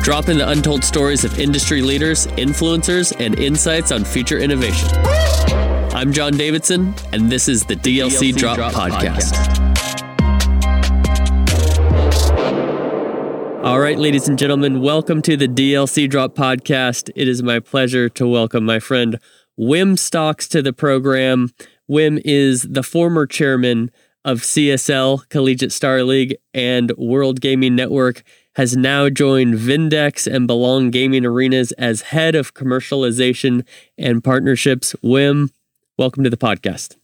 dropping 0.00 0.38
the 0.38 0.48
untold 0.48 0.82
stories 0.82 1.24
of 1.24 1.38
industry 1.38 1.82
leaders, 1.82 2.26
influencers, 2.28 3.14
and 3.20 3.38
insights 3.38 3.92
on 3.92 4.02
future 4.02 4.38
innovation. 4.38 4.88
I'm 5.94 6.10
John 6.12 6.38
Davidson, 6.38 6.94
and 7.12 7.30
this 7.30 7.48
is 7.48 7.66
the 7.66 7.76
DLC, 7.76 8.32
DLC 8.32 8.36
Drop, 8.36 8.56
Drop, 8.56 8.72
Podcast. 8.72 9.34
Podcast. 9.34 9.60
All 13.62 13.78
right, 13.78 13.98
ladies 13.98 14.26
and 14.26 14.38
gentlemen, 14.38 14.80
welcome 14.80 15.20
to 15.20 15.36
the 15.36 15.46
DLC 15.46 16.08
Drop 16.08 16.34
Podcast. 16.34 17.10
It 17.14 17.28
is 17.28 17.42
my 17.42 17.60
pleasure 17.60 18.08
to 18.08 18.26
welcome 18.26 18.64
my 18.64 18.78
friend 18.78 19.18
Wim 19.58 19.98
Stocks 19.98 20.48
to 20.48 20.62
the 20.62 20.72
program. 20.72 21.50
Wim 21.90 22.22
is 22.24 22.62
the 22.62 22.82
former 22.82 23.26
chairman 23.26 23.90
of 24.24 24.40
CSL, 24.40 25.28
Collegiate 25.28 25.72
Star 25.72 26.02
League, 26.04 26.36
and 26.54 26.90
World 26.96 27.42
Gaming 27.42 27.74
Network, 27.74 28.22
has 28.60 28.76
now 28.76 29.08
joined 29.08 29.54
Vindex 29.54 30.30
and 30.30 30.46
Belong 30.46 30.90
Gaming 30.90 31.24
Arenas 31.24 31.72
as 31.78 32.02
head 32.02 32.34
of 32.34 32.52
commercialization 32.52 33.66
and 33.96 34.22
partnerships. 34.22 34.94
Wim, 35.02 35.50
welcome 35.96 36.24
to 36.24 36.28
the 36.28 36.36
podcast. 36.36 36.96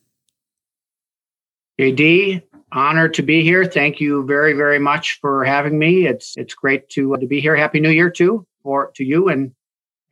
JD, 1.80 2.42
honored 2.72 3.14
to 3.14 3.22
be 3.22 3.42
here. 3.42 3.64
Thank 3.64 4.02
you 4.02 4.26
very, 4.26 4.52
very 4.52 4.78
much 4.78 5.18
for 5.18 5.46
having 5.46 5.78
me. 5.78 6.06
It's 6.06 6.36
it's 6.36 6.52
great 6.52 6.90
to 6.90 7.14
uh, 7.14 7.16
to 7.20 7.26
be 7.26 7.40
here. 7.40 7.56
Happy 7.56 7.80
New 7.80 7.88
Year 7.88 8.10
too 8.10 8.46
for 8.62 8.92
to 8.94 9.02
you 9.02 9.30
and 9.30 9.50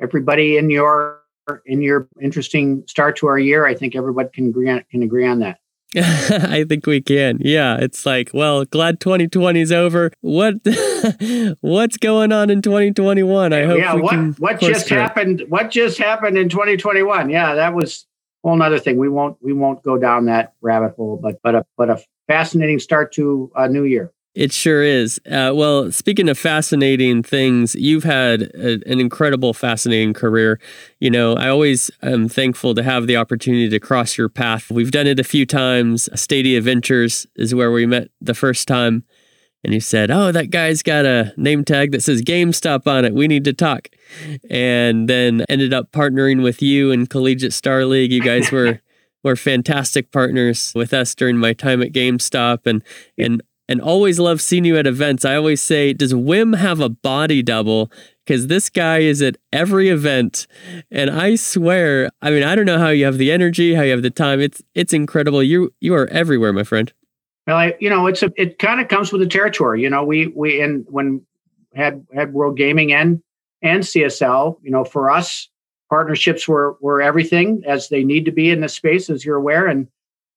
everybody 0.01 0.57
in 0.57 0.71
your 0.71 1.21
in 1.67 1.83
your 1.83 2.09
interesting 2.23 2.85
start 2.87 3.17
to 3.17 3.27
our 3.27 3.39
year. 3.39 3.67
I 3.67 3.75
think 3.75 3.95
everybody 3.95 4.31
can 4.33 4.49
agree 4.49 4.71
on, 4.71 4.83
can 4.91 5.03
agree 5.03 5.27
on 5.27 5.41
that. 5.41 5.59
I 5.97 6.65
think 6.69 6.87
we 6.87 7.01
can. 7.01 7.39
Yeah, 7.41 7.77
it's 7.79 8.05
like, 8.07 8.31
well, 8.33 8.65
glad 8.65 9.01
2020 9.01 9.61
is 9.61 9.73
over. 9.73 10.11
What 10.21 10.55
what's 11.61 11.97
going 11.97 12.33
on 12.33 12.51
in 12.51 12.63
2021? 12.63 13.53
I 13.53 13.65
hope 13.65 13.79
Yeah, 13.79 13.95
what 13.95 14.41
what 14.41 14.61
just 14.61 14.89
happened? 14.89 15.45
What 15.49 15.71
just 15.71 15.99
happened 15.99 16.39
in 16.39 16.49
2021? 16.49 17.31
Yeah, 17.31 17.55
that 17.55 17.75
was 17.75 18.07
a 18.45 18.49
whole 18.49 18.57
another 18.57 18.79
thing. 18.79 18.97
We 18.97 19.09
won't 19.09 19.37
we 19.43 19.53
won't 19.53 19.83
go 19.83 19.99
down 19.99 20.27
that 20.27 20.55
rabbit 20.61 20.95
hole, 20.97 21.19
but 21.23 21.39
but 21.43 21.55
a 21.55 21.67
but 21.77 21.91
a 21.91 22.03
fascinating 22.27 22.79
start 22.79 23.13
to 23.15 23.51
a 23.55 23.69
new 23.69 23.85
year. 23.85 24.14
It 24.35 24.53
sure 24.53 24.83
is. 24.83 25.21
Uh, 25.31 25.53
well, 25.55 25.93
speaking 25.93 26.29
of 26.29 26.37
fascinating 26.37 27.23
things, 27.23 27.77
you've 27.77 28.03
had 28.03 28.43
a, 28.43 28.81
an 28.91 28.99
incredible, 28.99 29.55
fascinating 29.55 30.13
career. 30.13 30.59
You 30.99 31.11
know, 31.11 31.35
I 31.35 31.49
always 31.49 31.89
am 32.03 32.29
thankful 32.29 32.75
to 32.75 32.83
have 32.83 33.07
the 33.07 33.17
opportunity 33.17 33.69
to 33.69 33.79
cross 33.79 34.19
your 34.19 34.29
path. 34.29 34.73
We've 34.73 34.91
done 34.91 35.07
it 35.07 35.21
a 35.21 35.25
few 35.25 35.47
times. 35.47 36.09
Stadia 36.21 36.61
Ventures 36.61 37.29
is 37.37 37.55
where 37.55 37.71
we 37.71 37.87
met 37.87 38.09
the 38.21 38.35
first 38.35 38.67
time. 38.67 39.05
And 39.63 39.73
you 39.73 39.81
said, 39.81 40.11
Oh, 40.11 40.33
that 40.33 40.51
guy's 40.51 40.83
got 40.83 41.07
a 41.07 41.33
name 41.37 41.65
tag 41.65 41.93
that 41.93 42.03
says 42.03 42.21
GameStop 42.21 42.89
on 42.89 43.05
it. 43.05 43.15
We 43.15 43.29
need 43.29 43.45
to 43.45 43.53
talk. 43.53 43.89
And 44.51 45.09
then 45.09 45.45
ended 45.49 45.73
up 45.73 45.93
partnering 45.93 46.43
with 46.43 46.61
you 46.61 46.91
in 46.91 47.07
Collegiate 47.07 47.53
Star 47.53 47.85
League. 47.85 48.13
You 48.13 48.21
guys 48.21 48.51
were. 48.51 48.81
were 49.25 49.37
fantastic 49.37 50.13
partners 50.13 50.71
with 50.75 50.93
us 50.93 51.15
during 51.15 51.39
my 51.39 51.55
time 51.55 51.81
at 51.83 51.93
GameStop 51.93 52.67
and 52.67 52.83
and 53.17 53.43
and 53.69 53.81
always 53.81 54.19
love 54.19 54.41
seeing 54.41 54.65
you 54.65 54.77
at 54.77 54.87
events. 54.87 55.25
I 55.25 55.37
always 55.37 55.61
say, 55.61 55.93
does 55.93 56.13
Wim 56.13 56.57
have 56.57 56.81
a 56.81 56.89
body 56.89 57.43
double? 57.43 57.91
Because 58.25 58.47
this 58.47 58.71
guy 58.71 58.99
is 58.99 59.21
at 59.21 59.37
every 59.53 59.91
event, 59.91 60.47
and 60.91 61.11
I 61.11 61.37
swear, 61.37 62.11
I 62.23 62.31
mean, 62.31 62.43
I 62.43 62.55
don't 62.55 62.65
know 62.65 62.79
how 62.79 62.89
you 62.89 63.05
have 63.05 63.19
the 63.19 63.31
energy, 63.31 63.75
how 63.75 63.83
you 63.83 63.91
have 63.91 64.03
the 64.03 64.11
time. 64.11 64.41
It's 64.41 64.63
it's 64.75 64.95
incredible. 64.95 65.43
You 65.43 65.75
you 65.81 65.95
are 65.95 66.07
everywhere, 66.07 66.53
my 66.53 66.65
friend. 66.65 66.93
Well, 67.47 67.57
I, 67.57 67.75
you 67.81 67.91
know, 67.91 68.07
it's 68.07 68.23
a 68.23 68.33
it 68.37 68.59
kind 68.59 68.81
of 68.81 68.89
comes 68.89 69.13
with 69.13 69.21
the 69.21 69.27
territory. 69.27 69.83
You 69.83 69.91
know, 69.91 70.05
we 70.05 70.29
we 70.29 70.61
and 70.63 70.87
when 70.89 71.21
had 71.75 72.07
had 72.15 72.33
World 72.33 72.57
Gaming 72.57 72.93
and 72.93 73.23
and 73.61 73.83
CSL, 73.83 74.57
you 74.63 74.71
know, 74.71 74.85
for 74.85 75.11
us, 75.11 75.49
partnerships 75.91 76.49
were 76.49 76.77
were 76.81 77.03
everything 77.03 77.63
as 77.67 77.91
they 77.91 78.05
need 78.05 78.25
to 78.25 78.33
be 78.33 78.51
in 78.51 78.61
this 78.61 78.75
space, 78.75 79.11
as 79.11 79.25
you're 79.25 79.37
aware, 79.37 79.67
and 79.67 79.87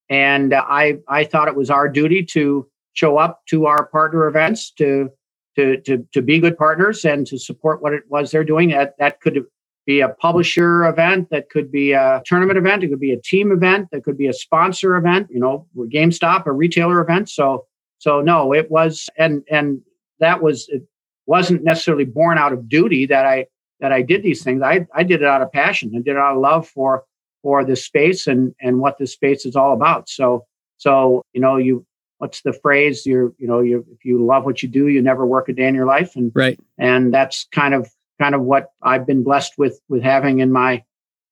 and 0.10 0.54
I 0.54 0.98
I 1.08 1.24
thought 1.24 1.48
it 1.48 1.56
was 1.56 1.70
our 1.70 1.88
duty 1.88 2.24
to 2.26 2.68
show 2.98 3.18
up 3.18 3.46
to 3.46 3.68
our 3.68 3.86
partner 3.86 4.28
events 4.28 4.72
to 4.72 5.10
to 5.56 5.78
to, 5.82 6.08
to 6.14 6.22
be 6.22 6.40
good 6.40 6.58
partners 6.58 7.06
and 7.06 7.28
to 7.28 7.38
support 7.38 7.82
what 7.82 7.94
it 7.94 8.04
was 8.10 8.32
they're 8.32 8.44
doing. 8.44 8.70
That 8.70 8.96
that 8.98 9.22
could 9.22 9.46
be 9.86 10.02
a 10.02 10.10
publisher 10.10 10.86
event, 10.86 11.30
that 11.30 11.50
could 11.50 11.72
be 11.72 11.94
a 11.94 12.22
tournament 12.26 12.58
event, 12.58 12.84
it 12.84 12.90
could 12.90 13.00
be 13.00 13.14
a 13.14 13.22
team 13.22 13.52
event, 13.52 13.88
that 13.92 14.04
could 14.04 14.18
be 14.18 14.28
a 14.28 14.34
sponsor 14.34 14.98
event. 14.98 15.28
You 15.30 15.40
know, 15.40 15.68
GameStop, 15.78 16.46
a 16.46 16.52
retailer 16.52 17.00
event. 17.02 17.30
So 17.30 17.66
so 18.00 18.22
no, 18.22 18.54
it 18.54 18.70
was 18.72 19.10
and 19.18 19.44
and 19.50 19.82
that 20.20 20.42
was 20.42 20.68
it 20.70 20.84
wasn't 21.28 21.64
necessarily 21.64 22.06
born 22.06 22.38
out 22.38 22.54
of 22.54 22.68
duty 22.68 23.06
that 23.06 23.26
I 23.26 23.46
that 23.80 23.92
I 23.92 24.02
did 24.02 24.24
these 24.24 24.44
things. 24.44 24.62
I 24.64 24.88
I 24.94 25.04
did 25.04 25.22
it 25.22 25.28
out 25.28 25.44
of 25.44 25.52
passion. 25.52 25.92
I 25.96 26.00
did 26.00 26.12
it 26.12 26.18
out 26.18 26.36
of 26.36 26.42
love 26.42 26.68
for 26.68 27.04
for 27.44 27.64
this 27.64 27.86
space 27.86 28.26
and 28.26 28.56
and 28.60 28.80
what 28.80 28.98
this 28.98 29.14
space 29.14 29.46
is 29.46 29.56
all 29.56 29.74
about. 29.74 30.10
So 30.10 30.46
so 30.78 31.22
you 31.34 31.42
know 31.42 31.58
you 31.58 31.86
what's 32.18 32.42
the 32.42 32.54
phrase? 32.54 33.06
You're 33.06 33.34
you 33.38 33.48
know 33.48 33.62
you 33.62 33.86
if 33.92 34.06
you 34.06 34.24
love 34.24 34.46
what 34.46 34.62
you 34.62 34.70
do 34.70 34.88
you 34.88 35.02
never 35.02 35.26
work 35.26 35.50
a 35.50 35.54
day 35.54 35.68
in 35.68 35.76
your 35.76 35.86
life. 35.86 36.16
And 36.16 36.32
right. 36.36 36.60
and 36.78 37.14
that's 37.14 37.48
kind 37.52 37.74
of 37.74 37.90
kind 38.20 38.34
of 38.34 38.42
what 38.42 38.72
i've 38.82 39.06
been 39.06 39.24
blessed 39.24 39.54
with 39.60 39.80
with 39.90 40.02
having 40.02 40.40
in 40.40 40.52
my 40.52 40.84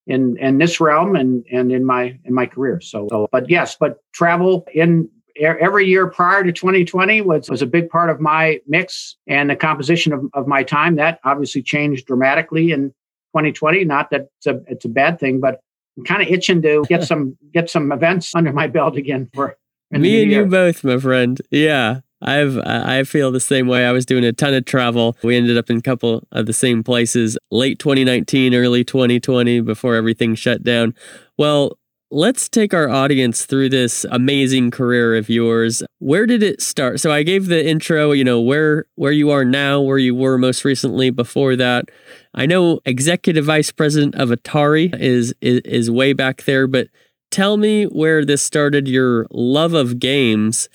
in 0.06 0.36
in 0.38 0.58
this 0.58 0.80
realm 0.80 1.16
and 1.16 1.44
and 1.50 1.72
in 1.72 1.84
my 1.84 2.18
in 2.24 2.32
my 2.34 2.46
career. 2.46 2.80
So, 2.80 3.08
so 3.10 3.28
but 3.32 3.50
yes 3.50 3.76
but 3.78 3.98
travel 4.12 4.66
in 4.72 5.08
every 5.38 5.86
year 5.86 6.06
prior 6.06 6.42
to 6.42 6.52
2020 6.52 7.20
was 7.22 7.50
was 7.50 7.62
a 7.62 7.66
big 7.66 7.90
part 7.90 8.08
of 8.08 8.20
my 8.20 8.60
mix 8.66 9.16
and 9.26 9.50
the 9.50 9.56
composition 9.56 10.12
of, 10.12 10.24
of 10.34 10.46
my 10.46 10.62
time. 10.62 10.96
That 10.96 11.20
obviously 11.24 11.62
changed 11.62 12.06
dramatically 12.06 12.72
in 12.72 12.90
2020 13.34 13.84
not 13.84 14.10
that 14.10 14.28
it's 14.38 14.46
a 14.46 14.62
it's 14.66 14.84
a 14.86 14.88
bad 14.88 15.20
thing 15.20 15.40
but 15.40 15.60
i'm 15.98 16.04
kind 16.04 16.22
of 16.22 16.28
itching 16.28 16.62
to 16.62 16.84
get 16.88 17.04
some 17.10 17.36
get 17.52 17.68
some 17.68 17.92
events 17.92 18.34
under 18.34 18.50
my 18.50 18.66
belt 18.66 18.96
again 18.96 19.28
for 19.34 19.58
me 19.90 20.22
and 20.22 20.30
you 20.30 20.46
both, 20.46 20.84
my 20.84 20.98
friend. 20.98 21.40
Yeah. 21.50 22.00
I've 22.22 22.58
I 22.58 23.04
feel 23.04 23.30
the 23.30 23.40
same 23.40 23.66
way. 23.66 23.86
I 23.86 23.92
was 23.92 24.06
doing 24.06 24.24
a 24.24 24.32
ton 24.32 24.54
of 24.54 24.64
travel. 24.64 25.16
We 25.22 25.36
ended 25.36 25.58
up 25.58 25.68
in 25.68 25.78
a 25.78 25.82
couple 25.82 26.26
of 26.32 26.46
the 26.46 26.52
same 26.52 26.82
places 26.82 27.36
late 27.50 27.78
2019, 27.78 28.54
early 28.54 28.84
2020 28.84 29.60
before 29.60 29.94
everything 29.94 30.34
shut 30.34 30.62
down. 30.62 30.94
Well, 31.36 31.78
let's 32.10 32.48
take 32.48 32.72
our 32.72 32.88
audience 32.88 33.44
through 33.44 33.68
this 33.68 34.06
amazing 34.10 34.70
career 34.70 35.16
of 35.16 35.28
yours. 35.28 35.82
Where 35.98 36.26
did 36.26 36.42
it 36.42 36.62
start? 36.62 37.00
So 37.00 37.12
I 37.12 37.22
gave 37.22 37.46
the 37.46 37.66
intro, 37.66 38.12
you 38.12 38.24
know, 38.24 38.40
where 38.40 38.86
where 38.94 39.12
you 39.12 39.30
are 39.30 39.44
now, 39.44 39.80
where 39.80 39.98
you 39.98 40.14
were 40.14 40.38
most 40.38 40.64
recently 40.64 41.10
before 41.10 41.56
that. 41.56 41.90
I 42.34 42.46
know 42.46 42.80
executive 42.86 43.44
vice 43.44 43.70
president 43.72 44.14
of 44.14 44.30
Atari 44.30 44.98
is 44.98 45.34
is, 45.40 45.60
is 45.64 45.90
way 45.90 46.12
back 46.12 46.44
there, 46.44 46.66
but 46.66 46.88
tell 47.30 47.56
me 47.56 47.84
where 47.84 48.24
this 48.24 48.42
started 48.42 48.88
your 48.88 49.26
love 49.30 49.74
of 49.74 49.98
games 49.98 50.68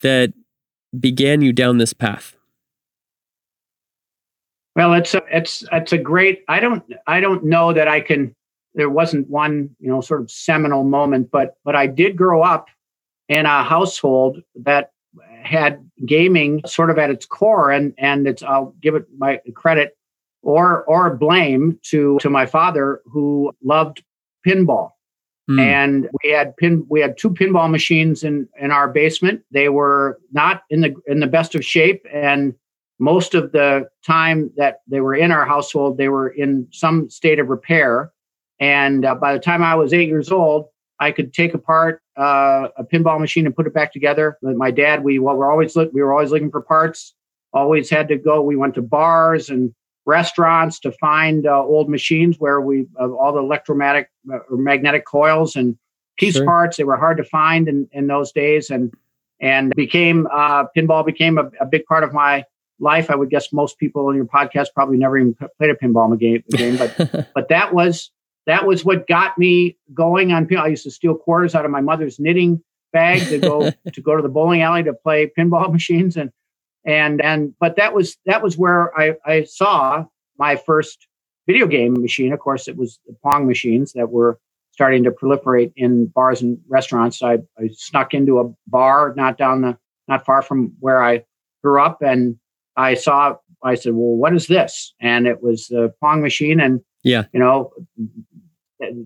that 0.00 0.32
began 0.98 1.42
you 1.42 1.52
down 1.52 1.78
this 1.78 1.92
path. 1.92 2.36
Well, 4.76 4.94
it's 4.94 5.14
a, 5.14 5.22
it's 5.30 5.64
it's 5.72 5.92
a 5.92 5.98
great. 5.98 6.44
I 6.48 6.60
don't 6.60 6.84
I 7.06 7.20
don't 7.20 7.44
know 7.44 7.72
that 7.72 7.88
I 7.88 8.00
can. 8.00 8.34
There 8.74 8.90
wasn't 8.90 9.28
one 9.28 9.70
you 9.80 9.88
know 9.88 10.00
sort 10.00 10.20
of 10.20 10.30
seminal 10.30 10.84
moment, 10.84 11.30
but 11.32 11.56
but 11.64 11.74
I 11.74 11.88
did 11.88 12.16
grow 12.16 12.42
up 12.42 12.68
in 13.28 13.44
a 13.44 13.64
household 13.64 14.40
that 14.54 14.92
had 15.42 15.88
gaming 16.06 16.62
sort 16.64 16.90
of 16.90 16.98
at 16.98 17.10
its 17.10 17.26
core, 17.26 17.72
and 17.72 17.92
and 17.98 18.28
it's 18.28 18.42
I'll 18.42 18.72
give 18.80 18.94
it 18.94 19.06
my 19.16 19.40
credit 19.54 19.96
or 20.42 20.84
or 20.84 21.16
blame 21.16 21.80
to 21.90 22.18
to 22.20 22.30
my 22.30 22.46
father 22.46 23.00
who 23.04 23.52
loved 23.64 24.04
pinball 24.46 24.92
Mm. 25.48 25.60
And 25.60 26.08
we 26.22 26.30
had 26.30 26.56
pin 26.56 26.86
we 26.88 27.00
had 27.00 27.16
two 27.16 27.30
pinball 27.30 27.70
machines 27.70 28.22
in 28.22 28.48
in 28.60 28.70
our 28.70 28.88
basement. 28.88 29.42
They 29.50 29.68
were 29.68 30.18
not 30.32 30.62
in 30.70 30.82
the 30.82 30.94
in 31.06 31.20
the 31.20 31.26
best 31.26 31.54
of 31.54 31.64
shape 31.64 32.04
and 32.12 32.54
most 33.00 33.34
of 33.34 33.52
the 33.52 33.88
time 34.04 34.50
that 34.56 34.80
they 34.88 35.00
were 35.00 35.14
in 35.14 35.30
our 35.30 35.46
household 35.46 35.98
they 35.98 36.08
were 36.08 36.28
in 36.28 36.66
some 36.72 37.08
state 37.08 37.38
of 37.38 37.48
repair 37.48 38.12
and 38.58 39.04
uh, 39.04 39.14
by 39.14 39.32
the 39.32 39.38
time 39.38 39.62
I 39.62 39.76
was 39.76 39.92
8 39.92 40.08
years 40.08 40.32
old 40.32 40.68
I 41.00 41.12
could 41.12 41.32
take 41.32 41.54
apart 41.54 42.02
uh, 42.16 42.68
a 42.76 42.84
pinball 42.84 43.20
machine 43.20 43.46
and 43.46 43.54
put 43.54 43.66
it 43.66 43.74
back 43.74 43.92
together. 43.92 44.36
My 44.42 44.70
dad, 44.70 45.04
we 45.04 45.18
well, 45.18 45.36
we're 45.36 45.50
always 45.50 45.76
look, 45.76 45.92
we 45.92 46.02
were 46.02 46.12
always 46.12 46.30
looking 46.30 46.50
for 46.50 46.60
parts. 46.60 47.14
Always 47.52 47.88
had 47.88 48.08
to 48.08 48.16
go. 48.16 48.42
We 48.42 48.56
went 48.56 48.74
to 48.74 48.82
bars 48.82 49.48
and 49.48 49.72
restaurants 50.08 50.80
to 50.80 50.90
find 50.92 51.46
uh, 51.46 51.62
old 51.62 51.88
machines 51.88 52.36
where 52.38 52.60
we 52.60 52.86
uh, 53.00 53.08
all 53.10 53.32
the 53.32 53.38
electromagnetic 53.38 54.10
uh, 54.32 54.38
magnetic 54.50 55.04
coils 55.04 55.54
and 55.54 55.76
piece 56.18 56.34
sure. 56.34 56.44
parts 56.44 56.76
they 56.76 56.84
were 56.84 56.96
hard 56.96 57.16
to 57.18 57.24
find 57.24 57.68
in, 57.68 57.88
in 57.92 58.06
those 58.06 58.32
days. 58.32 58.70
And 58.70 58.92
and 59.40 59.72
became 59.76 60.26
uh, 60.32 60.64
pinball 60.76 61.06
became 61.06 61.38
a, 61.38 61.48
a, 61.60 61.66
big 61.66 61.84
part 61.84 62.02
of 62.02 62.12
my 62.12 62.44
life. 62.80 63.08
I 63.08 63.14
would 63.14 63.30
guess 63.30 63.52
most 63.52 63.78
people 63.78 64.10
in 64.10 64.16
your 64.16 64.24
podcast 64.24 64.68
probably 64.74 64.96
never 64.96 65.16
even 65.16 65.36
played 65.58 65.70
a 65.70 65.74
pinball 65.74 66.18
game, 66.18 66.42
game 66.50 66.76
but 66.76 67.30
but 67.34 67.48
that 67.50 67.72
was 67.72 68.10
that 68.46 68.66
was 68.66 68.84
what 68.84 69.06
got 69.06 69.38
me 69.38 69.76
going 69.94 70.32
on 70.32 70.46
pinball 70.46 70.64
i 70.64 70.68
used 70.68 70.84
to 70.84 70.90
steal 70.90 71.14
quarters 71.14 71.54
out 71.54 71.64
of 71.64 71.70
my 71.70 71.80
mother's 71.80 72.18
knitting 72.18 72.60
bag 72.92 73.20
to 73.28 73.38
go 73.38 73.70
to 73.92 74.00
go 74.00 74.16
to 74.16 74.22
the 74.22 74.28
bowling 74.28 74.62
alley 74.62 74.82
to 74.82 74.92
play 74.92 75.30
pinball 75.36 75.72
machines. 75.78 76.16
And 76.16 76.30
and 76.84 77.20
and 77.20 77.54
but 77.60 77.76
that 77.76 77.94
was 77.94 78.16
that 78.26 78.42
was 78.42 78.56
where 78.56 78.98
I, 78.98 79.14
I 79.24 79.44
saw 79.44 80.04
my 80.38 80.56
first 80.56 81.06
video 81.46 81.66
game 81.66 82.00
machine. 82.00 82.32
Of 82.32 82.38
course, 82.40 82.68
it 82.68 82.76
was 82.76 82.98
the 83.06 83.14
Pong 83.22 83.46
machines 83.46 83.92
that 83.92 84.10
were 84.10 84.38
starting 84.72 85.02
to 85.02 85.10
proliferate 85.10 85.72
in 85.74 86.06
bars 86.06 86.40
and 86.40 86.58
restaurants. 86.68 87.22
I, 87.22 87.38
I 87.58 87.68
snuck 87.72 88.14
into 88.14 88.38
a 88.38 88.52
bar 88.68 89.12
not 89.16 89.36
down 89.36 89.62
the 89.62 89.76
not 90.06 90.24
far 90.24 90.40
from 90.40 90.72
where 90.80 91.02
I 91.02 91.24
grew 91.62 91.82
up, 91.82 92.00
and 92.02 92.36
I 92.76 92.94
saw. 92.94 93.36
I 93.64 93.74
said, 93.74 93.94
"Well, 93.94 94.16
what 94.16 94.34
is 94.34 94.46
this?" 94.46 94.94
And 95.00 95.26
it 95.26 95.42
was 95.42 95.66
the 95.66 95.92
Pong 96.00 96.22
machine, 96.22 96.60
and 96.60 96.80
yeah, 97.02 97.24
you 97.32 97.40
know, 97.40 97.72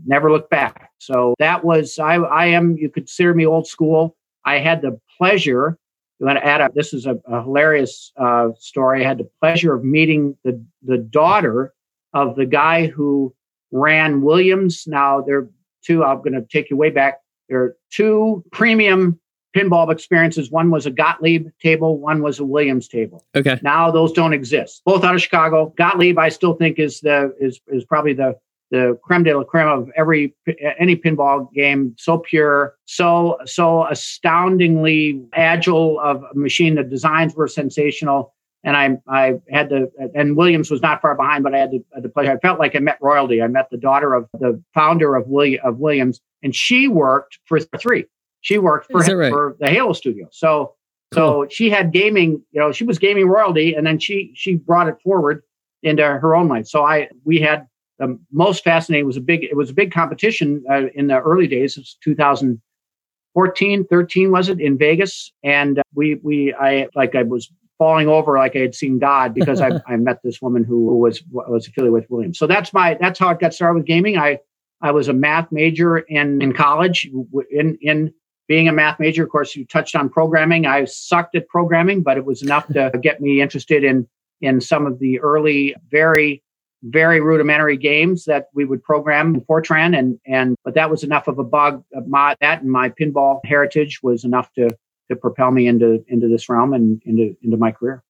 never 0.07 0.31
looked 0.31 0.51
back. 0.51 0.91
So 0.99 1.35
that 1.39 1.65
was 1.65 1.99
I. 1.99 2.17
I 2.17 2.47
am. 2.47 2.77
You 2.77 2.91
consider 2.91 3.35
me 3.35 3.47
old 3.47 3.67
school. 3.67 4.17
I 4.45 4.59
had 4.59 4.83
the 4.83 5.01
pleasure 5.17 5.79
I'm 6.23 6.29
going 6.29 6.41
to 6.41 6.47
add 6.47 6.61
up. 6.61 6.75
This 6.75 6.95
is 6.95 7.07
a, 7.07 7.19
a 7.27 7.43
hilarious 7.43 8.13
uh, 8.17 8.51
story. 8.57 9.05
I 9.05 9.09
had 9.09 9.19
the 9.19 9.29
pleasure 9.41 9.75
of 9.75 9.85
meeting 9.85 10.37
the 10.45 10.65
the 10.83 10.99
daughter 10.99 11.75
of 12.15 12.37
the 12.37 12.47
guy 12.47 12.87
who 12.87 13.35
ran 13.73 14.23
Williams. 14.23 14.85
Now 14.87 15.21
there 15.21 15.39
are 15.39 15.51
two. 15.85 16.05
I'm 16.05 16.19
going 16.19 16.35
to 16.35 16.43
take 16.43 16.71
you 16.71 16.77
way 16.77 16.91
back. 16.91 17.19
There 17.49 17.61
are 17.61 17.77
two 17.91 18.45
premium 18.53 19.19
pinball 19.57 19.91
experiences. 19.91 20.49
One 20.49 20.71
was 20.71 20.87
a 20.87 20.93
Gottlieb 20.93 21.49
table. 21.61 21.99
One 21.99 22.23
was 22.23 22.39
a 22.39 22.45
Williams 22.45 22.87
table. 22.87 23.27
Okay. 23.35 23.59
Now 23.61 23.91
those 23.91 24.13
don't 24.13 24.33
exist. 24.33 24.83
Both 24.85 25.03
out 25.03 25.17
of 25.17 25.21
Chicago. 25.21 25.75
Gottlieb, 25.77 26.19
I 26.19 26.29
still 26.29 26.55
think 26.55 26.79
is 26.79 27.01
the 27.01 27.35
is 27.41 27.61
is 27.67 27.85
probably 27.85 28.13
the 28.13 28.37
the 28.73 28.99
creme 29.05 29.23
de 29.23 29.37
la 29.37 29.45
creme 29.45 29.69
of 29.69 29.91
every 29.97 30.35
any 30.81 30.97
pinball 30.97 31.53
game. 31.53 31.95
So 31.99 32.19
pure, 32.19 32.75
so 32.87 33.39
so 33.45 33.87
astoundingly 33.87 35.23
agile 35.35 36.01
of 36.01 36.25
a 36.25 36.35
machine. 36.35 36.75
The 36.75 36.83
designs 36.83 37.35
were 37.35 37.47
sensational, 37.47 38.35
and 38.65 38.75
I 38.77 38.99
I 39.09 39.35
had 39.51 39.69
the 39.69 39.91
and 40.15 40.37
Williams 40.37 40.71
was 40.71 40.81
not 40.81 41.03
far 41.03 41.15
behind, 41.15 41.45
but 41.45 41.55
I 41.55 41.59
had 41.59 41.71
the, 41.71 41.85
the 42.01 42.09
pleasure. 42.09 42.33
I 42.33 42.39
felt 42.39 42.59
like 42.59 42.75
I 42.75 42.79
met 42.79 42.97
royalty. 43.03 43.43
I 43.43 43.47
met 43.47 43.69
the 43.71 43.77
daughter 43.77 44.15
of 44.15 44.27
the 44.41 44.61
founder 44.73 45.15
of 45.15 45.29
William 45.29 45.61
of 45.65 45.77
Williams, 45.77 46.21
and 46.43 46.57
she 46.57 46.89
worked 46.89 47.39
for 47.45 47.61
three. 47.79 48.07
She 48.41 48.57
worked 48.59 48.91
for, 48.91 49.01
right? 49.01 49.31
for 49.31 49.57
the 49.61 49.69
Halo 49.69 49.93
studio. 49.93 50.29
So 50.33 50.75
cool. 51.13 51.45
so 51.45 51.49
she 51.51 51.69
had 51.69 51.93
gaming. 51.93 52.43
You 52.53 52.61
know, 52.61 52.73
she 52.73 52.85
was 52.85 52.99
gaming 52.99 53.29
royalty, 53.29 53.75
and 53.75 53.87
then 53.87 53.99
she 53.99 54.33
she 54.35 54.55
brought 54.55 54.89
it 54.89 54.97
forward 55.05 55.43
into 55.83 56.03
her 56.03 56.35
own 56.35 56.49
life. 56.49 56.67
So 56.67 56.85
I 56.85 57.11
we 57.25 57.39
had 57.39 57.67
the 58.03 58.19
most 58.33 58.65
fascinating 58.65 59.07
was 59.07 59.17
a 59.17 59.21
big 59.21 59.45
it 59.45 59.57
was 59.57 59.71
a 59.71 59.75
big 59.75 59.93
competition 59.93 60.65
uh, 60.69 60.87
in 60.95 61.07
the 61.07 61.21
early 61.21 61.47
days. 61.47 61.79
Of 61.79 61.87
2014 62.03 63.87
13 63.87 64.31
was 64.33 64.49
it 64.49 64.61
in 64.61 64.77
vegas. 64.77 65.33
And 65.45 65.79
uh, 65.79 65.83
we 65.95 66.17
we 66.17 66.53
i 66.55 66.89
like 66.97 67.15
i 67.15 67.23
was 67.23 67.51
falling 67.79 68.09
over 68.09 68.37
like 68.37 68.57
i 68.57 68.61
had 68.61 68.75
seen 68.75 68.99
god 68.99 69.35
because 69.35 69.61
I, 69.61 69.81
I 69.87 69.97
met 69.97 70.19
this 70.23 70.43
woman 70.43 70.65
who, 70.65 70.89
who 70.89 70.99
was 70.99 71.23
was 71.31 71.69
affiliated 71.69 71.93
with 71.93 72.11
williams. 72.11 72.39
So 72.39 72.47
that's 72.49 72.73
my 72.73 72.99
that's 73.01 73.21
how 73.21 73.31
it 73.31 73.39
got 73.39 73.55
started 73.55 73.79
with 73.79 73.87
gaming. 73.87 74.19
I 74.19 74.41
i 74.81 74.91
was 74.91 75.07
a 75.07 75.13
math 75.13 75.53
major 75.53 75.99
in 75.99 76.43
in 76.43 76.53
college 76.53 77.09
in 77.51 77.79
in 77.81 78.13
being 78.49 78.67
a 78.67 78.73
math 78.73 78.99
major. 78.99 79.23
Of 79.23 79.31
course 79.31 79.55
you 79.55 79.65
touched 79.65 79.95
on 79.95 80.09
programming. 80.09 80.67
I 80.67 80.87
sucked 80.87 81.37
at 81.37 81.47
programming 81.47 82.03
but 82.03 82.17
it 82.17 82.25
was 82.25 82.43
enough 82.43 82.67
to 82.69 82.91
get 83.01 83.21
me 83.21 83.41
interested 83.41 83.85
in 83.85 84.09
in 84.41 84.61
some 84.61 84.87
of 84.87 84.99
the 84.99 85.21
early 85.21 85.77
very 85.89 86.42
very 86.83 87.21
rudimentary 87.21 87.77
games 87.77 88.25
that 88.25 88.49
we 88.55 88.65
would 88.65 88.83
program 88.83 89.35
in 89.35 89.41
Fortran, 89.43 89.97
and 89.97 90.19
and 90.27 90.57
but 90.65 90.75
that 90.75 90.91
was 90.91 91.03
enough 91.03 91.29
of 91.29 91.39
a 91.39 91.45
bug. 91.45 91.85
My 92.07 92.37
that 92.41 92.63
and 92.63 92.71
my 92.71 92.91
pinball 92.91 93.41
heritage 93.45 94.03
was 94.03 94.25
enough 94.25 94.53
to 94.55 94.71
to 95.11 95.17
propel 95.17 95.51
me 95.51 95.67
into 95.67 96.05
into 96.09 96.29
this 96.29 96.49
realm 96.49 96.73
and 96.73 97.01
into 97.05 97.37
into 97.43 97.57
my 97.57 97.73
career. 97.73 98.03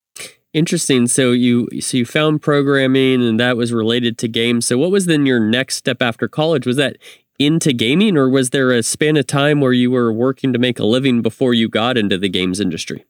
Interesting. 0.52 1.06
So 1.06 1.32
you 1.32 1.68
so 1.80 1.96
you 1.96 2.04
found 2.04 2.42
programming, 2.42 3.22
and 3.26 3.40
that 3.40 3.56
was 3.56 3.72
related 3.72 4.18
to 4.18 4.28
games. 4.28 4.66
So 4.66 4.78
what 4.78 4.90
was 4.90 5.06
then 5.06 5.26
your 5.26 5.40
next 5.40 5.76
step 5.76 6.02
after 6.02 6.28
college? 6.28 6.66
Was 6.66 6.76
that 6.76 6.98
into 7.38 7.72
gaming, 7.72 8.16
or 8.16 8.28
was 8.28 8.50
there 8.50 8.70
a 8.70 8.82
span 8.82 9.16
of 9.16 9.26
time 9.26 9.60
where 9.60 9.72
you 9.72 9.90
were 9.90 10.12
working 10.12 10.52
to 10.52 10.58
make 10.58 10.78
a 10.78 10.84
living 10.84 11.22
before 11.22 11.54
you 11.54 11.68
got 11.68 11.96
into 11.96 12.18
the 12.18 12.28
games 12.28 12.60
industry? 12.60 13.04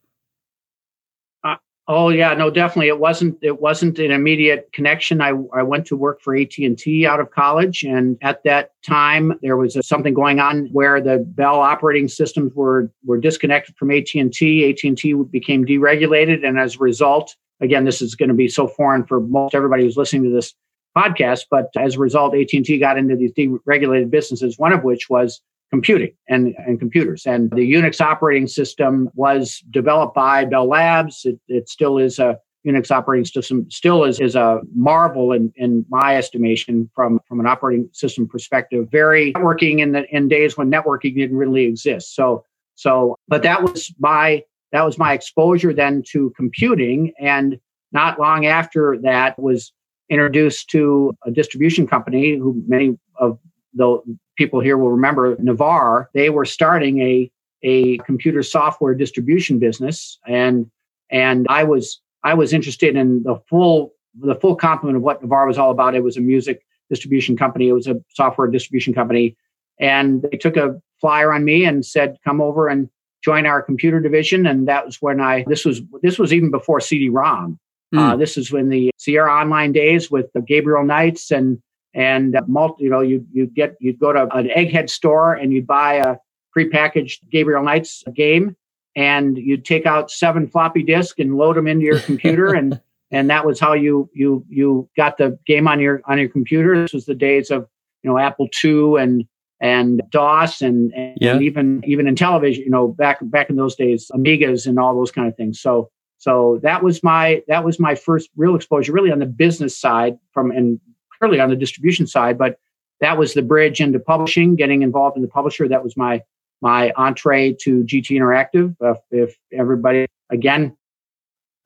Oh 1.89 2.11
yeah, 2.11 2.33
no, 2.35 2.49
definitely. 2.49 2.89
It 2.89 3.01
wasn't. 3.01 3.37
It 3.43 3.61
wasn't 3.61 3.99
an 3.99 4.13
immediate 4.13 4.71
connection. 4.73 5.21
I 5.21 5.33
I 5.53 5.65
went 5.65 5.85
to 5.87 5.97
work 5.97 6.21
for 6.21 6.37
AT 6.37 6.57
and 6.59 6.79
T 6.79 7.05
out 7.05 7.19
of 7.19 7.33
college, 7.33 7.83
and 7.83 8.17
at 8.23 8.45
that 8.45 8.71
time 8.87 9.37
there 9.43 9.57
was 9.57 9.75
a, 9.75 9.83
something 9.83 10.15
going 10.15 10.39
on 10.39 10.67
where 10.67 11.01
the 11.01 11.19
Bell 11.19 11.59
operating 11.59 12.07
systems 12.07 12.55
were 12.55 12.89
were 13.05 13.19
disconnected 13.19 13.77
from 13.77 13.91
AT 13.91 14.15
and 14.15 14.33
T. 14.33 14.71
AT 14.71 14.85
and 14.85 14.97
T 14.97 15.13
became 15.15 15.65
deregulated, 15.65 16.47
and 16.47 16.57
as 16.57 16.77
a 16.77 16.79
result, 16.79 17.35
again, 17.61 17.85
this 17.85 18.01
is 18.01 18.15
going 18.15 18.29
to 18.29 18.35
be 18.35 18.47
so 18.47 18.69
foreign 18.69 19.05
for 19.05 19.21
most 19.21 19.53
everybody 19.53 19.83
who's 19.83 19.97
listening 19.97 20.23
to 20.23 20.31
this 20.31 20.55
podcast. 20.97 21.47
But 21.51 21.71
as 21.77 21.97
a 21.97 21.99
result, 21.99 22.37
AT 22.37 22.53
and 22.53 22.65
T 22.65 22.79
got 22.79 22.97
into 22.97 23.17
these 23.17 23.33
deregulated 23.33 24.09
businesses. 24.09 24.57
One 24.57 24.73
of 24.73 24.85
which 24.85 25.11
was 25.11 25.41
computing 25.73 26.13
and, 26.29 26.55
and 26.59 26.79
computers. 26.79 27.25
And 27.25 27.51
the 27.51 27.73
Unix 27.73 28.01
operating 28.01 28.47
system 28.47 29.09
was 29.15 29.65
developed 29.71 30.15
by 30.15 30.45
Bell 30.45 30.69
Labs. 30.69 31.25
It, 31.25 31.41
it 31.49 31.69
still 31.69 31.99
is 31.99 32.19
a 32.19 32.39
Unix 32.67 32.91
operating 32.91 33.25
system, 33.25 33.69
still 33.71 34.05
is, 34.05 34.21
is 34.21 34.37
a 34.37 34.61
marvel 34.75 35.33
in, 35.33 35.53
in 35.57 35.85
my 35.89 36.17
estimation 36.17 36.89
from, 36.95 37.19
from 37.27 37.41
an 37.41 37.47
operating 37.47 37.89
system 37.93 38.29
perspective. 38.29 38.87
Very 38.93 39.33
networking 39.33 39.81
in 39.81 39.93
the 39.93 40.05
in 40.15 40.29
days 40.29 40.57
when 40.57 40.71
networking 40.71 41.17
didn't 41.17 41.37
really 41.37 41.65
exist. 41.65 42.15
So 42.15 42.45
so 42.75 43.17
but 43.27 43.43
that 43.43 43.63
was 43.63 43.93
my 43.99 44.43
that 44.71 44.85
was 44.85 44.97
my 44.97 45.13
exposure 45.13 45.73
then 45.73 46.03
to 46.13 46.33
computing. 46.37 47.13
And 47.19 47.59
not 47.91 48.21
long 48.21 48.47
after 48.47 48.97
that 49.03 49.39
was 49.39 49.73
introduced 50.09 50.71
to 50.71 51.17
a 51.27 51.31
distribution 51.31 51.87
company 51.87 52.37
who 52.37 52.63
many 52.69 52.97
of 53.17 53.39
the 53.75 53.99
people 54.43 54.61
here 54.61 54.77
will 54.77 54.91
remember 54.91 55.37
Navarre, 55.39 56.11
they 56.15 56.31
were 56.31 56.45
starting 56.45 57.01
a 57.01 57.31
a 57.65 57.99
computer 57.99 58.43
software 58.43 58.93
distribution 58.93 59.61
business 59.61 60.19
and 60.27 60.69
and 61.11 61.47
I 61.49 61.63
was 61.63 62.01
I 62.25 62.35
was 62.35 62.53
interested 62.53 62.97
in 62.97 63.23
the 63.23 63.37
full 63.49 63.93
the 64.21 64.35
full 64.35 64.57
complement 64.57 64.97
of 64.97 65.03
what 65.03 65.23
Navarre 65.23 65.47
was 65.47 65.59
all 65.59 65.71
about. 65.71 65.95
It 65.95 66.03
was 66.03 66.17
a 66.17 66.21
music 66.21 66.67
distribution 66.91 67.37
company, 67.37 67.69
it 67.69 67.73
was 67.73 67.87
a 67.87 68.01
software 68.09 68.49
distribution 68.49 68.93
company. 68.93 69.37
And 69.79 70.23
they 70.23 70.37
took 70.37 70.57
a 70.57 70.81
flyer 71.01 71.33
on 71.33 71.45
me 71.45 71.65
and 71.65 71.87
said, 71.87 72.19
come 72.25 72.41
over 72.41 72.69
and 72.69 72.89
join 73.25 73.47
our 73.47 73.63
computer 73.63 74.01
division. 74.01 74.47
And 74.47 74.69
that 74.69 74.85
was 74.85 75.01
when 75.01 75.21
I 75.21 75.45
this 75.47 75.65
was 75.65 75.83
this 76.03 76.19
was 76.19 76.33
even 76.33 76.51
before 76.51 76.81
CD-ROM. 76.81 77.59
Mm. 77.95 77.99
Uh, 77.99 78.17
this 78.17 78.37
is 78.37 78.51
when 78.51 78.71
the 78.71 78.91
Sierra 78.99 79.33
Online 79.33 79.73
days 79.73 80.11
with 80.11 80.27
the 80.33 80.41
Gabriel 80.41 80.85
Knights 80.85 81.31
and 81.31 81.63
and 81.95 82.37
uh, 82.37 82.43
multi, 82.47 82.85
you 82.85 82.91
know 82.91 83.01
you 83.01 83.25
you 83.33 83.47
get 83.47 83.77
you'd 83.81 83.99
go 83.99 84.13
to 84.13 84.23
an 84.35 84.49
egghead 84.57 84.89
store 84.91 85.35
and 85.35 85.53
you'd 85.53 85.67
buy 85.67 85.95
a 85.95 86.17
prepackaged 86.57 87.21
Gabriel 87.31 87.63
Knights 87.63 88.05
game 88.15 88.57
and 88.95 89.39
you'd 89.39 89.65
take 89.65 89.87
out 89.87 90.11
seven 90.11 90.49
floppy 90.49 90.83
disks 90.83 91.19
and 91.19 91.37
load 91.37 91.57
them 91.57 91.67
into 91.67 91.85
your 91.85 92.01
computer 92.11 92.55
and 92.55 92.81
and 93.11 93.29
that 93.31 93.47
was 93.47 93.61
how 93.61 93.73
you 93.73 94.09
you 94.15 94.45
you 94.49 94.89
got 94.97 95.19
the 95.19 95.39
game 95.47 95.69
on 95.69 95.81
your 95.81 96.03
on 96.07 96.19
your 96.19 96.29
computer 96.29 96.81
this 96.81 96.93
was 96.93 97.07
the 97.07 97.15
days 97.15 97.51
of 97.51 97.67
you 98.03 98.11
know 98.11 98.19
Apple 98.19 98.49
II 98.65 98.97
and 99.01 99.25
and 99.61 100.03
DOS 100.11 100.61
and, 100.61 100.93
and 100.93 101.17
yeah. 101.21 101.39
even 101.39 101.83
even 101.87 102.09
in 102.09 102.17
television 102.17 102.65
you 102.65 102.71
know 102.71 102.89
back 102.89 103.19
back 103.23 103.49
in 103.49 103.57
those 103.57 103.77
days 103.77 104.11
Amigas 104.13 104.67
and 104.67 104.79
all 104.79 104.95
those 104.95 105.13
kind 105.13 105.29
of 105.29 105.37
things 105.37 105.61
so 105.61 105.91
so 106.19 106.61
that 106.63 106.83
was 106.83 107.03
my 107.03 107.43
that 107.49 107.65
was 107.65 107.79
my 107.79 107.95
first 107.95 108.31
real 108.37 108.55
exposure 108.55 108.93
really 108.93 109.13
on 109.13 109.21
the 109.21 109.27
business 109.27 109.79
side 109.79 110.17
from 110.33 110.51
and 110.51 110.81
purely 111.23 111.41
on 111.41 111.51
the 111.51 111.57
distribution 111.57 112.07
side, 112.07 112.37
but 112.37 112.59
that 113.01 113.17
was 113.17 113.35
the 113.35 113.43
bridge 113.43 113.81
into 113.81 113.99
publishing, 113.99 114.57
getting 114.57 114.83
involved 114.83 115.17
in 115.17 115.23
the 115.23 115.29
publisher. 115.29 115.69
That 115.69 115.85
was 115.85 115.97
my 115.97 116.23
my 116.61 116.93
entree 116.97 117.57
to 117.61 117.83
GT 117.85 118.17
Interactive. 118.17 118.77
Uh, 118.81 118.95
if 119.11 119.37
everybody, 119.53 120.07
again, 120.31 120.77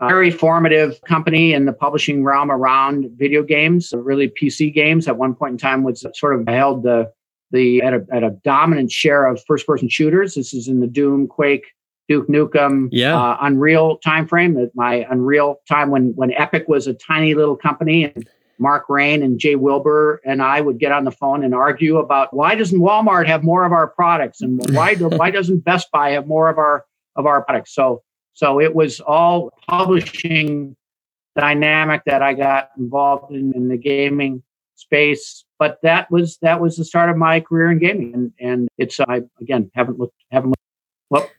very 0.01 0.31
formative 0.31 0.99
company 1.03 1.53
in 1.53 1.67
the 1.67 1.73
publishing 1.73 2.25
realm 2.25 2.51
around 2.51 3.11
video 3.17 3.43
games, 3.43 3.93
really 3.95 4.29
PC 4.29 4.73
games. 4.73 5.09
At 5.09 5.17
one 5.17 5.35
point 5.35 5.53
in 5.53 5.59
time, 5.59 5.85
was 5.85 6.05
sort 6.15 6.39
of 6.39 6.47
held 6.49 6.83
the 6.83 7.11
the 7.51 7.83
at 7.83 7.95
a, 7.95 8.07
at 8.13 8.23
a 8.23 8.31
dominant 8.45 8.91
share 8.91 9.27
of 9.27 9.43
first 9.47 9.67
person 9.67 9.89
shooters. 9.89 10.35
This 10.35 10.53
is 10.53 10.69
in 10.69 10.81
the 10.81 10.87
Doom, 10.87 11.29
Quake, 11.29 11.67
Duke 12.09 12.29
Nukem, 12.29 12.89
yeah. 12.93 13.19
uh, 13.19 13.37
Unreal 13.41 13.99
timeframe. 14.05 14.71
My 14.75 15.07
Unreal 15.11 15.61
time 15.69 15.91
when 15.91 16.13
when 16.15 16.33
Epic 16.33 16.65
was 16.67 16.87
a 16.87 16.95
tiny 16.95 17.35
little 17.35 17.57
company 17.57 18.05
and 18.05 18.27
Mark 18.59 18.85
Rein 18.89 19.23
and 19.23 19.39
Jay 19.39 19.57
Wilbur 19.57 20.21
and 20.25 20.43
I 20.43 20.61
would 20.61 20.79
get 20.79 20.93
on 20.93 21.05
the 21.05 21.11
phone 21.11 21.45
and 21.45 21.55
argue 21.55 21.99
about 21.99 22.35
why 22.35 22.55
doesn't 22.55 22.81
Walmart 22.81 23.27
have 23.27 23.45
more 23.45 23.65
of 23.65 23.73
our 23.73 23.89
products 23.89 24.41
and 24.41 24.61
why 24.75 24.95
do, 24.95 25.09
why 25.09 25.31
doesn't 25.31 25.65
Best 25.65 25.91
Buy 25.91 26.11
have 26.11 26.27
more 26.27 26.49
of 26.49 26.59
our 26.59 26.85
of 27.17 27.27
our 27.27 27.43
products? 27.43 27.75
So 27.75 28.03
so 28.35 28.61
it 28.61 28.75
was 28.75 29.01
all 29.01 29.51
publishing 29.69 30.77
dynamic 31.37 32.03
that 32.07 32.23
I 32.23 32.35
got 32.35 32.71
involved 32.77 33.33
in, 33.33 33.53
in 33.55 33.69
the 33.69 33.77
gaming 33.77 34.43
space. 34.75 35.45
But 35.59 35.79
that 35.83 36.11
was 36.11 36.39
that 36.43 36.61
was 36.61 36.77
the 36.77 36.85
start 36.85 37.09
of 37.11 37.17
my 37.17 37.41
career 37.41 37.71
in 37.71 37.79
gaming, 37.79 38.13
and 38.15 38.33
and 38.39 38.69
it's 38.79 39.01
I 39.01 39.23
again 39.41 39.71
haven't 39.75 39.99
looked 39.99 40.17
haven't 40.31 40.51
looked. 40.51 40.63
Well, 41.09 41.31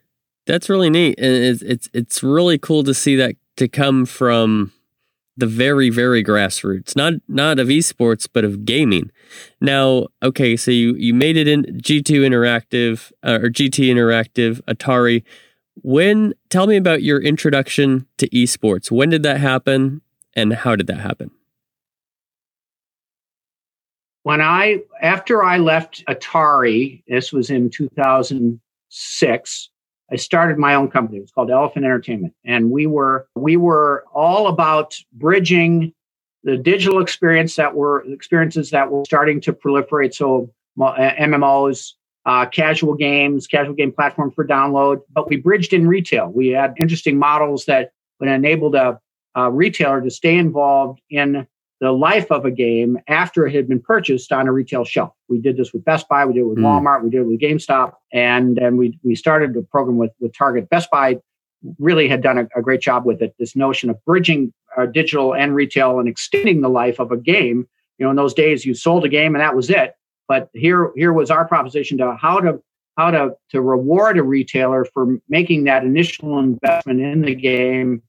That's 0.46 0.70
really 0.70 0.90
neat, 0.90 1.20
and 1.20 1.34
it's 1.34 1.62
it's 1.62 1.90
it's 1.94 2.24
really 2.24 2.58
cool 2.58 2.84
to 2.84 2.94
see 2.94 3.16
that 3.18 3.36
to 3.58 3.68
come 3.68 4.06
from 4.06 4.72
the 5.38 5.48
very 5.48 5.90
very 5.90 6.24
grassroots 6.24 6.96
not 6.96 7.14
not 7.28 7.60
of 7.60 7.68
esports 7.68 8.28
but 8.32 8.44
of 8.44 8.66
gaming. 8.66 9.12
Now 9.62 10.08
okay 10.22 10.58
so 10.58 10.72
you 10.72 10.96
you 10.96 11.14
made 11.14 11.38
it 11.38 11.48
in 11.48 11.64
g2 11.64 12.22
interactive 12.22 13.12
uh, 13.24 13.40
or 13.42 13.50
gt 13.50 13.88
interactive 13.88 14.62
atari. 14.64 15.24
When 15.84 16.34
tell 16.50 16.66
me 16.66 16.76
about 16.76 17.04
your 17.04 17.22
introduction 17.22 18.08
to 18.18 18.28
esports. 18.30 18.90
When 18.92 19.10
did 19.10 19.22
that 19.24 19.40
happen 19.40 20.02
and 20.36 20.54
how 20.54 20.76
did 20.76 20.88
that 20.88 21.00
happen? 21.00 21.32
When 24.24 24.42
i 24.42 24.80
after 25.02 25.44
i 25.44 25.58
left 25.58 26.04
atari 26.08 27.04
this 27.08 27.32
was 27.32 27.52
in 27.52 27.70
2006 27.70 29.70
I 30.12 30.16
started 30.16 30.58
my 30.58 30.74
own 30.74 30.90
company. 30.90 31.18
It 31.18 31.22
was 31.22 31.32
called 31.32 31.52
Elephant 31.52 31.86
Entertainment, 31.86 32.34
and 32.46 32.72
we 32.72 32.86
were 32.86 33.28
we 33.36 33.58
were 33.58 34.06
all 34.14 34.48
about 34.48 34.96
bridging 35.14 35.94
the 36.44 36.58
digital 36.58 37.02
experience 37.02 37.56
that 37.58 37.76
were 37.76 38.06
experiences 38.12 38.70
that 38.70 38.90
were 38.90 39.04
starting 39.06 39.42
to 39.42 39.54
proliferate. 39.54 40.14
So 40.14 40.50
uh, 40.80 40.94
MMOs, 40.94 41.94
uh, 42.26 42.46
casual 42.46 42.94
games, 42.94 43.48
casual 43.48 43.74
game 43.74 43.92
platform 43.92 44.32
for 44.32 44.46
download. 44.46 45.02
But 45.12 45.28
we 45.28 45.38
bridged 45.38 45.74
in 45.74 45.88
retail. 45.88 46.32
We 46.32 46.50
had 46.50 46.74
interesting 46.78 47.18
models 47.18 47.66
that 47.66 47.92
would 48.20 48.30
enabled 48.30 48.76
a, 48.76 49.00
a 49.36 49.52
retailer 49.52 50.02
to 50.02 50.10
stay 50.10 50.38
involved 50.38 51.02
in 51.10 51.48
the 51.80 51.92
life 51.92 52.32
of 52.32 52.46
a 52.46 52.52
game 52.52 52.98
after 53.08 53.46
it 53.46 53.54
had 53.54 53.68
been 53.68 53.80
purchased 53.80 54.32
on 54.32 54.48
a 54.48 54.52
retail 54.52 54.84
shelf. 54.84 55.14
We 55.28 55.40
did 55.40 55.58
this 55.58 55.74
with 55.74 55.86
Best 55.86 56.08
Buy, 56.08 56.26
we 56.26 56.34
did 56.34 56.42
it 56.42 56.48
with 56.48 56.58
mm. 56.58 56.64
Walmart, 56.64 57.04
we 57.04 57.10
did 57.10 57.22
it 57.22 57.28
with 57.28 57.40
GameStop, 57.40 57.94
and 58.12 58.58
then 58.58 58.78
we 58.78 58.98
we 59.04 59.16
started 59.16 59.56
a 59.56 59.62
program 59.62 59.98
with 59.98 60.12
with 60.20 60.36
Target. 60.36 60.70
Best 60.70 60.90
Buy 60.90 61.18
really 61.80 62.08
had 62.08 62.22
done 62.22 62.38
a, 62.38 62.48
a 62.56 62.62
great 62.62 62.82
job 62.82 63.06
with 63.06 63.22
it. 63.22 63.36
This 63.40 63.56
notion 63.56 63.90
of 63.90 64.04
bridging 64.06 64.54
uh, 64.78 64.86
digital 64.86 65.34
and 65.34 65.56
retail 65.56 66.00
and 66.00 66.08
extending 66.08 66.62
the 66.62 66.70
life 66.70 67.00
of 67.00 67.12
a 67.12 67.18
game. 67.18 67.68
You 67.98 68.06
know, 68.06 68.12
in 68.12 68.16
those 68.16 68.34
days, 68.34 68.66
you 68.66 68.74
sold 68.74 69.06
a 69.06 69.10
game 69.10 69.36
and 69.36 69.42
that 69.42 69.56
was 69.56 69.70
it. 69.70 69.96
But 70.28 70.50
here 70.54 70.92
here 70.96 71.14
was 71.14 71.32
our 71.32 71.48
proposition 71.48 71.98
to 72.00 72.16
how 72.16 72.40
to 72.40 72.62
how 72.98 73.12
to 73.12 73.32
to 73.52 73.62
reward 73.62 74.18
a 74.18 74.24
retailer 74.24 74.86
for 74.86 75.18
making 75.30 75.66
that 75.66 75.84
initial 75.84 76.40
investment 76.40 77.02
in 77.02 77.22
the 77.22 77.36
game 77.36 78.02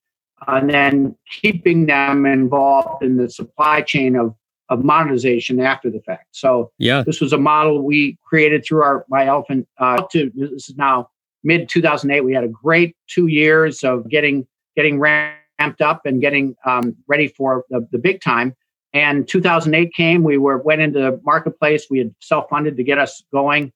and 0.47 0.71
then 0.71 1.16
keeping 1.40 1.87
them 1.87 2.26
involved 2.26 3.02
in 3.02 3.16
the 3.16 3.28
supply 3.28 3.83
chain 3.83 4.16
of 4.16 4.35
of 4.71 4.85
monetization 4.85 5.61
after 5.61 5.90
the 5.90 6.00
fact. 6.00 6.26
So 6.33 6.71
yeah, 6.78 7.02
this 7.02 7.21
was 7.21 7.33
a 7.33 7.38
model 7.38 7.83
we 7.83 8.18
created 8.25 8.64
through 8.64 8.83
our 8.83 9.04
my 9.09 9.26
elephant. 9.26 9.66
Uh, 9.78 10.02
to 10.12 10.30
this 10.35 10.68
is 10.68 10.76
now 10.76 11.09
mid 11.42 11.68
2008. 11.68 12.21
We 12.21 12.35
had 12.35 12.45
a 12.45 12.49
great 12.49 12.97
two 13.09 13.26
years 13.28 13.83
of 13.83 14.09
getting 14.09 14.47
getting 14.76 15.00
ramped 15.00 15.80
up 15.80 16.02
and 16.04 16.21
getting 16.21 16.54
um, 16.64 16.97
ready 17.07 17.28
for 17.28 17.64
the, 17.71 17.87
the 17.90 17.99
big 17.99 18.21
time. 18.21 18.54
And 18.92 19.28
2008 19.28 19.92
came. 19.95 20.23
We 20.23 20.38
were 20.38 20.59
went 20.59 20.80
into 20.80 20.99
the 20.99 21.21
marketplace. 21.25 21.87
We 21.90 21.99
had 21.99 22.14
self 22.21 22.49
funded 22.50 22.76
to 22.76 22.85
get 22.85 22.99
us 22.99 23.23
going, 23.33 23.73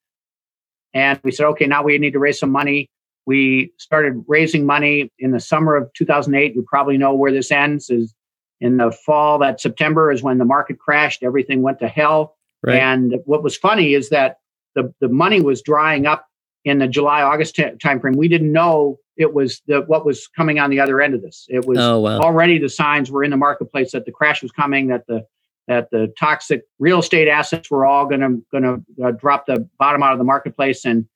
and 0.95 1.19
we 1.23 1.33
said, 1.33 1.47
okay, 1.49 1.67
now 1.67 1.83
we 1.83 1.99
need 1.99 2.13
to 2.13 2.19
raise 2.19 2.39
some 2.39 2.51
money. 2.51 2.91
We 3.27 3.73
started 3.79 4.25
raising 4.27 4.67
money 4.67 5.11
in 5.19 5.31
the 5.31 5.41
summer 5.41 5.77
of 5.77 5.93
2008. 5.95 6.55
You 6.55 6.65
probably 6.67 6.99
know 6.99 7.15
where 7.15 7.33
this 7.33 7.51
ends. 7.51 7.91
Is 7.91 8.15
in 8.61 8.77
the 8.77 8.93
fall 8.93 9.39
that 9.41 9.61
September 9.61 10.13
is 10.13 10.23
when 10.23 10.39
the 10.39 10.45
market 10.45 10.79
crashed. 10.79 11.23
Everything 11.23 11.63
went 11.63 11.81
to 11.81 11.89
hell. 11.89 12.37
Right. 12.63 12.79
And 12.79 13.17
what 13.25 13.43
was 13.43 13.57
funny 13.57 13.95
is 13.95 14.09
that 14.11 14.39
the 14.75 14.93
the 15.01 15.09
money 15.09 15.41
was 15.41 15.63
drying 15.63 16.07
up 16.07 16.27
in 16.65 16.79
the 16.79 16.87
July 16.87 17.23
August 17.23 17.57
t- 17.57 17.65
timeframe. 17.65 18.17
We 18.17 18.29
didn't 18.29 18.53
know 18.53 18.99
it 19.17 19.35
was 19.35 19.61
the 19.67 19.81
what 19.83 20.07
was 20.07 20.29
coming 20.29 20.59
on 20.59 20.71
the 20.71 20.81
other 20.81 21.01
end 21.01 21.15
of 21.15 21.23
this. 21.23 21.47
It 21.49 21.67
was 21.67 21.79
oh, 21.79 21.99
wow. 21.99 22.21
already 22.21 22.59
the 22.59 22.69
signs 22.69 23.11
were 23.11 23.25
in 23.25 23.31
the 23.31 23.37
marketplace 23.37 23.93
that 23.93 24.07
the 24.07 24.13
crash 24.13 24.43
was 24.43 24.53
coming. 24.53 24.87
That 24.89 25.07
the 25.07 25.27
that 25.69 25.91
the 25.91 26.13
toxic 26.19 26.63
real 26.79 27.01
estate 27.01 27.29
assets 27.29 27.71
were 27.71 27.85
all 27.85 28.07
going 28.07 28.21
to 28.21 28.45
going 28.51 28.63
to 28.63 29.05
uh, 29.05 29.11
drop 29.13 29.47
the 29.47 29.69
bottom 29.79 30.03
out 30.03 30.13
of 30.13 30.19
the 30.19 30.25
marketplace 30.25 30.85
and 30.85 31.07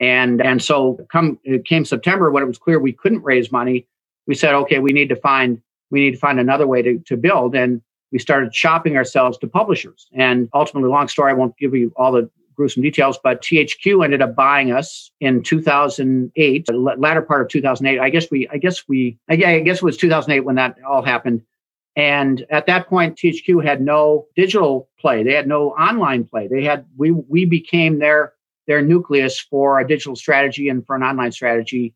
and 0.00 0.42
and 0.42 0.62
so 0.62 0.98
come 1.10 1.38
came 1.64 1.84
September 1.84 2.30
when 2.30 2.42
it 2.42 2.46
was 2.46 2.58
clear 2.58 2.78
we 2.78 2.92
couldn't 2.92 3.22
raise 3.22 3.52
money, 3.52 3.86
we 4.26 4.34
said, 4.34 4.54
okay, 4.54 4.78
we 4.78 4.92
need 4.92 5.08
to 5.08 5.16
find 5.16 5.60
we 5.90 6.00
need 6.00 6.12
to 6.12 6.18
find 6.18 6.40
another 6.40 6.66
way 6.66 6.82
to, 6.82 6.98
to 7.00 7.16
build. 7.16 7.54
And 7.54 7.80
we 8.10 8.18
started 8.18 8.54
shopping 8.54 8.96
ourselves 8.96 9.38
to 9.38 9.46
publishers. 9.46 10.06
And 10.12 10.48
ultimately, 10.54 10.90
long 10.90 11.08
story, 11.08 11.30
I 11.30 11.34
won't 11.34 11.56
give 11.56 11.74
you 11.74 11.92
all 11.96 12.12
the 12.12 12.30
gruesome 12.54 12.82
details, 12.82 13.18
but 13.22 13.42
THQ 13.42 14.04
ended 14.04 14.22
up 14.22 14.36
buying 14.36 14.70
us 14.70 15.10
in 15.20 15.42
2008, 15.42 16.66
the 16.66 16.72
latter 16.72 17.22
part 17.22 17.42
of 17.42 17.48
2008. 17.48 18.00
I 18.00 18.10
guess 18.10 18.30
we, 18.30 18.48
I 18.48 18.58
guess 18.58 18.86
we, 18.88 19.18
I 19.28 19.36
guess 19.36 19.78
it 19.78 19.82
was 19.82 19.96
2008 19.96 20.40
when 20.40 20.54
that 20.54 20.76
all 20.86 21.02
happened. 21.02 21.42
And 21.96 22.44
at 22.50 22.66
that 22.66 22.88
point, 22.88 23.16
THQ 23.16 23.64
had 23.64 23.80
no 23.80 24.26
digital 24.36 24.88
play. 24.98 25.22
They 25.22 25.34
had 25.34 25.48
no 25.48 25.70
online 25.70 26.24
play. 26.24 26.48
They 26.48 26.64
had 26.64 26.86
we 26.96 27.12
we 27.12 27.44
became 27.44 28.00
their 28.00 28.33
their 28.66 28.82
nucleus 28.82 29.38
for 29.38 29.78
a 29.78 29.86
digital 29.86 30.16
strategy 30.16 30.68
and 30.68 30.86
for 30.86 30.96
an 30.96 31.02
online 31.02 31.32
strategy. 31.32 31.94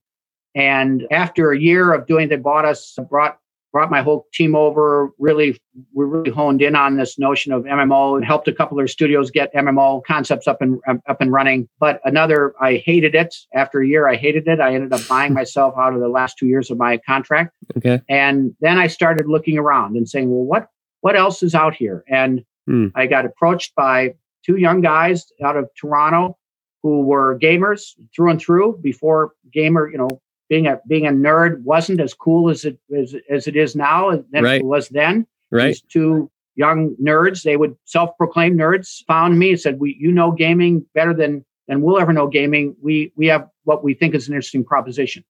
And 0.55 1.07
after 1.11 1.53
a 1.53 1.59
year 1.59 1.93
of 1.93 2.07
doing, 2.07 2.29
they 2.29 2.37
bought 2.37 2.65
us, 2.65 2.99
brought 3.09 3.39
brought 3.73 3.91
my 3.91 4.03
whole 4.03 4.27
team 4.33 4.55
over. 4.55 5.11
Really, 5.19 5.61
we 5.93 6.05
really 6.05 6.31
honed 6.31 6.63
in 6.63 6.75
on 6.75 6.97
this 6.97 7.19
notion 7.19 7.53
of 7.53 7.65
MMO 7.65 8.17
and 8.17 8.25
helped 8.25 8.49
a 8.49 8.53
couple 8.53 8.79
of 8.79 8.81
their 8.81 8.89
studios 8.89 9.31
get 9.31 9.53
MMO 9.55 10.03
concepts 10.05 10.49
up 10.49 10.63
and 10.63 10.81
up 11.07 11.21
and 11.21 11.33
running. 11.33 11.69
But 11.79 12.01
another, 12.05 12.55
I 12.61 12.77
hated 12.77 13.15
it. 13.15 13.35
After 13.55 13.81
a 13.81 13.87
year, 13.87 14.09
I 14.09 14.17
hated 14.17 14.49
it. 14.49 14.61
I 14.61 14.75
ended 14.75 14.93
up 14.93 15.07
buying 15.07 15.35
myself 15.35 15.75
out 15.79 15.95
of 15.95 16.01
the 16.01 16.09
last 16.09 16.39
two 16.39 16.47
years 16.47 16.71
of 16.71 16.79
my 16.79 16.99
contract. 16.99 17.55
Okay. 17.77 18.01
And 18.09 18.55
then 18.61 18.79
I 18.79 18.87
started 18.87 19.29
looking 19.29 19.59
around 19.59 19.97
and 19.97 20.09
saying, 20.09 20.31
well, 20.31 20.45
what 20.45 20.69
what 21.01 21.17
else 21.17 21.43
is 21.43 21.55
out 21.55 21.75
here? 21.75 22.05
And 22.09 22.45
hmm. 22.67 22.89
I 22.95 23.07
got 23.07 23.25
approached 23.25 23.75
by 23.77 24.15
two 24.45 24.57
young 24.57 24.81
guys 24.81 25.27
out 25.45 25.57
of 25.57 25.69
Toronto 25.79 26.37
who 26.83 27.03
were 27.03 27.39
gamers 27.39 27.95
through 28.15 28.31
and 28.31 28.41
through 28.41 28.79
before 28.83 29.33
gamer, 29.53 29.91
you 29.91 29.99
know, 29.99 30.21
being 30.49 30.67
a 30.67 30.81
being 30.87 31.07
a 31.07 31.11
nerd 31.11 31.63
wasn't 31.63 32.01
as 32.01 32.15
cool 32.15 32.51
as 32.51 32.65
it 32.65 32.79
as, 32.97 33.15
as 33.29 33.47
it 33.47 33.57
is 33.57 33.77
now 33.77 34.11
than 34.31 34.45
right. 34.45 34.61
it 34.61 34.65
was 34.65 34.89
then. 34.89 35.27
Right. 35.51 35.69
These 35.69 35.83
two 35.83 36.31
young 36.57 36.97
nerds, 36.97 37.43
they 37.43 37.57
would 37.57 37.77
self-proclaim 37.85 38.57
nerds, 38.57 39.05
found 39.07 39.39
me 39.39 39.51
and 39.51 39.61
said, 39.61 39.81
"We, 39.81 39.97
you 39.99 40.13
know, 40.13 40.33
gaming 40.33 40.85
better 40.95 41.15
than 41.15 41.45
than 41.67 41.83
we'll 41.83 41.99
ever 41.99 42.13
know 42.13 42.27
gaming. 42.27 42.77
We 42.83 43.13
we 43.17 43.27
have 43.27 43.49
what 43.65 43.85
we 43.85 43.95
think 43.95 44.15
is 44.15 44.29
an 44.29 44.35
interesting 44.35 44.65
proposition." 44.65 45.25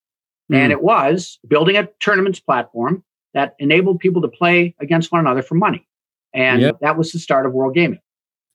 Mm. 0.51 0.57
And 0.57 0.73
it 0.73 0.83
was 0.83 1.39
building 1.47 1.77
a 1.77 1.89
tournaments 2.01 2.41
platform 2.41 3.05
that 3.35 3.55
enabled 3.59 3.99
people 3.99 4.23
to 4.23 4.29
play 4.29 4.75
against 4.81 5.13
one 5.13 5.21
another 5.21 5.43
for 5.43 5.55
money. 5.55 5.87
And 6.33 6.63
yep. 6.63 6.79
that 6.81 6.97
was 6.97 7.13
the 7.13 7.19
start 7.19 7.47
of 7.47 7.53
world 7.53 7.75
gaming. 7.75 8.01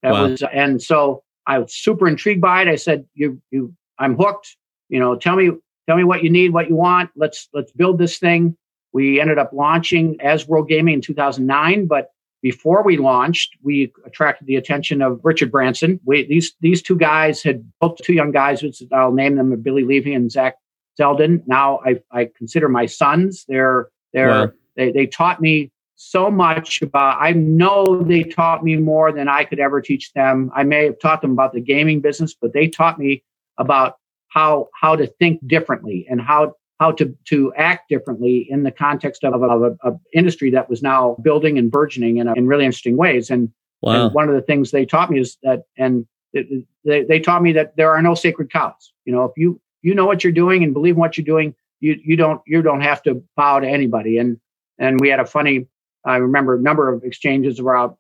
That 0.02 0.14
wow. 0.14 0.28
was 0.28 0.44
and 0.54 0.82
so 0.82 1.24
I 1.48 1.60
was 1.60 1.74
super 1.74 2.08
intrigued 2.08 2.42
by 2.42 2.62
it. 2.62 2.68
I 2.68 2.76
said, 2.76 3.06
"You, 3.14 3.42
you, 3.52 3.74
I'm 4.00 4.16
hooked. 4.16 4.56
You 4.90 5.00
know, 5.00 5.16
tell 5.16 5.36
me, 5.36 5.52
tell 5.88 5.98
me 5.98 6.04
what 6.04 6.24
you 6.24 6.30
need, 6.30 6.54
what 6.54 6.70
you 6.70 6.76
want. 6.76 7.10
Let's 7.16 7.50
let's 7.54 7.72
build 7.72 7.98
this 7.98 8.18
thing." 8.18 8.58
We 8.94 9.20
ended 9.20 9.40
up 9.40 9.52
launching 9.54 10.18
as 10.22 10.48
World 10.48 10.70
Gaming 10.70 10.96
in 10.96 11.02
2009, 11.02 11.88
but 11.88 12.12
before 12.44 12.84
we 12.84 12.98
launched, 12.98 13.58
we 13.64 13.92
attracted 14.06 14.48
the 14.48 14.58
attention 14.58 15.02
of 15.02 15.20
Richard 15.24 15.50
Branson. 15.50 16.00
We, 16.06 16.28
these 16.28 16.54
these 16.60 16.82
two 16.82 16.98
guys 16.98 17.42
had 17.42 17.64
both 17.80 17.98
two 17.98 18.14
young 18.14 18.32
guys, 18.32 18.62
which 18.62 18.84
I'll 18.92 19.14
name 19.14 19.38
them 19.38 19.60
Billy 19.62 19.84
Levy 19.84 20.14
and 20.14 20.32
Zach 20.32 20.56
Zeldin. 21.00 21.42
Now 21.48 21.80
I, 21.86 22.02
I 22.12 22.30
consider 22.38 22.68
my 22.70 22.86
sons. 22.86 23.46
They're 23.48 23.88
they're 24.12 24.28
wow. 24.28 24.52
they, 24.76 24.92
they 24.92 25.08
taught 25.08 25.42
me 25.42 25.72
so 25.96 26.30
much 26.30 26.82
about 26.82 27.18
i 27.22 27.32
know 27.32 28.04
they 28.04 28.24
taught 28.24 28.64
me 28.64 28.76
more 28.76 29.12
than 29.12 29.28
i 29.28 29.44
could 29.44 29.60
ever 29.60 29.80
teach 29.82 30.12
them. 30.14 30.52
I 30.56 30.64
may 30.64 30.86
have 30.86 31.00
taught 31.00 31.22
them 31.22 31.32
about 31.32 31.54
the 31.54 31.62
gaming 31.62 32.02
business 32.02 32.34
but 32.34 32.54
they 32.54 32.68
taught 32.68 33.00
me 33.00 33.24
about 33.58 33.98
how 34.34 34.70
how 34.80 34.96
to 34.96 35.08
think 35.08 35.46
differently 35.48 36.08
and 36.10 36.20
how 36.20 36.56
how 36.80 36.92
to 36.92 37.16
to 37.26 37.54
act 37.56 37.88
differently 37.90 38.48
in 38.50 38.64
the 38.64 38.72
context 38.72 39.24
of, 39.24 39.42
of 39.42 39.62
a, 39.62 39.90
a, 39.90 40.00
industry 40.14 40.50
that 40.52 40.70
was 40.70 40.82
now 40.82 41.16
building 41.22 41.58
and 41.58 41.72
burgeoning 41.72 42.18
in, 42.18 42.28
a, 42.28 42.34
in 42.34 42.48
really 42.48 42.66
interesting 42.66 42.98
ways. 42.98 43.30
And, 43.30 43.50
wow. 43.82 44.06
and 44.06 44.14
one 44.14 44.28
of 44.28 44.36
the 44.36 44.42
things 44.42 44.72
they 44.72 44.86
taught 44.86 45.12
me 45.12 45.20
is 45.20 45.38
that 45.44 45.64
and 45.78 46.06
it, 46.34 46.66
they, 46.84 47.04
they 47.04 47.20
taught 47.20 47.44
me 47.44 47.54
that 47.54 47.78
there 47.78 47.92
are 47.92 48.02
no 48.02 48.16
sacred 48.16 48.52
cows. 48.52 48.92
You 49.06 49.14
know 49.14 49.24
if 49.26 49.32
you 49.38 49.62
you 49.82 49.94
know 49.94 50.06
what 50.06 50.24
you're 50.24 50.34
doing 50.34 50.64
and 50.64 50.74
believe 50.74 50.96
in 50.96 51.00
what 51.00 51.18
you're 51.18 51.26
doing 51.26 51.54
you 51.80 52.00
you 52.04 52.16
don't 52.16 52.42
you 52.48 52.62
don't 52.62 52.82
have 52.82 53.04
to 53.04 53.24
bow 53.36 53.60
to 53.60 53.68
anybody. 53.68 54.18
And 54.18 54.40
and 54.80 55.00
we 55.00 55.10
had 55.10 55.20
a 55.20 55.26
funny 55.26 55.68
I 56.06 56.18
remember 56.18 56.56
a 56.56 56.62
number 56.62 56.92
of 56.92 57.04
exchanges 57.04 57.60
around. 57.60 57.96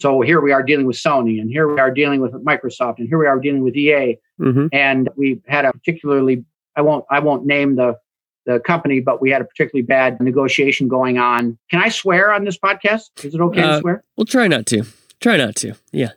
So 0.00 0.22
here 0.22 0.40
we 0.40 0.52
are 0.52 0.62
dealing 0.62 0.86
with 0.86 0.96
Sony, 0.96 1.40
and 1.40 1.50
here 1.50 1.68
we 1.72 1.78
are 1.78 1.90
dealing 1.90 2.20
with 2.20 2.32
Microsoft, 2.32 2.98
and 2.98 3.08
here 3.08 3.18
we 3.18 3.26
are 3.26 3.38
dealing 3.38 3.62
with 3.62 3.76
EA. 3.76 4.16
Mm-hmm. 4.40 4.68
And 4.72 5.10
we 5.16 5.40
had 5.46 5.64
a 5.64 5.72
particularly 5.72 6.44
I 6.76 6.82
won't 6.82 7.04
I 7.10 7.18
won't 7.20 7.44
name 7.44 7.76
the 7.76 7.98
the 8.46 8.60
company, 8.60 9.00
but 9.00 9.20
we 9.20 9.30
had 9.30 9.42
a 9.42 9.44
particularly 9.44 9.82
bad 9.82 10.20
negotiation 10.20 10.88
going 10.88 11.18
on. 11.18 11.58
Can 11.70 11.82
I 11.82 11.88
swear 11.88 12.32
on 12.32 12.44
this 12.44 12.58
podcast? 12.58 13.10
Is 13.22 13.34
it 13.34 13.40
okay 13.40 13.62
uh, 13.62 13.74
to 13.74 13.80
swear? 13.80 14.04
We'll 14.16 14.24
try 14.24 14.48
not 14.48 14.66
to. 14.66 14.84
Try 15.20 15.36
not 15.36 15.56
to. 15.56 15.74
Yeah. 15.92 16.12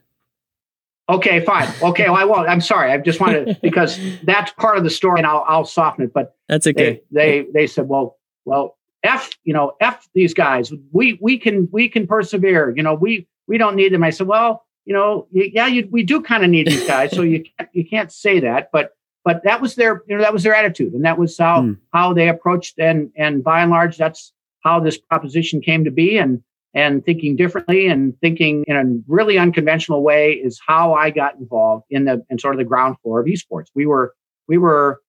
Okay, 1.10 1.44
fine. 1.44 1.68
Okay, 1.82 2.06
well, 2.06 2.16
I 2.16 2.24
won't. 2.24 2.48
I'm 2.48 2.62
sorry. 2.62 2.92
I 2.92 2.98
just 2.98 3.20
wanted 3.20 3.60
because 3.62 4.00
that's 4.24 4.52
part 4.54 4.78
of 4.78 4.86
the 4.86 4.90
story, 4.90 5.20
and 5.20 5.28
I'll 5.28 5.44
I'll 5.48 5.66
soften 5.66 6.06
it. 6.06 6.13
But 6.13 6.36
that's 6.48 6.66
okay. 6.68 7.02
They 7.12 7.42
they, 7.42 7.52
they 7.54 7.68
said, 7.68 7.90
well, 7.90 8.18
well, 8.46 8.78
f 9.03 9.31
you 9.43 9.53
know 9.53 9.74
f 9.79 10.07
these 10.13 10.33
guys. 10.33 10.72
We 10.91 11.17
we 11.22 11.38
can 11.38 11.67
we 11.72 11.89
can 11.89 12.07
persevere. 12.07 12.74
You 12.75 12.83
know, 12.83 12.93
we 12.93 13.27
we 13.48 13.57
don't 13.57 13.75
need 13.75 13.93
them. 13.93 14.03
I 14.03 14.10
said, 14.10 14.27
well, 14.27 14.65
you 14.86 14.93
know, 14.93 15.27
yeah, 15.31 15.67
you, 15.67 15.88
we 15.91 16.03
do 16.03 16.22
kind 16.22 16.43
of 16.43 16.50
need 16.50 16.67
these 16.67 16.88
guys. 16.88 17.12
so 17.12 17.22
you 17.22 17.43
can't, 17.43 17.69
you 17.74 17.88
can't 17.88 18.12
say 18.12 18.39
that, 18.41 18.69
but 18.72 18.91
but 19.24 19.43
that 19.43 19.62
was 19.62 19.75
their 19.75 20.03
you 20.07 20.17
know 20.17 20.24
that 20.24 20.33
was 20.33 20.43
their 20.43 20.55
attitude, 20.55 20.93
and 20.93 21.05
that 21.05 21.17
was 21.17 21.38
how 21.38 21.62
mm. 21.62 21.77
how 21.93 22.13
they 22.13 22.29
approached 22.29 22.79
and 22.79 23.12
and 23.17 23.43
by 23.43 23.62
and 23.62 23.72
large 23.72 23.98
that's 23.98 24.33
how 24.63 24.79
this 24.79 24.98
proposition 24.98 25.62
came 25.62 25.83
to 25.83 25.91
be 25.91 26.17
and 26.17 26.41
and 26.74 27.05
thinking 27.05 27.36
differently 27.36 27.88
and 27.88 28.19
thinking 28.19 28.63
in 28.67 28.75
a 28.75 28.83
really 29.07 29.38
unconventional 29.38 30.01
way 30.01 30.33
is 30.33 30.60
how 30.65 30.93
I 30.93 31.12
got 31.12 31.36
involved 31.36 31.86
in 31.89 32.05
the 32.05 32.25
in 32.29 32.39
sort 32.39 32.55
of 32.55 32.57
the 32.57 32.65
ground 32.65 32.98
floor 33.01 33.22
of 33.22 33.27
esports. 33.27 33.67
We 33.75 33.86
were 33.86 34.13
we 34.48 34.57
were 34.57 35.01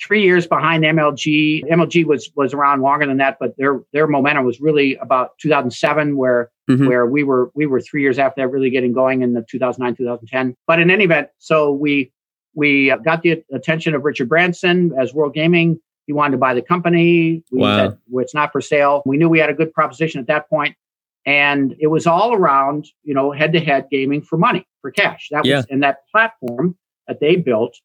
three 0.00 0.22
years 0.22 0.46
behind 0.46 0.84
MLG. 0.84 1.64
MLG 1.70 2.04
was 2.04 2.30
was 2.34 2.52
around 2.52 2.82
longer 2.82 3.06
than 3.06 3.16
that, 3.18 3.38
but 3.38 3.56
their 3.56 3.82
their 3.92 4.06
momentum 4.06 4.44
was 4.44 4.60
really 4.60 4.96
about 4.96 5.38
2007, 5.38 6.16
where 6.16 6.50
mm-hmm. 6.68 6.86
where 6.86 7.06
we 7.06 7.22
were 7.22 7.50
we 7.54 7.66
were 7.66 7.80
three 7.80 8.02
years 8.02 8.18
after 8.18 8.42
that, 8.42 8.48
really 8.48 8.70
getting 8.70 8.92
going 8.92 9.22
in 9.22 9.32
the 9.34 9.42
2009 9.42 9.96
2010. 9.96 10.56
But 10.66 10.80
in 10.80 10.90
any 10.90 11.04
event, 11.04 11.28
so 11.38 11.72
we 11.72 12.12
we 12.54 12.94
got 13.04 13.22
the 13.22 13.42
attention 13.52 13.94
of 13.94 14.04
Richard 14.04 14.28
Branson 14.28 14.92
as 14.98 15.14
World 15.14 15.34
Gaming. 15.34 15.80
He 16.06 16.12
wanted 16.12 16.32
to 16.32 16.38
buy 16.38 16.54
the 16.54 16.62
company. 16.62 17.42
We 17.50 17.60
wow. 17.60 17.76
said 17.76 17.98
well, 18.08 18.22
it's 18.22 18.34
not 18.34 18.52
for 18.52 18.60
sale. 18.60 19.02
We 19.06 19.16
knew 19.16 19.28
we 19.28 19.38
had 19.38 19.50
a 19.50 19.54
good 19.54 19.72
proposition 19.72 20.20
at 20.20 20.26
that 20.28 20.48
point, 20.48 20.76
and 21.24 21.74
it 21.78 21.88
was 21.88 22.06
all 22.06 22.34
around 22.34 22.86
you 23.02 23.14
know 23.14 23.32
head 23.32 23.52
to 23.54 23.60
head 23.60 23.86
gaming 23.90 24.22
for 24.22 24.36
money 24.36 24.66
for 24.82 24.90
cash. 24.90 25.28
That 25.30 25.44
yeah. 25.44 25.56
was 25.56 25.66
and 25.70 25.82
that 25.82 25.98
platform 26.12 26.76
that 27.08 27.20
they 27.20 27.36
built 27.36 27.76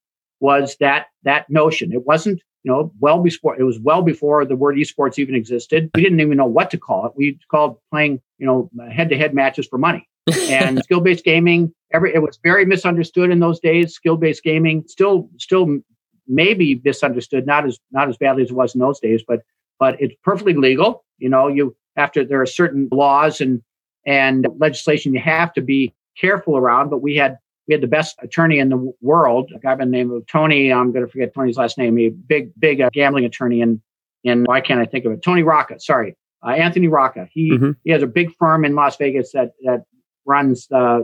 was 0.41 0.75
that 0.79 1.07
that 1.23 1.49
notion. 1.49 1.93
It 1.93 2.05
wasn't 2.05 2.41
you 2.63 2.71
know 2.71 2.91
well 2.99 3.21
before 3.21 3.57
it 3.57 3.63
was 3.63 3.79
well 3.79 4.01
before 4.01 4.43
the 4.45 4.55
word 4.55 4.75
esports 4.75 5.17
even 5.17 5.35
existed. 5.35 5.89
We 5.95 6.01
didn't 6.01 6.19
even 6.19 6.37
know 6.37 6.45
what 6.45 6.69
to 6.71 6.77
call 6.77 7.05
it. 7.05 7.13
We 7.15 7.39
called 7.49 7.77
playing 7.89 8.21
you 8.37 8.45
know 8.45 8.69
head 8.91 9.09
to 9.09 9.17
head 9.17 9.33
matches 9.33 9.67
for 9.67 9.77
money 9.77 10.07
and 10.49 10.83
skill 10.83 10.99
based 10.99 11.23
gaming. 11.23 11.73
Every 11.93 12.13
it 12.13 12.21
was 12.21 12.39
very 12.43 12.65
misunderstood 12.65 13.31
in 13.31 13.39
those 13.39 13.59
days. 13.59 13.93
Skill 13.93 14.17
based 14.17 14.43
gaming 14.43 14.83
still 14.87 15.29
still 15.37 15.79
maybe 16.27 16.81
misunderstood, 16.83 17.45
not 17.45 17.65
as 17.65 17.79
not 17.91 18.09
as 18.09 18.17
badly 18.17 18.43
as 18.43 18.49
it 18.49 18.55
was 18.55 18.73
in 18.75 18.81
those 18.81 18.99
days, 18.99 19.23
but 19.27 19.41
but 19.79 19.99
it's 20.01 20.15
perfectly 20.23 20.53
legal. 20.53 21.05
You 21.17 21.29
know, 21.29 21.47
you 21.47 21.75
after 21.95 22.25
there 22.25 22.41
are 22.41 22.47
certain 22.47 22.89
laws 22.91 23.41
and 23.41 23.61
and 24.05 24.47
legislation 24.57 25.13
you 25.13 25.19
have 25.19 25.53
to 25.53 25.61
be 25.61 25.93
careful 26.19 26.57
around. 26.57 26.89
But 26.89 27.01
we 27.01 27.15
had 27.15 27.37
we 27.67 27.73
had 27.73 27.81
the 27.81 27.87
best 27.87 28.17
attorney 28.21 28.59
in 28.59 28.69
the 28.69 28.93
world, 29.01 29.51
a 29.55 29.59
guy 29.59 29.75
by 29.75 29.85
the 29.85 29.91
name 29.91 30.11
of 30.11 30.25
Tony. 30.27 30.73
I'm 30.73 30.91
going 30.91 31.05
to 31.05 31.11
forget 31.11 31.33
Tony's 31.33 31.57
last 31.57 31.77
name. 31.77 31.97
A 31.99 32.09
big, 32.09 32.51
big 32.59 32.81
uh, 32.81 32.89
gambling 32.91 33.25
attorney 33.25 33.61
in 33.61 33.81
in 34.23 34.43
why 34.43 34.61
can't 34.61 34.79
I 34.79 34.85
think 34.85 35.05
of 35.05 35.11
it? 35.11 35.21
Tony 35.23 35.43
Rocca. 35.43 35.79
Sorry, 35.79 36.15
uh, 36.45 36.51
Anthony 36.51 36.87
Rocca. 36.87 37.27
He 37.31 37.51
mm-hmm. 37.51 37.71
he 37.83 37.91
has 37.91 38.03
a 38.03 38.07
big 38.07 38.33
firm 38.35 38.65
in 38.65 38.75
Las 38.75 38.97
Vegas 38.97 39.31
that 39.33 39.53
that 39.63 39.85
runs 40.25 40.67
uh, 40.71 41.01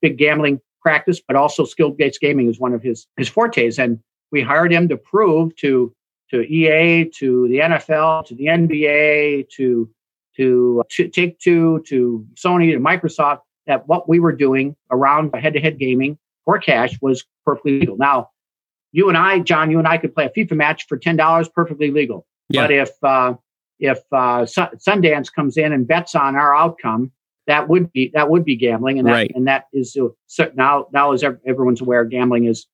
big 0.00 0.18
gambling 0.18 0.60
practice, 0.80 1.20
but 1.20 1.36
also 1.36 1.64
skill 1.64 1.90
based 1.90 2.20
gaming 2.20 2.48
is 2.48 2.58
one 2.58 2.72
of 2.72 2.82
his 2.82 3.06
his 3.16 3.28
fortes. 3.28 3.78
And 3.78 4.00
we 4.30 4.40
hired 4.42 4.72
him 4.72 4.88
to 4.88 4.96
prove 4.96 5.54
to 5.56 5.94
to 6.30 6.40
EA, 6.40 7.10
to 7.18 7.46
the 7.48 7.58
NFL, 7.58 8.26
to 8.26 8.34
the 8.34 8.46
NBA, 8.46 9.48
to 9.50 9.90
to, 10.36 10.82
to 10.88 11.08
Take 11.08 11.38
Two, 11.38 11.82
to 11.86 12.26
Sony, 12.34 12.72
to 12.72 12.80
Microsoft 12.80 13.40
that 13.66 13.88
what 13.88 14.08
we 14.08 14.20
were 14.20 14.32
doing 14.32 14.76
around 14.90 15.34
head 15.34 15.54
to 15.54 15.60
head 15.60 15.78
gaming 15.78 16.18
for 16.44 16.58
cash 16.58 16.98
was 17.00 17.24
perfectly 17.44 17.80
legal. 17.80 17.96
Now, 17.96 18.30
you 18.92 19.08
and 19.08 19.16
I, 19.16 19.38
John, 19.38 19.70
you 19.70 19.78
and 19.78 19.88
I 19.88 19.96
could 19.98 20.14
play 20.14 20.26
a 20.26 20.30
FIFA 20.30 20.56
match 20.56 20.86
for 20.86 20.98
ten 20.98 21.16
dollars, 21.16 21.48
perfectly 21.48 21.90
legal. 21.90 22.26
Yeah. 22.48 22.62
But 22.62 22.72
if 22.72 22.90
uh, 23.02 23.34
if 23.78 23.98
uh, 24.12 24.44
Sundance 24.44 25.32
comes 25.32 25.56
in 25.56 25.72
and 25.72 25.86
bets 25.86 26.14
on 26.14 26.36
our 26.36 26.54
outcome, 26.54 27.10
that 27.46 27.68
would 27.68 27.92
be 27.92 28.10
that 28.14 28.28
would 28.28 28.44
be 28.44 28.56
gambling, 28.56 28.98
and 28.98 29.08
that 29.08 29.12
right. 29.12 29.32
and 29.34 29.46
that 29.46 29.66
is 29.72 29.96
uh, 29.96 30.08
so 30.26 30.50
now 30.54 30.86
now 30.92 31.12
as 31.12 31.24
everyone's 31.46 31.80
aware, 31.80 32.04
gambling 32.04 32.44
is 32.44 32.66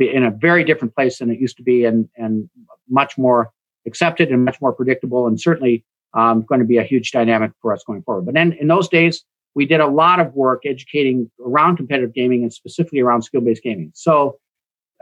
in 0.00 0.24
a 0.24 0.30
very 0.30 0.64
different 0.64 0.94
place 0.94 1.18
than 1.18 1.30
it 1.30 1.40
used 1.40 1.56
to 1.56 1.62
be, 1.62 1.84
and 1.84 2.08
and 2.16 2.48
much 2.88 3.18
more 3.18 3.50
accepted 3.86 4.30
and 4.30 4.44
much 4.44 4.60
more 4.60 4.72
predictable, 4.72 5.26
and 5.26 5.40
certainly 5.40 5.84
um, 6.14 6.42
going 6.42 6.60
to 6.60 6.66
be 6.66 6.78
a 6.78 6.82
huge 6.84 7.10
dynamic 7.10 7.50
for 7.60 7.72
us 7.72 7.82
going 7.84 8.02
forward. 8.02 8.24
But 8.24 8.34
then 8.34 8.52
in 8.52 8.68
those 8.68 8.88
days, 8.88 9.24
we 9.58 9.66
did 9.66 9.80
a 9.80 9.88
lot 9.88 10.20
of 10.20 10.32
work 10.34 10.62
educating 10.64 11.28
around 11.44 11.78
competitive 11.78 12.14
gaming 12.14 12.44
and 12.44 12.52
specifically 12.52 13.00
around 13.00 13.22
skill 13.22 13.40
based 13.40 13.60
gaming. 13.64 13.90
So, 13.92 14.38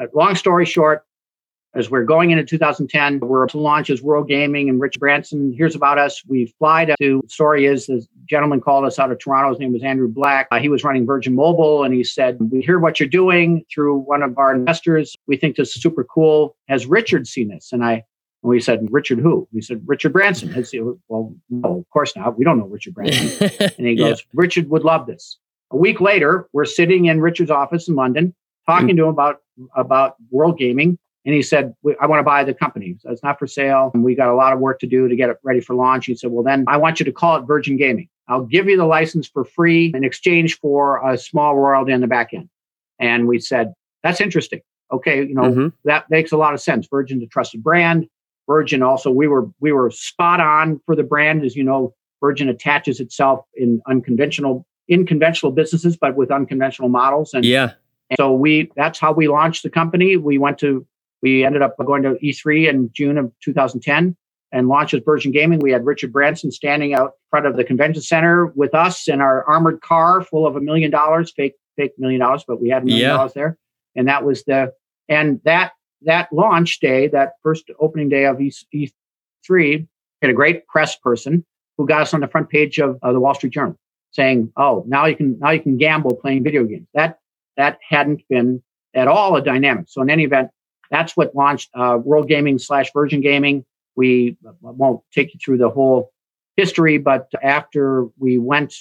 uh, 0.00 0.06
long 0.14 0.34
story 0.34 0.64
short, 0.64 1.04
as 1.74 1.90
we're 1.90 2.04
going 2.04 2.30
into 2.30 2.42
2010, 2.42 3.20
we're 3.20 3.46
to 3.48 3.58
launch 3.58 3.90
as 3.90 4.00
World 4.00 4.28
Gaming 4.28 4.70
and 4.70 4.80
Rich 4.80 4.98
Branson 4.98 5.52
hears 5.52 5.74
about 5.74 5.98
us. 5.98 6.22
We 6.26 6.54
fly 6.58 6.86
to, 6.98 7.22
story 7.28 7.66
is 7.66 7.84
the 7.84 8.06
gentleman 8.30 8.62
called 8.62 8.86
us 8.86 8.98
out 8.98 9.12
of 9.12 9.18
Toronto. 9.18 9.50
His 9.50 9.58
name 9.58 9.74
was 9.74 9.82
Andrew 9.82 10.08
Black. 10.08 10.48
Uh, 10.50 10.58
he 10.58 10.70
was 10.70 10.82
running 10.82 11.04
Virgin 11.04 11.34
Mobile 11.34 11.84
and 11.84 11.92
he 11.92 12.02
said, 12.02 12.38
We 12.40 12.62
hear 12.62 12.78
what 12.78 12.98
you're 12.98 13.10
doing 13.10 13.62
through 13.70 13.98
one 13.98 14.22
of 14.22 14.38
our 14.38 14.54
investors. 14.54 15.14
We 15.26 15.36
think 15.36 15.56
this 15.56 15.76
is 15.76 15.82
super 15.82 16.02
cool. 16.02 16.56
Has 16.66 16.86
Richard 16.86 17.26
seen 17.26 17.48
this? 17.48 17.72
And 17.72 17.84
I 17.84 18.04
and 18.46 18.52
we 18.52 18.60
said, 18.60 18.86
Richard 18.92 19.18
who? 19.18 19.48
We 19.52 19.60
said, 19.60 19.82
Richard 19.86 20.12
Branson. 20.12 20.54
Well, 21.08 21.34
no, 21.50 21.78
of 21.80 21.90
course 21.90 22.14
not. 22.14 22.38
We 22.38 22.44
don't 22.44 22.60
know 22.60 22.66
Richard 22.66 22.94
Branson. 22.94 23.50
and 23.76 23.86
he 23.88 23.96
goes, 23.96 24.20
yeah. 24.20 24.26
Richard 24.34 24.70
would 24.70 24.84
love 24.84 25.08
this. 25.08 25.38
A 25.72 25.76
week 25.76 26.00
later, 26.00 26.48
we're 26.52 26.64
sitting 26.64 27.06
in 27.06 27.20
Richard's 27.20 27.50
office 27.50 27.88
in 27.88 27.96
London, 27.96 28.32
talking 28.64 28.90
mm. 28.90 28.98
to 28.98 29.02
him 29.02 29.08
about, 29.08 29.40
about 29.74 30.14
world 30.30 30.58
gaming. 30.58 30.96
And 31.24 31.34
he 31.34 31.42
said, 31.42 31.74
I 32.00 32.06
want 32.06 32.20
to 32.20 32.22
buy 32.22 32.44
the 32.44 32.54
company. 32.54 32.94
So 33.00 33.10
it's 33.10 33.24
not 33.24 33.36
for 33.36 33.48
sale. 33.48 33.90
And 33.94 34.04
we 34.04 34.14
got 34.14 34.28
a 34.28 34.34
lot 34.36 34.52
of 34.52 34.60
work 34.60 34.78
to 34.78 34.86
do 34.86 35.08
to 35.08 35.16
get 35.16 35.28
it 35.28 35.38
ready 35.42 35.60
for 35.60 35.74
launch. 35.74 36.06
He 36.06 36.14
said, 36.14 36.30
Well, 36.30 36.44
then 36.44 36.66
I 36.68 36.76
want 36.76 37.00
you 37.00 37.04
to 37.04 37.12
call 37.12 37.34
it 37.34 37.46
Virgin 37.48 37.76
Gaming. 37.76 38.08
I'll 38.28 38.44
give 38.44 38.68
you 38.68 38.76
the 38.76 38.86
license 38.86 39.26
for 39.26 39.44
free 39.44 39.90
in 39.92 40.04
exchange 40.04 40.60
for 40.60 41.04
a 41.04 41.18
small 41.18 41.56
royalty 41.56 41.90
in 41.90 42.00
the 42.00 42.06
back 42.06 42.32
end. 42.32 42.48
And 43.00 43.26
we 43.26 43.40
said, 43.40 43.74
That's 44.04 44.20
interesting. 44.20 44.60
Okay, 44.92 45.24
you 45.24 45.34
know, 45.34 45.42
mm-hmm. 45.42 45.68
that 45.84 46.08
makes 46.10 46.30
a 46.30 46.36
lot 46.36 46.54
of 46.54 46.60
sense. 46.60 46.86
Virgin's 46.88 47.24
a 47.24 47.26
trusted 47.26 47.60
brand. 47.60 48.06
Virgin 48.46 48.82
also 48.82 49.10
we 49.10 49.26
were 49.26 49.48
we 49.60 49.72
were 49.72 49.90
spot 49.90 50.40
on 50.40 50.80
for 50.86 50.96
the 50.96 51.02
brand, 51.02 51.44
as 51.44 51.56
you 51.56 51.64
know. 51.64 51.94
Virgin 52.20 52.48
attaches 52.48 52.98
itself 52.98 53.44
in 53.54 53.80
unconventional 53.86 54.66
in 54.88 55.04
conventional 55.04 55.52
businesses, 55.52 55.96
but 55.96 56.16
with 56.16 56.30
unconventional 56.30 56.88
models. 56.88 57.34
And 57.34 57.44
yeah, 57.44 57.72
and 58.10 58.16
so 58.18 58.32
we 58.32 58.70
that's 58.76 58.98
how 58.98 59.12
we 59.12 59.28
launched 59.28 59.62
the 59.62 59.70
company. 59.70 60.16
We 60.16 60.38
went 60.38 60.58
to 60.58 60.86
we 61.22 61.44
ended 61.44 61.62
up 61.62 61.76
going 61.84 62.02
to 62.02 62.14
E3 62.22 62.68
in 62.68 62.90
June 62.92 63.18
of 63.18 63.32
2010 63.42 64.16
and 64.52 64.68
launched 64.68 64.94
as 64.94 65.02
Virgin 65.04 65.32
Gaming. 65.32 65.58
We 65.58 65.72
had 65.72 65.84
Richard 65.84 66.12
Branson 66.12 66.52
standing 66.52 66.94
out 66.94 67.12
front 67.30 67.46
of 67.46 67.56
the 67.56 67.64
convention 67.64 68.02
center 68.02 68.46
with 68.54 68.74
us 68.74 69.08
in 69.08 69.20
our 69.20 69.44
armored 69.44 69.80
car 69.80 70.22
full 70.22 70.46
of 70.46 70.56
a 70.56 70.60
million 70.60 70.90
dollars, 70.90 71.32
fake 71.36 71.54
fake 71.76 71.92
million 71.98 72.20
dollars, 72.20 72.44
but 72.46 72.60
we 72.60 72.68
had 72.68 72.82
a 72.82 72.86
million 72.86 73.10
dollars 73.10 73.34
there. 73.34 73.58
And 73.94 74.08
that 74.08 74.24
was 74.24 74.44
the 74.44 74.72
and 75.08 75.40
that 75.44 75.72
that 76.02 76.32
launch 76.32 76.80
day, 76.80 77.08
that 77.08 77.32
first 77.42 77.70
opening 77.80 78.08
day 78.08 78.26
of 78.26 78.38
E3, 78.38 79.86
had 80.22 80.30
a 80.30 80.34
great 80.34 80.66
press 80.66 80.96
person 80.96 81.44
who 81.76 81.86
got 81.86 82.02
us 82.02 82.14
on 82.14 82.20
the 82.20 82.28
front 82.28 82.48
page 82.48 82.78
of 82.78 82.98
the 83.00 83.20
Wall 83.20 83.34
Street 83.34 83.52
Journal 83.52 83.76
saying, 84.12 84.52
"Oh, 84.56 84.84
now 84.86 85.06
you 85.06 85.16
can 85.16 85.38
now 85.38 85.50
you 85.50 85.60
can 85.60 85.76
gamble 85.76 86.16
playing 86.16 86.42
video 86.42 86.64
games." 86.64 86.88
That 86.94 87.18
that 87.56 87.78
hadn't 87.86 88.22
been 88.28 88.62
at 88.94 89.08
all 89.08 89.36
a 89.36 89.42
dynamic. 89.42 89.86
So 89.88 90.00
in 90.02 90.10
any 90.10 90.24
event, 90.24 90.50
that's 90.90 91.16
what 91.16 91.34
launched 91.34 91.70
uh, 91.74 91.98
World 92.02 92.28
Gaming 92.28 92.58
slash 92.58 92.90
Virgin 92.92 93.20
Gaming. 93.20 93.64
We 93.94 94.36
won't 94.60 95.02
take 95.12 95.32
you 95.34 95.40
through 95.42 95.58
the 95.58 95.70
whole 95.70 96.12
history, 96.56 96.98
but 96.98 97.28
after 97.42 98.06
we 98.18 98.38
went 98.38 98.74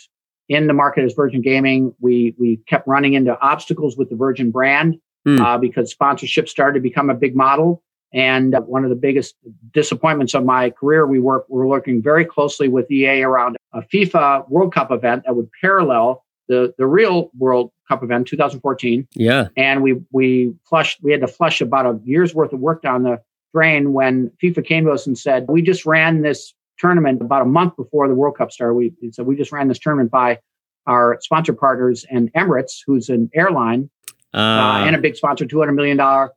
in 0.48 0.68
the 0.68 0.74
market 0.74 1.04
as 1.04 1.14
Virgin 1.14 1.42
Gaming, 1.42 1.94
we 2.00 2.36
we 2.40 2.58
kept 2.68 2.88
running 2.88 3.14
into 3.14 3.38
obstacles 3.40 3.98
with 3.98 4.10
the 4.10 4.16
Virgin 4.16 4.52
brand 4.52 4.98
mm. 5.26 5.40
uh, 5.40 5.58
because 5.58 5.92
sponsorship 5.92 6.48
started 6.48 6.76
to 6.76 6.82
become 6.82 7.10
a 7.10 7.16
big 7.16 7.36
model. 7.36 7.82
And 8.14 8.56
one 8.66 8.84
of 8.84 8.90
the 8.90 8.96
biggest 8.96 9.36
disappointments 9.74 10.34
of 10.34 10.46
my 10.46 10.70
career, 10.70 11.06
we 11.06 11.20
work, 11.20 11.46
we're 11.50 11.66
working 11.66 12.02
very 12.02 12.24
closely 12.24 12.70
with 12.70 12.90
EA 12.90 13.24
around 13.24 13.58
a 13.74 13.82
FIFA 13.82 14.48
World 14.50 14.74
Cup 14.74 14.92
event 14.92 15.24
that 15.26 15.36
would 15.36 15.50
parallel 15.60 16.24
the, 16.48 16.74
the 16.78 16.88
real 16.88 17.30
World 17.38 17.72
Cup 17.90 18.04
event, 18.04 18.28
2014. 18.28 19.08
Yeah. 19.16 19.50
And 19.58 19.84
we, 19.84 20.02
we 20.12 20.54
flushed, 20.64 21.00
we 21.04 21.12
had 21.12 21.22
to 21.22 21.28
flush 21.28 21.60
about 21.60 21.86
a 21.86 22.00
year's 22.06 22.34
worth 22.34 22.54
of 22.54 22.60
work 22.60 22.82
down 22.82 23.04
the 23.04 23.22
drain 23.54 23.94
when 23.94 24.32
FIFA 24.42 24.66
came 24.66 24.86
to 24.86 24.92
us 24.92 25.06
and 25.08 25.18
said, 25.18 25.46
we 25.50 25.62
just 25.62 25.86
ran 25.86 26.22
this 26.22 26.54
tournament 26.78 27.22
about 27.22 27.42
a 27.42 27.46
month 27.46 27.76
before 27.76 28.08
the 28.08 28.16
World 28.16 28.38
Cup 28.38 28.52
started. 28.52 28.76
We 28.76 28.94
said, 29.12 29.26
we 29.26 29.36
just 29.36 29.52
ran 29.52 29.68
this 29.68 29.80
tournament 29.80 30.12
by 30.12 30.40
our 30.88 31.18
sponsor 31.22 31.54
partners 31.54 32.06
and 32.10 32.32
Emirates, 32.34 32.80
who's 32.86 33.10
an 33.10 33.30
airline, 33.34 33.90
uh, 34.36 34.38
uh, 34.38 34.84
and 34.86 34.96
a 34.96 35.00
big 35.00 35.16
sponsor, 35.16 35.46
$200 35.46 35.74
million. 35.74 36.30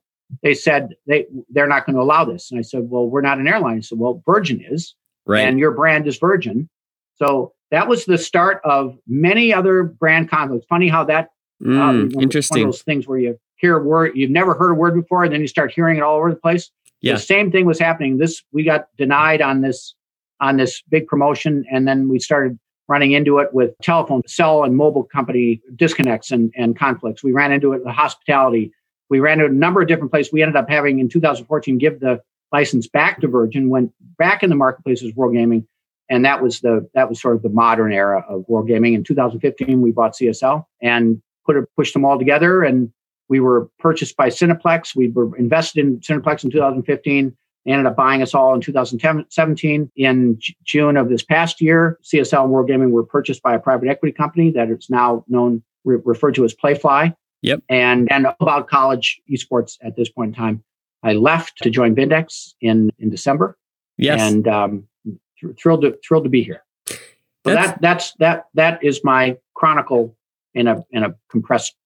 They 0.43 0.55
said 0.55 0.95
they, 1.07 1.27
they're 1.51 1.67
not 1.67 1.87
going 1.87 1.97
to 1.97 2.03
allow 2.03 2.25
this. 2.25 2.51
And 2.51 2.59
I 2.59 2.63
said, 2.63 2.83
well, 2.89 3.09
we're 3.09 3.23
not 3.23 3.39
an 3.39 3.49
airline. 3.49 3.79
I 3.79 3.81
said, 3.81 3.99
well, 3.99 4.23
Virgin 4.27 4.65
is. 4.71 4.95
Right. 5.27 5.47
And 5.47 5.59
your 5.59 5.73
brand 5.73 6.07
is 6.07 6.19
Virgin. 6.19 6.69
So 7.17 7.53
that 7.71 7.89
was 7.89 8.05
the 8.05 8.19
start 8.19 8.61
of 8.65 8.97
many 9.07 9.53
other 9.53 9.83
brand 9.83 10.31
conflicts. 10.31 10.67
Funny 10.69 10.89
how 10.89 11.05
that 11.05 11.29
Mm, 11.63 12.17
uh, 12.17 12.21
interesting. 12.21 12.63
One 12.63 12.69
of 12.69 12.75
those 12.75 12.83
things 12.83 13.09
where 13.09 13.19
you 13.19 13.39
hear 13.57 13.79
a 13.79 13.83
word 13.83 14.13
you've 14.15 14.31
never 14.31 14.55
heard 14.55 14.71
a 14.71 14.75
word 14.75 14.95
before, 14.95 15.25
and 15.25 15.33
then 15.33 15.41
you 15.41 15.49
start 15.49 15.73
hearing 15.73 15.97
it 15.97 16.03
all 16.03 16.17
over 16.17 16.31
the 16.31 16.37
place. 16.37 16.71
Yeah. 17.01 17.15
The 17.15 17.21
same 17.21 17.51
thing 17.51 17.67
was 17.67 17.79
happening. 17.79 18.19
This 18.19 18.43
we 18.53 18.65
got 18.65 18.87
denied 18.97 19.43
on 19.43 19.61
this 19.63 19.95
on 20.41 20.57
this 20.57 20.83
big 20.89 21.07
promotion, 21.07 21.65
and 21.71 21.87
then 21.87 22.09
we 22.09 22.21
started 22.21 22.59
running 22.88 23.12
into 23.12 23.38
it 23.38 23.53
with 23.53 23.77
telephone, 23.83 24.22
cell, 24.27 24.64
and 24.64 24.77
mobile 24.77 25.05
company 25.05 25.61
disconnects 25.77 26.31
and, 26.31 26.53
and 26.57 26.77
conflicts. 26.77 27.22
We 27.22 27.33
ran 27.33 27.53
into 27.53 27.72
it 27.74 27.85
with 27.85 27.94
hospitality. 27.94 28.72
We 29.11 29.20
ran 29.20 29.40
into 29.40 29.53
a 29.53 29.55
number 29.55 29.83
of 29.83 29.88
different 29.88 30.11
places. 30.11 30.33
We 30.33 30.42
ended 30.42 30.57
up 30.57 30.68
having 30.68 30.98
in 30.98 31.09
2014 31.09 31.79
give 31.79 32.01
the 32.01 32.20
license 32.51 32.88
back 32.88 33.20
to 33.20 33.29
Virgin, 33.29 33.68
went 33.68 33.92
back 34.16 34.42
in 34.42 34.51
the 34.51 34.57
marketplace 34.57 35.03
as 35.03 35.14
World 35.14 35.35
Gaming, 35.35 35.66
and 36.09 36.24
that 36.24 36.42
was 36.42 36.61
the 36.61 36.88
that 36.94 37.09
was 37.09 37.20
sort 37.20 37.37
of 37.37 37.42
the 37.42 37.51
modern 37.51 37.92
era 37.92 38.24
of 38.29 38.44
World 38.48 38.66
Gaming. 38.66 38.94
In 38.94 39.05
2015, 39.05 39.83
we 39.83 39.92
bought 39.92 40.14
CSL 40.14 40.64
and 40.83 41.22
put 41.44 41.57
it, 41.57 41.68
pushed 41.77 41.92
them 41.92 42.05
all 42.05 42.18
together, 42.18 42.62
and 42.62 42.90
we 43.29 43.40
were 43.40 43.68
purchased 43.79 44.16
by 44.16 44.29
Cineplex. 44.29 44.96
We 44.96 45.09
were 45.09 45.37
invested 45.37 45.85
in 45.85 46.01
Cineplex 46.01 46.44
in 46.44 46.51
2015. 46.51 47.37
They 47.69 47.75
ended 47.75 47.85
up 47.85 47.97
buying 47.97 48.23
us 48.23 48.33
all 48.33 48.55
in 48.55 48.63
2017. 48.63 49.93
In 49.95 50.39
June 50.65 50.97
of 50.97 51.11
this 51.11 51.23
past 51.23 51.61
year, 51.61 51.99
CSL 52.03 52.45
and 52.45 52.51
World 52.51 52.67
Gaming 52.67 52.93
were 52.93 53.05
purchased 53.05 53.43
by 53.43 53.55
a 53.55 53.59
private 53.59 53.91
equity 53.91 54.11
company 54.11 54.51
that 54.53 54.71
is 54.71 54.89
now 54.89 55.23
known 55.29 55.63
re- 55.85 55.99
referred 56.03 56.35
to 56.37 56.47
as 56.47 56.55
Playfly. 56.55 57.15
Yep. 57.43 57.63
And 57.69 58.11
and 58.11 58.27
about 58.41 58.69
college 58.69 59.21
esports 59.31 59.77
at 59.83 59.97
this 59.97 60.09
point 60.09 60.29
in 60.31 60.35
time. 60.35 60.65
I 61.03 61.13
left 61.13 61.59
to 61.59 61.69
join 61.69 61.95
Vindex 61.95 62.55
in 62.63 62.91
in 62.99 63.11
December. 63.11 63.59
Yes. 63.99 64.19
And 64.19 64.49
um, 64.49 64.89
th- 65.05 65.55
thrilled 65.61 65.83
to 65.83 65.99
thrilled 66.03 66.25
to 66.25 66.31
be 66.31 66.43
here. 66.43 66.65
So 66.89 66.97
that's, 67.45 67.67
that 67.67 67.81
that's 67.83 68.13
that 68.15 68.45
that 68.55 68.83
is 68.83 69.03
my 69.05 69.37
chronicle 69.53 70.17
in 70.55 70.69
a 70.69 70.83
in 70.91 71.05
a 71.05 71.15
compressed 71.31 71.77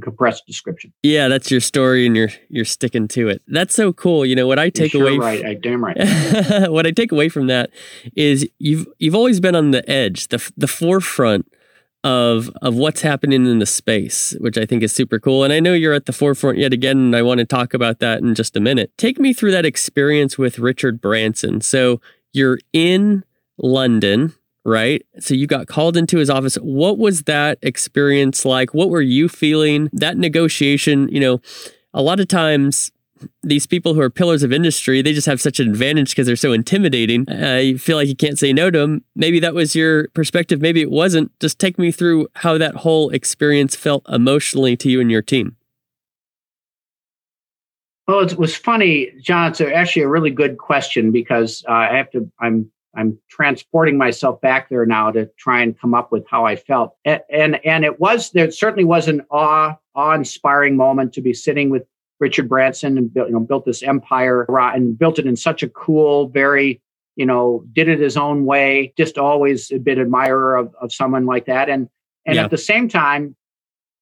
compressed 0.00 0.46
description. 0.46 0.92
Yeah, 1.02 1.28
that's 1.28 1.50
your 1.50 1.60
story, 1.60 2.06
and 2.06 2.16
you're 2.16 2.30
you're 2.48 2.64
sticking 2.64 3.08
to 3.08 3.28
it. 3.28 3.42
That's 3.46 3.74
so 3.74 3.92
cool. 3.92 4.24
You 4.24 4.36
know 4.36 4.46
what 4.46 4.58
I 4.58 4.70
take 4.70 4.92
sure 4.92 5.02
away. 5.02 5.18
Right, 5.18 5.44
I 5.44 5.54
damn 5.54 5.84
right. 5.84 5.96
what 6.70 6.86
I 6.86 6.90
take 6.90 7.12
away 7.12 7.28
from 7.28 7.46
that 7.48 7.70
is 8.16 8.48
you've 8.58 8.86
you've 8.98 9.14
always 9.14 9.40
been 9.40 9.54
on 9.54 9.70
the 9.70 9.88
edge, 9.90 10.28
the 10.28 10.52
the 10.56 10.68
forefront 10.68 11.46
of 12.04 12.50
of 12.62 12.74
what's 12.74 13.02
happening 13.02 13.46
in 13.46 13.58
the 13.58 13.66
space, 13.66 14.34
which 14.40 14.58
I 14.58 14.66
think 14.66 14.82
is 14.82 14.92
super 14.92 15.18
cool. 15.18 15.44
And 15.44 15.52
I 15.52 15.60
know 15.60 15.72
you're 15.72 15.94
at 15.94 16.06
the 16.06 16.12
forefront 16.12 16.58
yet 16.58 16.72
again, 16.72 16.98
and 16.98 17.16
I 17.16 17.22
want 17.22 17.38
to 17.38 17.46
talk 17.46 17.74
about 17.74 18.00
that 18.00 18.20
in 18.20 18.34
just 18.34 18.56
a 18.56 18.60
minute. 18.60 18.90
Take 18.96 19.18
me 19.18 19.32
through 19.32 19.52
that 19.52 19.66
experience 19.66 20.38
with 20.38 20.58
Richard 20.58 21.00
Branson. 21.00 21.60
So 21.60 22.00
you're 22.32 22.58
in 22.72 23.24
London 23.58 24.34
right? 24.64 25.04
So 25.18 25.34
you 25.34 25.46
got 25.46 25.66
called 25.66 25.96
into 25.96 26.18
his 26.18 26.30
office. 26.30 26.56
What 26.56 26.98
was 26.98 27.22
that 27.22 27.58
experience 27.62 28.44
like? 28.44 28.74
What 28.74 28.90
were 28.90 29.02
you 29.02 29.28
feeling? 29.28 29.90
That 29.92 30.16
negotiation, 30.16 31.08
you 31.08 31.20
know, 31.20 31.40
a 31.94 32.02
lot 32.02 32.20
of 32.20 32.28
times 32.28 32.92
these 33.42 33.66
people 33.66 33.94
who 33.94 34.00
are 34.00 34.10
pillars 34.10 34.42
of 34.42 34.52
industry, 34.52 35.02
they 35.02 35.12
just 35.12 35.26
have 35.26 35.40
such 35.40 35.60
an 35.60 35.68
advantage 35.68 36.10
because 36.10 36.26
they're 36.26 36.36
so 36.36 36.52
intimidating. 36.52 37.28
Uh, 37.28 37.58
you 37.62 37.78
feel 37.78 37.96
like 37.96 38.08
you 38.08 38.16
can't 38.16 38.38
say 38.38 38.52
no 38.52 38.70
to 38.70 38.78
them. 38.78 39.04
Maybe 39.14 39.40
that 39.40 39.54
was 39.54 39.74
your 39.74 40.08
perspective. 40.08 40.60
Maybe 40.60 40.80
it 40.80 40.90
wasn't. 40.90 41.38
Just 41.40 41.58
take 41.58 41.78
me 41.78 41.92
through 41.92 42.28
how 42.36 42.58
that 42.58 42.76
whole 42.76 43.10
experience 43.10 43.76
felt 43.76 44.04
emotionally 44.08 44.76
to 44.78 44.90
you 44.90 45.00
and 45.00 45.10
your 45.10 45.22
team. 45.22 45.56
Well, 48.08 48.20
it 48.20 48.36
was 48.36 48.56
funny, 48.56 49.12
John. 49.20 49.52
It's 49.52 49.60
actually 49.60 50.02
a 50.02 50.08
really 50.08 50.30
good 50.30 50.58
question 50.58 51.12
because 51.12 51.64
uh, 51.68 51.72
I 51.72 51.96
have 51.96 52.10
to. 52.10 52.30
I'm 52.40 52.70
I'm 52.94 53.18
transporting 53.28 53.96
myself 53.96 54.40
back 54.40 54.68
there 54.68 54.84
now 54.84 55.10
to 55.10 55.26
try 55.38 55.62
and 55.62 55.78
come 55.78 55.94
up 55.94 56.12
with 56.12 56.26
how 56.28 56.44
I 56.44 56.56
felt. 56.56 56.96
And 57.04 57.20
and, 57.30 57.66
and 57.66 57.84
it 57.84 58.00
was 58.00 58.30
there 58.30 58.50
certainly 58.50 58.84
was 58.84 59.08
an 59.08 59.22
awe 59.30 59.76
awe 59.94 60.14
inspiring 60.14 60.76
moment 60.76 61.12
to 61.14 61.20
be 61.20 61.32
sitting 61.32 61.70
with 61.70 61.86
Richard 62.20 62.48
Branson 62.48 62.98
and 62.98 63.12
built 63.12 63.28
you 63.28 63.34
know 63.34 63.40
built 63.40 63.64
this 63.64 63.82
empire 63.82 64.46
and 64.48 64.98
built 64.98 65.18
it 65.18 65.26
in 65.26 65.36
such 65.36 65.62
a 65.62 65.68
cool, 65.68 66.28
very 66.28 66.80
you 67.16 67.26
know 67.26 67.64
did 67.72 67.88
it 67.88 67.98
his 67.98 68.16
own 68.16 68.44
way. 68.44 68.92
Just 68.96 69.18
always 69.18 69.70
a 69.70 69.78
bit 69.78 69.98
admirer 69.98 70.56
of 70.56 70.74
of 70.80 70.92
someone 70.92 71.26
like 71.26 71.46
that. 71.46 71.68
And 71.68 71.88
and 72.26 72.36
yeah. 72.36 72.44
at 72.44 72.50
the 72.50 72.58
same 72.58 72.88
time, 72.88 73.34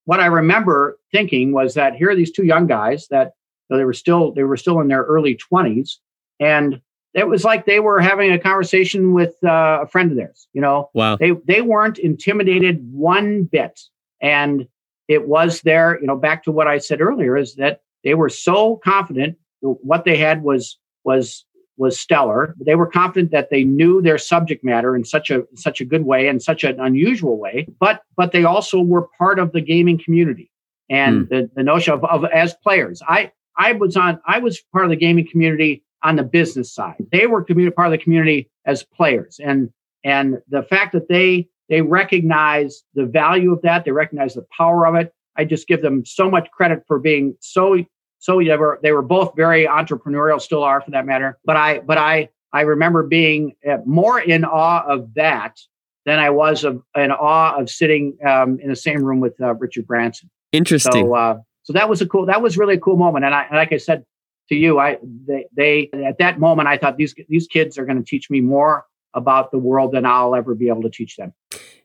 what 0.05 0.19
I 0.19 0.25
remember 0.25 0.99
thinking 1.11 1.53
was 1.53 1.73
that 1.75 1.95
here 1.95 2.09
are 2.09 2.15
these 2.15 2.31
two 2.31 2.45
young 2.45 2.67
guys 2.67 3.07
that 3.07 3.33
they 3.69 3.85
were 3.85 3.93
still 3.93 4.33
they 4.33 4.43
were 4.43 4.57
still 4.57 4.81
in 4.81 4.89
their 4.89 5.03
early 5.03 5.35
twenties 5.35 5.99
and 6.41 6.81
it 7.13 7.27
was 7.27 7.43
like 7.43 7.65
they 7.65 7.79
were 7.79 7.99
having 7.99 8.31
a 8.31 8.39
conversation 8.39 9.13
with 9.13 9.35
uh, 9.43 9.79
a 9.81 9.87
friend 9.87 10.11
of 10.11 10.17
theirs. 10.17 10.47
You 10.53 10.61
know, 10.61 10.89
wow. 10.93 11.17
They 11.17 11.31
they 11.31 11.61
weren't 11.61 11.99
intimidated 11.99 12.79
one 12.91 13.43
bit, 13.43 13.79
and 14.21 14.67
it 15.07 15.27
was 15.27 15.61
there. 15.61 15.99
You 15.99 16.07
know, 16.07 16.15
back 16.15 16.43
to 16.43 16.51
what 16.51 16.67
I 16.67 16.77
said 16.77 17.01
earlier 17.01 17.37
is 17.37 17.55
that 17.55 17.81
they 18.03 18.13
were 18.13 18.29
so 18.29 18.77
confident 18.77 19.37
what 19.61 20.05
they 20.05 20.17
had 20.17 20.43
was 20.43 20.77
was 21.03 21.45
was 21.77 21.99
stellar. 21.99 22.55
They 22.59 22.75
were 22.75 22.85
confident 22.85 23.31
that 23.31 23.49
they 23.49 23.63
knew 23.63 24.01
their 24.01 24.17
subject 24.17 24.63
matter 24.63 24.95
in 24.95 25.03
such 25.03 25.29
a 25.29 25.43
such 25.55 25.81
a 25.81 25.85
good 25.85 26.05
way 26.05 26.27
and 26.27 26.41
such 26.41 26.63
an 26.63 26.79
unusual 26.79 27.37
way. 27.37 27.67
But 27.79 28.03
but 28.15 28.31
they 28.31 28.43
also 28.43 28.81
were 28.81 29.07
part 29.17 29.39
of 29.39 29.51
the 29.51 29.61
gaming 29.61 29.99
community 30.03 30.51
and 30.89 31.25
mm. 31.25 31.29
the, 31.29 31.49
the 31.55 31.63
notion 31.63 31.93
of, 31.93 32.03
of 32.05 32.25
as 32.25 32.53
players. 32.63 33.01
I 33.07 33.31
I 33.57 33.73
was 33.73 33.97
on 33.97 34.19
I 34.25 34.39
was 34.39 34.61
part 34.71 34.85
of 34.85 34.91
the 34.91 34.95
gaming 34.95 35.27
community 35.29 35.83
on 36.03 36.15
the 36.15 36.23
business 36.23 36.73
side. 36.73 36.95
They 37.11 37.27
were 37.27 37.43
community, 37.43 37.73
part 37.73 37.87
of 37.87 37.91
the 37.91 38.03
community 38.03 38.49
as 38.65 38.83
players, 38.83 39.39
and 39.43 39.69
and 40.03 40.39
the 40.49 40.63
fact 40.63 40.93
that 40.93 41.07
they 41.07 41.47
they 41.69 41.81
recognize 41.81 42.83
the 42.95 43.05
value 43.05 43.53
of 43.53 43.61
that, 43.61 43.85
they 43.85 43.91
recognize 43.91 44.33
the 44.33 44.45
power 44.55 44.85
of 44.85 44.95
it. 44.95 45.13
I 45.37 45.45
just 45.45 45.67
give 45.67 45.81
them 45.81 46.05
so 46.05 46.29
much 46.29 46.49
credit 46.51 46.83
for 46.87 46.99
being 46.99 47.35
so 47.39 47.85
so 48.19 48.39
they 48.39 48.55
were 48.55 48.79
they 48.83 48.91
were 48.91 49.01
both 49.01 49.33
very 49.35 49.65
entrepreneurial, 49.65 50.39
still 50.39 50.63
are 50.63 50.81
for 50.81 50.91
that 50.91 51.05
matter. 51.05 51.39
But 51.45 51.57
I 51.57 51.79
but 51.79 51.97
I 51.97 52.29
I 52.53 52.61
remember 52.61 53.03
being 53.03 53.55
uh, 53.69 53.77
more 53.85 54.19
in 54.19 54.45
awe 54.45 54.83
of 54.85 55.13
that 55.15 55.57
than 56.05 56.19
I 56.19 56.29
was 56.29 56.63
of 56.63 56.83
in 56.95 57.11
awe 57.11 57.59
of 57.59 57.69
sitting 57.69 58.17
um, 58.25 58.59
in 58.59 58.69
the 58.69 58.75
same 58.75 59.03
room 59.03 59.19
with 59.19 59.39
uh, 59.41 59.55
Richard 59.55 59.87
Branson. 59.87 60.29
Interesting. 60.51 61.05
So, 61.05 61.15
uh, 61.15 61.37
so 61.63 61.73
that 61.73 61.89
was 61.89 62.01
a 62.01 62.07
cool. 62.07 62.25
That 62.25 62.41
was 62.41 62.57
really 62.57 62.75
a 62.75 62.79
cool 62.79 62.97
moment. 62.97 63.25
And 63.25 63.33
I, 63.33 63.43
and 63.43 63.55
like 63.55 63.71
I 63.71 63.77
said, 63.77 64.03
to 64.51 64.55
you, 64.57 64.79
I 64.79 64.97
they, 65.25 65.47
they 65.55 65.89
at 66.05 66.17
that 66.19 66.39
moment 66.39 66.67
I 66.67 66.77
thought 66.77 66.97
these 66.97 67.15
these 67.29 67.47
kids 67.47 67.77
are 67.77 67.85
going 67.85 67.97
to 67.97 68.03
teach 68.03 68.29
me 68.29 68.41
more 68.41 68.85
about 69.13 69.51
the 69.51 69.57
world 69.57 69.93
than 69.93 70.05
I'll 70.05 70.35
ever 70.35 70.55
be 70.55 70.67
able 70.67 70.81
to 70.83 70.89
teach 70.89 71.15
them. 71.15 71.33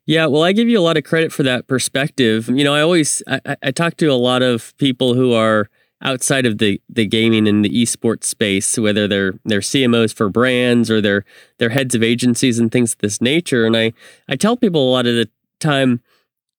Yeah, 0.05 0.26
well, 0.26 0.42
I 0.42 0.52
give 0.52 0.68
you 0.68 0.79
a 0.79 0.83
lot 0.83 0.96
of 0.96 1.05
credit 1.05 1.33
for 1.33 1.42
that 1.44 1.66
perspective. 1.66 2.48
You 2.48 2.64
know, 2.64 2.74
I 2.74 2.81
always 2.81 3.22
I, 3.26 3.57
I 3.62 3.70
talk 3.70 3.96
to 3.98 4.07
a 4.07 4.14
lot 4.14 4.42
of 4.42 4.76
people 4.79 5.14
who 5.14 5.33
are 5.33 5.70
outside 6.02 6.44
of 6.44 6.59
the 6.59 6.81
the 6.88 7.07
gaming 7.07 7.46
and 7.46 7.64
the 7.64 7.70
esports 7.70 8.24
space, 8.24 8.76
whether 8.76 9.07
they're 9.07 9.35
they're 9.44 9.61
CMOs 9.61 10.12
for 10.12 10.29
brands 10.29 10.90
or 10.90 11.00
they're 11.00 11.24
they're 11.59 11.70
heads 11.70 11.94
of 11.94 12.02
agencies 12.02 12.59
and 12.59 12.72
things 12.72 12.94
of 12.94 12.98
this 12.98 13.20
nature. 13.20 13.64
And 13.64 13.76
I 13.76 13.92
I 14.29 14.35
tell 14.35 14.57
people 14.57 14.88
a 14.88 14.92
lot 14.92 15.07
of 15.07 15.14
the 15.14 15.31
time 15.61 16.02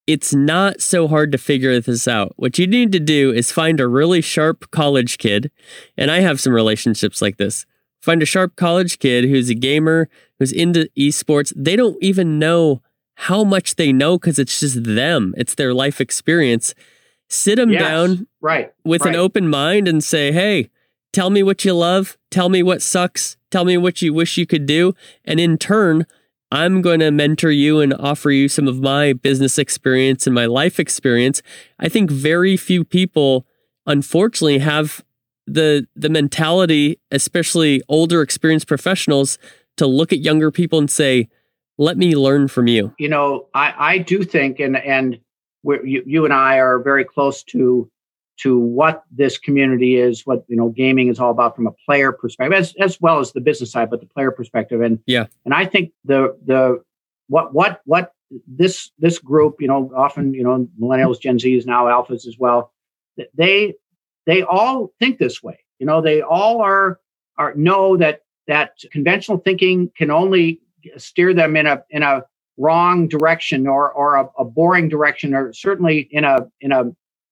it's 0.07 0.33
not 0.33 0.81
so 0.81 1.07
hard 1.07 1.33
to 1.33 1.37
figure 1.37 1.79
this 1.81 2.07
out. 2.07 2.33
What 2.37 2.57
you 2.57 2.65
need 2.65 2.93
to 2.93 2.99
do 2.99 3.31
is 3.31 3.51
find 3.51 3.79
a 3.79 3.87
really 3.87 4.21
sharp 4.21 4.71
college 4.71 5.17
kid, 5.17 5.51
and 5.97 6.09
I 6.09 6.21
have 6.21 6.39
some 6.39 6.53
relationships 6.53 7.21
like 7.21 7.35
this. 7.37 7.65
Find 8.01 8.23
a 8.23 8.25
sharp 8.25 8.55
college 8.55 8.99
kid 8.99 9.25
who's 9.25 9.49
a 9.49 9.53
gamer, 9.53 10.07
who's 10.39 10.53
into 10.53 10.89
esports. 10.97 11.51
They 11.55 11.75
don't 11.75 11.97
even 12.01 12.39
know 12.39 12.81
how 13.15 13.43
much 13.43 13.75
they 13.75 13.91
know 13.91 14.17
because 14.17 14.39
it's 14.39 14.61
just 14.61 14.83
them, 14.83 15.33
it's 15.37 15.55
their 15.55 15.73
life 15.73 15.99
experience. 15.99 16.73
Sit 17.29 17.57
them 17.57 17.71
yes, 17.71 17.81
down 17.81 18.27
right, 18.39 18.71
with 18.85 19.01
right. 19.01 19.13
an 19.13 19.19
open 19.19 19.49
mind 19.49 19.87
and 19.89 20.01
say, 20.01 20.31
hey, 20.31 20.69
tell 21.11 21.29
me 21.29 21.43
what 21.43 21.65
you 21.65 21.73
love, 21.73 22.17
tell 22.31 22.47
me 22.47 22.63
what 22.63 22.81
sucks, 22.81 23.35
tell 23.51 23.65
me 23.65 23.75
what 23.75 24.01
you 24.01 24.13
wish 24.13 24.37
you 24.37 24.45
could 24.45 24.65
do. 24.65 24.93
And 25.25 25.39
in 25.39 25.57
turn, 25.57 26.05
I'm 26.51 26.81
going 26.81 27.01
to 27.01 27.11
mentor 27.11 27.51
you 27.51 27.79
and 27.81 27.93
offer 27.93 28.31
you 28.31 28.47
some 28.47 28.67
of 28.67 28.79
my 28.79 29.13
business 29.13 29.57
experience 29.57 30.25
and 30.25 30.33
my 30.33 30.45
life 30.45 30.79
experience. 30.79 31.41
I 31.79 31.89
think 31.89 32.09
very 32.09 32.55
few 32.55 32.83
people, 32.85 33.45
unfortunately, 33.85 34.59
have 34.59 35.03
the 35.45 35.87
the 35.95 36.09
mentality, 36.09 36.99
especially 37.11 37.81
older 37.87 38.21
experienced 38.21 38.67
professionals, 38.67 39.37
to 39.77 39.87
look 39.87 40.13
at 40.13 40.19
younger 40.19 40.51
people 40.51 40.79
and 40.79 40.89
say, 40.89 41.27
"Let 41.77 41.97
me 41.97 42.15
learn 42.15 42.47
from 42.47 42.67
you." 42.67 42.93
You 42.97 43.09
know, 43.09 43.47
I 43.53 43.73
I 43.77 43.97
do 43.97 44.23
think, 44.23 44.59
and 44.59 44.77
and 44.77 45.19
you 45.63 46.03
you 46.05 46.25
and 46.25 46.33
I 46.33 46.59
are 46.59 46.79
very 46.79 47.03
close 47.03 47.43
to 47.43 47.89
to 48.37 48.59
what 48.59 49.03
this 49.11 49.37
community 49.37 49.95
is, 49.95 50.25
what 50.25 50.45
you 50.47 50.55
know, 50.55 50.69
gaming 50.69 51.07
is 51.09 51.19
all 51.19 51.31
about 51.31 51.55
from 51.55 51.67
a 51.67 51.71
player 51.85 52.11
perspective, 52.11 52.53
as 52.53 52.73
as 52.79 52.99
well 53.01 53.19
as 53.19 53.31
the 53.31 53.41
business 53.41 53.71
side, 53.71 53.89
but 53.89 53.99
the 53.99 54.07
player 54.07 54.31
perspective. 54.31 54.81
And 54.81 54.99
yeah, 55.05 55.25
and 55.45 55.53
I 55.53 55.65
think 55.65 55.91
the 56.05 56.37
the 56.45 56.83
what 57.27 57.53
what 57.53 57.81
what 57.85 58.13
this 58.47 58.91
this 58.99 59.19
group, 59.19 59.55
you 59.59 59.67
know, 59.67 59.91
often 59.95 60.33
you 60.33 60.43
know, 60.43 60.67
millennials, 60.79 61.19
Gen 61.19 61.37
Zs, 61.37 61.65
now 61.65 61.85
alphas 61.85 62.27
as 62.27 62.37
well, 62.37 62.73
they 63.35 63.75
they 64.25 64.43
all 64.43 64.91
think 64.99 65.17
this 65.17 65.41
way. 65.41 65.59
You 65.79 65.85
know, 65.85 66.01
they 66.01 66.21
all 66.21 66.61
are 66.61 66.99
are 67.37 67.53
know 67.55 67.97
that 67.97 68.21
that 68.47 68.77
conventional 68.91 69.37
thinking 69.37 69.91
can 69.97 70.11
only 70.11 70.61
steer 70.97 71.33
them 71.33 71.55
in 71.55 71.65
a 71.65 71.83
in 71.89 72.03
a 72.03 72.23
wrong 72.57 73.07
direction 73.07 73.67
or 73.67 73.91
or 73.91 74.15
a, 74.15 74.29
a 74.39 74.45
boring 74.45 74.89
direction 74.89 75.33
or 75.33 75.53
certainly 75.53 76.07
in 76.11 76.23
a 76.23 76.47
in 76.61 76.71
a 76.71 76.85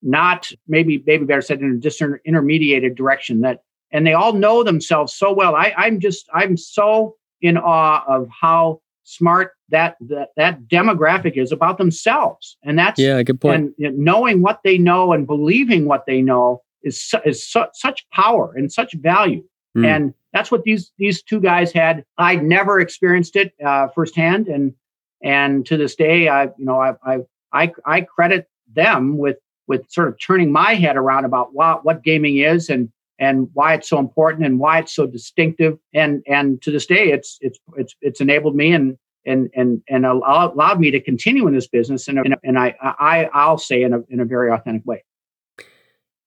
not 0.05 0.51
maybe 0.67 1.03
maybe 1.05 1.25
better 1.25 1.41
said 1.41 1.59
in 1.61 1.71
a 1.71 1.87
disintermediated 1.87 2.95
direction 2.95 3.41
that 3.41 3.61
and 3.91 4.05
they 4.05 4.13
all 4.13 4.33
know 4.33 4.63
themselves 4.63 5.13
so 5.13 5.33
well. 5.33 5.55
I, 5.55 5.73
i'm 5.77 5.99
just 5.99 6.29
i'm 6.33 6.55
so 6.55 7.15
in 7.41 7.57
awe 7.57 8.03
of 8.07 8.27
how 8.29 8.81
smart 9.03 9.51
that 9.69 9.97
that, 10.01 10.29
that 10.35 10.67
demographic 10.67 11.37
is 11.37 11.51
about 11.51 11.77
themselves. 11.77 12.57
And 12.63 12.77
that's 12.77 12.99
yeah 12.99 13.21
good 13.23 13.41
point. 13.41 13.55
and 13.55 13.73
you 13.77 13.91
know, 13.91 13.97
knowing 13.97 14.41
what 14.41 14.61
they 14.63 14.77
know 14.77 15.11
and 15.11 15.27
believing 15.27 15.85
what 15.85 16.05
they 16.05 16.21
know 16.21 16.61
is 16.83 17.01
su- 17.01 17.21
is 17.25 17.45
su- 17.45 17.65
such 17.73 18.07
power 18.11 18.53
and 18.55 18.71
such 18.71 18.93
value. 18.93 19.43
Mm. 19.77 19.85
and 19.85 20.13
that's 20.33 20.51
what 20.51 20.63
these 20.63 20.91
these 20.97 21.21
two 21.23 21.39
guys 21.39 21.71
had. 21.71 22.05
I'd 22.17 22.43
never 22.43 22.79
experienced 22.79 23.35
it 23.35 23.53
uh, 23.65 23.87
firsthand. 23.89 24.47
And 24.47 24.73
and 25.21 25.65
to 25.65 25.77
this 25.77 25.95
day 25.95 26.29
i 26.29 26.43
you 26.43 26.65
know 26.65 26.79
i 26.79 26.93
i 27.03 27.17
i, 27.51 27.73
I 27.85 28.01
credit 28.01 28.47
them 28.73 29.17
with 29.17 29.37
with 29.67 29.89
sort 29.89 30.08
of 30.08 30.15
turning 30.19 30.51
my 30.51 30.75
head 30.75 30.97
around 30.97 31.25
about 31.25 31.54
what, 31.54 31.86
what 31.86 32.04
gaming 32.04 32.38
is 32.38 32.69
and 32.69 32.89
and 33.17 33.47
why 33.54 33.73
it's 33.73 33.88
so 33.88 33.97
important 33.97 34.45
and 34.45 34.60
why 34.60 34.80
it's 34.80 34.93
so 34.93 35.06
distinctive 35.06 35.78
and 35.93 36.21
and 36.28 36.62
to 36.62 36.69
this 36.69 36.86
day 36.86 37.12
it's 37.12 37.38
it's 37.39 37.58
it's 37.78 37.95
it's 38.01 38.19
enabled 38.19 38.56
me 38.56 38.73
and 38.73 38.97
and 39.25 39.49
and 39.56 39.82
and 39.89 40.06
allowed 40.06 40.80
me 40.80 40.91
to 40.91 40.99
continue 40.99 41.47
in 41.47 41.54
this 41.54 41.67
business 41.67 42.08
and 42.08 42.19
and 42.43 42.60
I 42.60 42.75
I 42.82 43.30
I'll 43.34 43.58
say 43.58 43.84
in 43.84 43.93
a 43.93 44.01
in 44.10 44.19
a 44.19 44.25
very 44.25 44.51
authentic 44.51 44.86
way. 44.86 45.04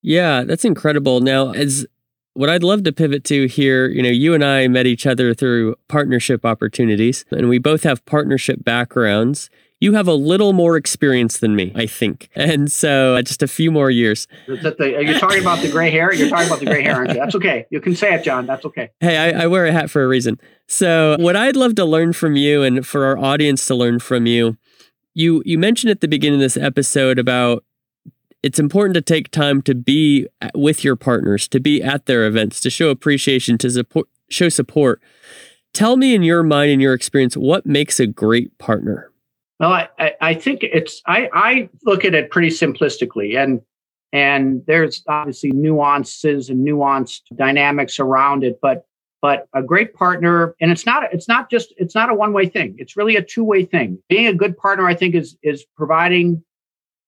Yeah, 0.02 0.44
that's 0.44 0.64
incredible. 0.64 1.20
Now, 1.20 1.52
as 1.52 1.86
what 2.34 2.48
I'd 2.48 2.62
love 2.62 2.84
to 2.84 2.92
pivot 2.92 3.24
to 3.24 3.46
here, 3.46 3.88
you 3.88 4.02
know, 4.02 4.08
you 4.08 4.32
and 4.32 4.44
I 4.44 4.68
met 4.68 4.86
each 4.86 5.06
other 5.06 5.34
through 5.34 5.74
partnership 5.88 6.44
opportunities, 6.44 7.24
and 7.32 7.48
we 7.48 7.58
both 7.58 7.82
have 7.82 8.04
partnership 8.06 8.64
backgrounds 8.64 9.50
you 9.80 9.94
have 9.94 10.08
a 10.08 10.14
little 10.14 10.52
more 10.52 10.76
experience 10.76 11.38
than 11.38 11.54
me, 11.54 11.72
I 11.74 11.86
think. 11.86 12.28
And 12.34 12.70
so 12.70 13.16
uh, 13.16 13.22
just 13.22 13.42
a 13.42 13.48
few 13.48 13.70
more 13.70 13.90
years. 13.90 14.26
The, 14.46 14.74
are 14.96 15.02
you 15.02 15.18
talking 15.18 15.40
about 15.40 15.60
the 15.60 15.70
gray 15.70 15.90
hair? 15.90 16.12
You're 16.12 16.28
talking 16.28 16.46
about 16.46 16.60
the 16.60 16.66
gray 16.66 16.82
hair, 16.82 16.96
aren't 16.96 17.10
you? 17.10 17.16
That's 17.16 17.34
okay. 17.36 17.66
You 17.70 17.80
can 17.80 17.94
say 17.94 18.14
it, 18.14 18.24
John. 18.24 18.46
That's 18.46 18.64
okay. 18.66 18.90
Hey, 19.00 19.16
I, 19.16 19.44
I 19.44 19.46
wear 19.46 19.66
a 19.66 19.72
hat 19.72 19.90
for 19.90 20.02
a 20.02 20.08
reason. 20.08 20.40
So 20.66 21.16
what 21.18 21.36
I'd 21.36 21.56
love 21.56 21.76
to 21.76 21.84
learn 21.84 22.12
from 22.12 22.36
you 22.36 22.62
and 22.62 22.86
for 22.86 23.04
our 23.04 23.18
audience 23.18 23.66
to 23.66 23.74
learn 23.74 24.00
from 24.00 24.26
you, 24.26 24.56
you 25.14 25.42
you 25.44 25.58
mentioned 25.58 25.90
at 25.90 26.00
the 26.00 26.08
beginning 26.08 26.40
of 26.40 26.42
this 26.42 26.56
episode 26.56 27.18
about 27.18 27.64
it's 28.42 28.58
important 28.58 28.94
to 28.94 29.00
take 29.00 29.30
time 29.30 29.62
to 29.62 29.74
be 29.74 30.26
with 30.54 30.84
your 30.84 30.96
partners, 30.96 31.48
to 31.48 31.60
be 31.60 31.82
at 31.82 32.06
their 32.06 32.26
events, 32.26 32.60
to 32.60 32.70
show 32.70 32.90
appreciation, 32.90 33.58
to 33.58 33.70
support, 33.70 34.08
show 34.28 34.48
support. 34.48 35.02
Tell 35.72 35.96
me 35.96 36.14
in 36.14 36.22
your 36.22 36.42
mind 36.42 36.70
and 36.70 36.80
your 36.80 36.94
experience, 36.94 37.36
what 37.36 37.66
makes 37.66 37.98
a 38.00 38.06
great 38.06 38.56
partner? 38.58 39.07
Well, 39.60 39.72
I, 39.72 40.14
I 40.20 40.34
think 40.34 40.62
it's 40.62 41.02
I, 41.06 41.28
I 41.32 41.68
look 41.84 42.04
at 42.04 42.14
it 42.14 42.30
pretty 42.30 42.48
simplistically, 42.48 43.36
and 43.36 43.60
and 44.12 44.62
there's 44.66 45.02
obviously 45.08 45.50
nuances 45.50 46.48
and 46.48 46.66
nuanced 46.66 47.22
dynamics 47.34 47.98
around 47.98 48.44
it, 48.44 48.58
but 48.62 48.86
but 49.20 49.48
a 49.54 49.62
great 49.62 49.94
partner, 49.94 50.54
and 50.60 50.70
it's 50.70 50.86
not 50.86 51.12
it's 51.12 51.26
not 51.26 51.50
just 51.50 51.74
it's 51.76 51.94
not 51.94 52.08
a 52.08 52.14
one 52.14 52.32
way 52.32 52.46
thing. 52.46 52.76
It's 52.78 52.96
really 52.96 53.16
a 53.16 53.22
two 53.22 53.42
way 53.42 53.64
thing. 53.64 54.00
Being 54.08 54.28
a 54.28 54.34
good 54.34 54.56
partner, 54.56 54.86
I 54.86 54.94
think, 54.94 55.14
is 55.14 55.36
is 55.42 55.64
providing 55.76 56.42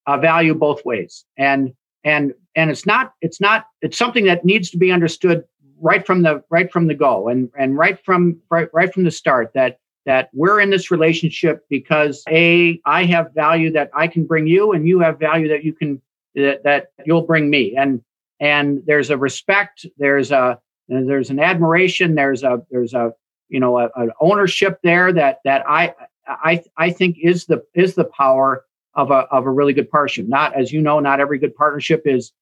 value 0.08 0.54
both 0.54 0.84
ways, 0.84 1.24
and 1.36 1.72
and 2.04 2.34
and 2.56 2.70
it's 2.70 2.84
not 2.84 3.14
it's 3.20 3.40
not 3.40 3.66
it's 3.80 3.96
something 3.96 4.24
that 4.24 4.44
needs 4.44 4.70
to 4.70 4.78
be 4.78 4.90
understood 4.90 5.44
right 5.80 6.04
from 6.04 6.22
the 6.22 6.42
right 6.50 6.70
from 6.72 6.88
the 6.88 6.94
go 6.94 7.28
and 7.28 7.48
and 7.56 7.76
right 7.78 8.04
from 8.04 8.38
right, 8.50 8.68
right 8.72 8.92
from 8.92 9.04
the 9.04 9.10
start 9.10 9.52
that 9.54 9.78
that 10.10 10.28
we're 10.32 10.60
in 10.60 10.70
this 10.70 10.90
relationship 10.90 11.64
because 11.68 12.24
a 12.28 12.80
i 12.84 13.04
have 13.04 13.32
value 13.34 13.70
that 13.70 13.90
i 13.94 14.06
can 14.06 14.24
bring 14.24 14.46
you 14.46 14.72
and 14.72 14.86
you 14.86 14.98
have 14.98 15.18
value 15.18 15.48
that 15.48 15.62
you 15.64 15.72
can 15.72 16.00
that, 16.34 16.62
that 16.64 16.92
you'll 17.04 17.22
bring 17.22 17.50
me. 17.50 17.76
And 17.76 18.02
and 18.38 18.82
there's 18.86 19.10
a 19.10 19.18
respect 19.18 19.86
there's 19.98 20.30
a 20.30 20.58
there's 20.88 21.30
an 21.30 21.38
admiration 21.38 22.14
there's 22.14 22.42
a 22.42 22.62
there's 22.70 22.94
a 22.94 23.12
you 23.48 23.60
know 23.60 23.78
a, 23.78 23.90
an 23.96 24.10
ownership 24.20 24.80
there 24.82 25.12
that 25.12 25.40
that 25.44 25.62
i 25.68 25.94
i 26.26 26.62
i 26.78 26.90
think 26.90 27.16
is 27.22 27.44
the 27.46 27.62
is 27.74 27.94
the 27.94 28.04
power 28.04 28.64
of 28.94 29.10
a 29.10 29.26
of 29.30 29.44
a 29.46 29.50
really 29.50 29.72
good 29.72 29.90
partnership. 29.90 30.26
Not 30.26 30.56
as 30.56 30.72
you 30.72 30.80
know 30.80 31.00
not 31.00 31.20
every 31.20 31.38
good 31.38 31.54
partnership 31.54 32.02
is 32.06 32.32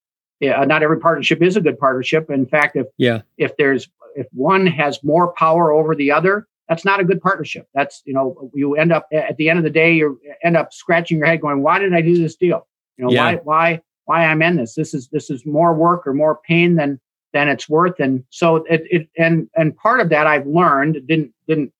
uh, 0.42 0.64
not 0.64 0.82
every 0.82 1.00
partnership 1.00 1.42
is 1.42 1.56
a 1.56 1.60
good 1.60 1.78
partnership. 1.78 2.30
In 2.30 2.46
fact 2.46 2.76
if 2.76 2.86
yeah. 2.96 3.22
if 3.36 3.56
there's 3.56 3.88
if 4.14 4.26
one 4.32 4.66
has 4.66 5.02
more 5.02 5.32
power 5.32 5.72
over 5.72 5.94
the 5.94 6.12
other 6.12 6.46
that's 6.68 6.84
not 6.84 7.00
a 7.00 7.04
good 7.04 7.20
partnership. 7.20 7.66
That's, 7.74 8.02
you 8.04 8.12
know, 8.12 8.50
you 8.54 8.76
end 8.76 8.92
up 8.92 9.06
at 9.12 9.36
the 9.38 9.48
end 9.48 9.58
of 9.58 9.64
the 9.64 9.70
day, 9.70 9.94
you 9.94 10.20
end 10.44 10.56
up 10.56 10.72
scratching 10.72 11.18
your 11.18 11.26
head 11.26 11.40
going, 11.40 11.62
why 11.62 11.78
did 11.78 11.94
I 11.94 12.02
do 12.02 12.16
this 12.18 12.36
deal? 12.36 12.66
You 12.96 13.06
know, 13.06 13.10
yeah. 13.10 13.24
why, 13.24 13.36
why, 13.44 13.80
why 14.04 14.24
I'm 14.26 14.42
in 14.42 14.56
this? 14.56 14.74
This 14.74 14.92
is, 14.92 15.08
this 15.08 15.30
is 15.30 15.46
more 15.46 15.72
work 15.72 16.06
or 16.06 16.12
more 16.12 16.40
pain 16.46 16.76
than, 16.76 17.00
than 17.32 17.48
it's 17.48 17.68
worth. 17.68 17.98
And 18.00 18.24
so 18.30 18.56
it, 18.56 18.82
it 18.90 19.08
and, 19.16 19.48
and 19.56 19.76
part 19.76 20.00
of 20.00 20.10
that 20.10 20.26
I've 20.26 20.46
learned 20.46 21.06
didn't, 21.06 21.32
didn't, 21.46 21.72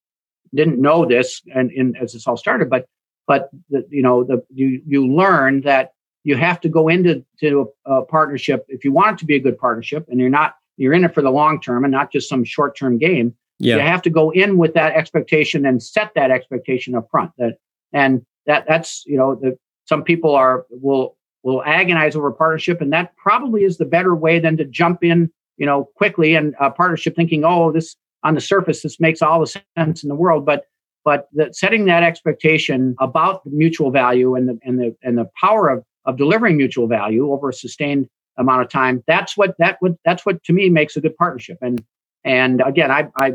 didn't 0.55 0.81
know 0.81 1.05
this 1.05 1.43
and 1.55 1.71
in 1.73 1.95
as 1.97 2.15
this 2.15 2.27
all 2.27 2.37
started, 2.39 2.71
but, 2.71 2.87
but 3.27 3.51
the, 3.69 3.87
you 3.91 4.03
know, 4.03 4.25
the, 4.25 4.43
you, 4.49 4.81
you 4.87 5.07
learn 5.07 5.61
that 5.63 5.93
you 6.25 6.37
have 6.37 6.61
to 6.63 6.69
go 6.71 6.89
into 6.89 7.25
to 7.41 7.73
a, 7.85 7.93
a 7.93 8.05
partnership 8.05 8.65
if 8.69 8.85
you 8.85 8.93
want 8.93 9.17
it 9.17 9.19
to 9.19 9.27
be 9.27 9.37
a 9.37 9.41
good 9.41 9.59
partnership 9.59 10.07
and 10.09 10.19
you're 10.19 10.31
not, 10.31 10.57
you're 10.79 10.95
in 10.95 11.05
it 11.05 11.13
for 11.13 11.23
the 11.23 11.31
long 11.31 11.61
term 11.61 11.85
and 11.85 11.93
not 11.93 12.11
just 12.11 12.29
some 12.29 12.45
short 12.45 12.77
term 12.77 12.97
game 12.97 13.35
yeah. 13.59 13.77
You 13.77 13.81
have 13.83 14.03
to 14.03 14.11
go 14.11 14.31
in 14.31 14.57
with 14.57 14.75
that 14.75 14.95
expectation 14.95 15.67
and 15.67 15.83
set 15.83 16.13
that 16.15 16.31
expectation 16.31 16.95
up 16.95 17.09
front. 17.11 17.33
That 17.39 17.59
and 17.93 18.25
that 18.47 18.65
that's 18.69 19.05
you 19.07 19.17
know 19.17 19.35
the 19.35 19.59
some 19.85 20.03
people 20.03 20.35
are 20.35 20.67
will 20.71 21.17
will 21.43 21.63
agonize 21.65 22.15
over 22.15 22.31
partnership, 22.31 22.81
and 22.81 22.93
that 22.93 23.17
probably 23.17 23.65
is 23.65 23.79
the 23.79 23.85
better 23.85 24.15
way 24.15 24.39
than 24.39 24.57
to 24.59 24.65
jump 24.65 25.03
in 25.03 25.31
you 25.57 25.67
know 25.67 25.89
quickly 25.97 26.35
and 26.35 26.55
a 26.61 26.71
partnership 26.71 27.17
thinking 27.17 27.45
oh 27.45 27.73
this 27.73 27.97
on 28.25 28.35
the 28.35 28.41
surface 28.41 28.83
this 28.83 29.01
makes 29.01 29.23
all 29.23 29.41
the 29.41 29.63
sense 29.77 30.03
in 30.03 30.09
the 30.09 30.15
world, 30.15 30.45
but 30.47 30.65
but 31.05 31.29
the, 31.33 31.53
setting 31.53 31.87
that 31.87 32.03
expectation 32.03 32.95
about 33.01 33.43
the 33.45 33.51
mutual 33.51 33.91
value 33.91 34.35
and 34.35 34.49
the 34.49 34.59
and 34.63 34.79
the 34.79 34.97
and 35.03 35.19
the 35.19 35.29
power 35.41 35.69
of 35.69 35.85
of 36.05 36.17
delivering 36.17 36.57
mutual 36.57 36.87
value 36.87 37.33
over 37.33 37.49
a 37.49 37.53
sustained 37.53 38.09
amount 38.37 38.63
of 38.63 38.69
time 38.69 39.03
that's 39.09 39.37
what 39.37 39.57
that 39.59 39.79
would 39.83 39.97
that's 40.05 40.25
what 40.25 40.43
to 40.45 40.53
me 40.53 40.71
makes 40.71 40.97
a 40.97 41.01
good 41.01 41.17
partnership 41.17 41.59
and 41.61 41.85
and 42.25 42.63
again 42.65 42.91
i 42.91 43.09
i 43.17 43.33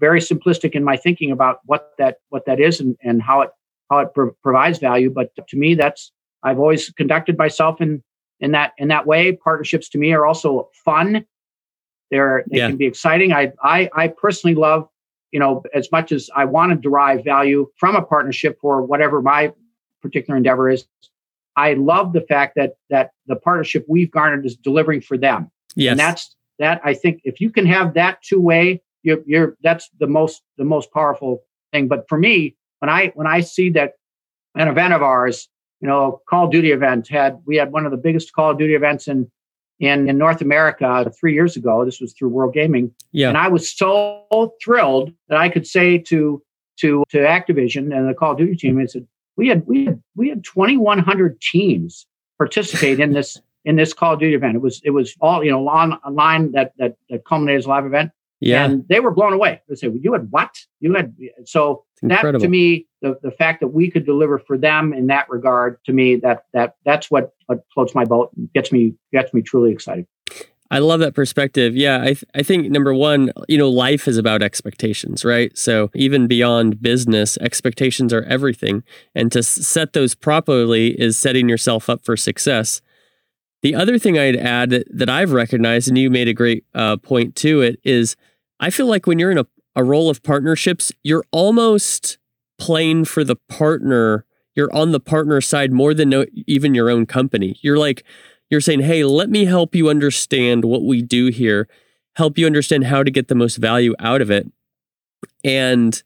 very 0.00 0.20
simplistic 0.20 0.72
in 0.72 0.82
my 0.82 0.96
thinking 0.96 1.30
about 1.30 1.60
what 1.66 1.92
that 1.98 2.16
what 2.30 2.46
that 2.46 2.58
is 2.58 2.80
and, 2.80 2.96
and 3.02 3.22
how 3.22 3.42
it 3.42 3.50
how 3.90 3.98
it 3.98 4.08
pro- 4.14 4.32
provides 4.42 4.78
value. 4.78 5.10
But 5.10 5.30
to 5.48 5.56
me, 5.56 5.74
that's 5.74 6.10
I've 6.42 6.58
always 6.58 6.90
conducted 6.90 7.36
myself 7.36 7.80
in 7.80 8.02
in 8.40 8.52
that 8.52 8.72
in 8.78 8.88
that 8.88 9.06
way. 9.06 9.32
Partnerships 9.32 9.88
to 9.90 9.98
me 9.98 10.12
are 10.12 10.26
also 10.26 10.70
fun. 10.84 11.24
They're 12.10 12.44
they 12.50 12.58
yeah. 12.58 12.68
can 12.68 12.76
be 12.76 12.86
exciting. 12.86 13.32
I 13.32 13.52
I 13.62 13.90
I 13.94 14.08
personally 14.08 14.54
love 14.54 14.88
you 15.30 15.38
know 15.38 15.62
as 15.74 15.92
much 15.92 16.10
as 16.10 16.30
I 16.34 16.46
want 16.46 16.72
to 16.72 16.76
derive 16.76 17.24
value 17.24 17.68
from 17.76 17.94
a 17.94 18.02
partnership 18.02 18.58
for 18.60 18.82
whatever 18.82 19.22
my 19.22 19.52
particular 20.02 20.36
endeavor 20.36 20.70
is. 20.70 20.86
I 21.56 21.74
love 21.74 22.12
the 22.12 22.22
fact 22.22 22.54
that 22.56 22.74
that 22.88 23.10
the 23.26 23.36
partnership 23.36 23.84
we've 23.88 24.10
garnered 24.10 24.46
is 24.46 24.56
delivering 24.56 25.02
for 25.02 25.18
them. 25.18 25.50
Yes. 25.76 25.92
And 25.92 26.00
that's 26.00 26.36
that 26.58 26.80
I 26.84 26.94
think 26.94 27.20
if 27.24 27.40
you 27.40 27.50
can 27.50 27.66
have 27.66 27.94
that 27.94 28.22
two 28.22 28.40
way 28.40 28.82
you're, 29.02 29.20
you're 29.26 29.56
that's 29.62 29.90
the 29.98 30.06
most 30.06 30.42
the 30.58 30.64
most 30.64 30.92
powerful 30.92 31.42
thing. 31.72 31.88
But 31.88 32.08
for 32.08 32.18
me, 32.18 32.56
when 32.80 32.88
I 32.88 33.12
when 33.14 33.26
I 33.26 33.40
see 33.40 33.70
that 33.70 33.94
an 34.54 34.68
event 34.68 34.94
of 34.94 35.02
ours, 35.02 35.48
you 35.80 35.88
know, 35.88 36.20
Call 36.28 36.46
of 36.46 36.52
Duty 36.52 36.72
event 36.72 37.08
had 37.08 37.38
we 37.46 37.56
had 37.56 37.72
one 37.72 37.84
of 37.84 37.90
the 37.90 37.98
biggest 37.98 38.32
Call 38.32 38.50
of 38.50 38.58
Duty 38.58 38.74
events 38.74 39.08
in 39.08 39.30
in, 39.78 40.08
in 40.10 40.18
North 40.18 40.42
America 40.42 41.10
three 41.18 41.32
years 41.32 41.56
ago. 41.56 41.84
This 41.84 42.00
was 42.00 42.12
through 42.12 42.28
World 42.28 42.52
Gaming, 42.52 42.92
yeah. 43.12 43.28
and 43.28 43.38
I 43.38 43.48
was 43.48 43.70
so 43.70 44.54
thrilled 44.62 45.12
that 45.28 45.38
I 45.38 45.48
could 45.48 45.66
say 45.66 45.98
to 45.98 46.42
to 46.80 47.04
to 47.10 47.18
Activision 47.18 47.96
and 47.96 48.08
the 48.08 48.14
Call 48.14 48.32
of 48.32 48.38
Duty 48.38 48.56
team, 48.56 48.78
I 48.78 48.86
said 48.86 49.06
we 49.36 49.48
had 49.48 49.66
we 49.66 49.86
had 49.86 50.02
we 50.16 50.28
had 50.28 50.44
2,100 50.44 51.40
teams 51.40 52.06
participate 52.38 53.00
in 53.00 53.12
this 53.12 53.40
in 53.64 53.76
this 53.76 53.92
Call 53.92 54.14
of 54.14 54.20
Duty 54.20 54.34
event. 54.34 54.56
It 54.56 54.62
was 54.62 54.80
it 54.84 54.90
was 54.90 55.14
all 55.20 55.44
you 55.44 55.50
know 55.50 55.66
on 55.68 55.94
online 55.94 56.52
that 56.52 56.72
that, 56.78 56.96
that 57.08 57.24
culminated 57.24 57.60
as 57.60 57.66
a 57.66 57.68
live 57.68 57.86
event. 57.86 58.10
Yeah. 58.40 58.64
And 58.64 58.88
they 58.88 59.00
were 59.00 59.10
blown 59.10 59.32
away. 59.34 59.60
They 59.68 59.74
said, 59.74 59.90
well, 59.90 60.00
you 60.02 60.12
had 60.12 60.30
what? 60.30 60.56
You 60.80 60.94
had 60.94 61.14
so 61.44 61.84
that 62.02 62.22
to 62.22 62.48
me, 62.48 62.86
the, 63.02 63.18
the 63.22 63.30
fact 63.30 63.60
that 63.60 63.68
we 63.68 63.90
could 63.90 64.06
deliver 64.06 64.38
for 64.38 64.56
them 64.56 64.94
in 64.94 65.08
that 65.08 65.28
regard, 65.28 65.78
to 65.84 65.92
me, 65.92 66.16
that 66.16 66.44
that 66.54 66.76
that's 66.84 67.10
what, 67.10 67.34
what 67.46 67.60
floats 67.74 67.94
my 67.94 68.04
boat 68.04 68.30
and 68.36 68.50
gets 68.54 68.72
me 68.72 68.94
gets 69.12 69.34
me 69.34 69.42
truly 69.42 69.70
excited. 69.70 70.06
I 70.72 70.78
love 70.78 71.00
that 71.00 71.14
perspective. 71.14 71.76
Yeah, 71.76 72.00
I 72.00 72.04
th- 72.04 72.24
I 72.34 72.42
think 72.42 72.70
number 72.70 72.94
one, 72.94 73.32
you 73.48 73.58
know, 73.58 73.68
life 73.68 74.06
is 74.06 74.16
about 74.16 74.40
expectations, 74.40 75.24
right? 75.24 75.56
So 75.58 75.90
even 75.94 76.28
beyond 76.28 76.80
business, 76.80 77.36
expectations 77.38 78.12
are 78.12 78.22
everything, 78.22 78.84
and 79.14 79.30
to 79.32 79.40
s- 79.40 79.48
set 79.48 79.92
those 79.92 80.14
properly 80.14 80.98
is 80.98 81.18
setting 81.18 81.48
yourself 81.48 81.90
up 81.90 82.04
for 82.04 82.16
success. 82.16 82.80
The 83.62 83.74
other 83.74 83.98
thing 83.98 84.18
I'd 84.18 84.36
add 84.36 84.84
that 84.88 85.10
I've 85.10 85.32
recognized, 85.32 85.88
and 85.88 85.98
you 85.98 86.08
made 86.08 86.28
a 86.28 86.32
great 86.32 86.64
uh, 86.74 86.96
point 86.96 87.36
to 87.36 87.60
it, 87.60 87.78
is 87.84 88.16
I 88.60 88.70
feel 88.70 88.86
like 88.86 89.06
when 89.06 89.18
you're 89.18 89.30
in 89.30 89.38
a, 89.38 89.46
a 89.74 89.82
role 89.82 90.10
of 90.10 90.22
partnerships, 90.22 90.92
you're 91.02 91.24
almost 91.32 92.18
playing 92.58 93.06
for 93.06 93.24
the 93.24 93.36
partner. 93.36 94.26
You're 94.54 94.72
on 94.74 94.92
the 94.92 95.00
partner 95.00 95.40
side 95.40 95.72
more 95.72 95.94
than 95.94 96.10
no, 96.10 96.26
even 96.46 96.74
your 96.74 96.90
own 96.90 97.06
company. 97.06 97.58
You're 97.62 97.78
like, 97.78 98.04
you're 98.50 98.60
saying, 98.60 98.80
hey, 98.80 99.02
let 99.04 99.30
me 99.30 99.46
help 99.46 99.74
you 99.74 99.88
understand 99.88 100.64
what 100.64 100.84
we 100.84 101.02
do 101.02 101.28
here, 101.28 101.68
help 102.16 102.36
you 102.36 102.46
understand 102.46 102.84
how 102.84 103.02
to 103.02 103.10
get 103.10 103.28
the 103.28 103.34
most 103.34 103.56
value 103.56 103.94
out 103.98 104.20
of 104.20 104.30
it, 104.30 104.46
and 105.42 106.02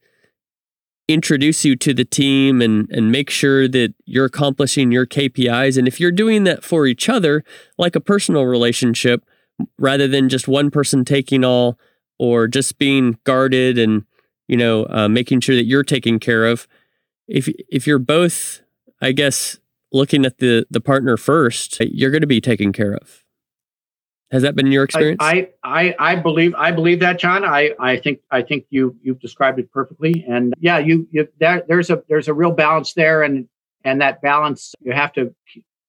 introduce 1.08 1.64
you 1.64 1.76
to 1.76 1.92
the 1.92 2.04
team 2.04 2.62
and 2.62 2.88
and 2.90 3.12
make 3.12 3.28
sure 3.28 3.68
that 3.68 3.94
you're 4.06 4.24
accomplishing 4.24 4.90
your 4.90 5.04
KPIs 5.04 5.76
and 5.76 5.86
if 5.86 6.00
you're 6.00 6.10
doing 6.10 6.44
that 6.44 6.64
for 6.64 6.86
each 6.86 7.10
other 7.10 7.44
like 7.76 7.94
a 7.94 8.00
personal 8.00 8.46
relationship 8.46 9.22
rather 9.78 10.08
than 10.08 10.30
just 10.30 10.48
one 10.48 10.70
person 10.70 11.04
taking 11.04 11.44
all 11.44 11.78
or 12.18 12.46
just 12.46 12.78
being 12.78 13.18
guarded 13.24 13.78
and 13.78 14.04
you 14.48 14.56
know 14.56 14.86
uh, 14.90 15.08
making 15.08 15.40
sure 15.40 15.54
that 15.54 15.64
you're 15.64 15.82
taken 15.82 16.18
care 16.18 16.46
of 16.46 16.66
if 17.28 17.48
if 17.68 17.86
you're 17.86 17.98
both 17.98 18.62
i 19.00 19.12
guess 19.12 19.58
looking 19.92 20.24
at 20.24 20.38
the 20.38 20.66
the 20.70 20.80
partner 20.80 21.16
first 21.16 21.78
you're 21.80 22.10
going 22.10 22.20
to 22.20 22.26
be 22.26 22.40
taken 22.40 22.72
care 22.72 22.94
of 22.94 23.24
has 24.34 24.42
that 24.42 24.56
been 24.56 24.72
your 24.72 24.82
experience? 24.82 25.18
I, 25.20 25.50
I, 25.62 25.94
I 25.96 26.16
believe 26.16 26.56
I 26.56 26.72
believe 26.72 26.98
that, 26.98 27.20
John. 27.20 27.44
I, 27.44 27.70
I 27.78 27.98
think 27.98 28.18
I 28.32 28.42
think 28.42 28.64
you 28.68 28.96
you've 29.00 29.20
described 29.20 29.60
it 29.60 29.70
perfectly. 29.70 30.24
And 30.28 30.54
yeah, 30.58 30.78
you, 30.78 31.06
you 31.12 31.28
there, 31.38 31.62
there's 31.68 31.88
a 31.88 32.02
there's 32.08 32.26
a 32.26 32.34
real 32.34 32.50
balance 32.50 32.94
there, 32.94 33.22
and 33.22 33.46
and 33.84 34.00
that 34.00 34.22
balance 34.22 34.74
you 34.80 34.92
have 34.92 35.12
to 35.12 35.32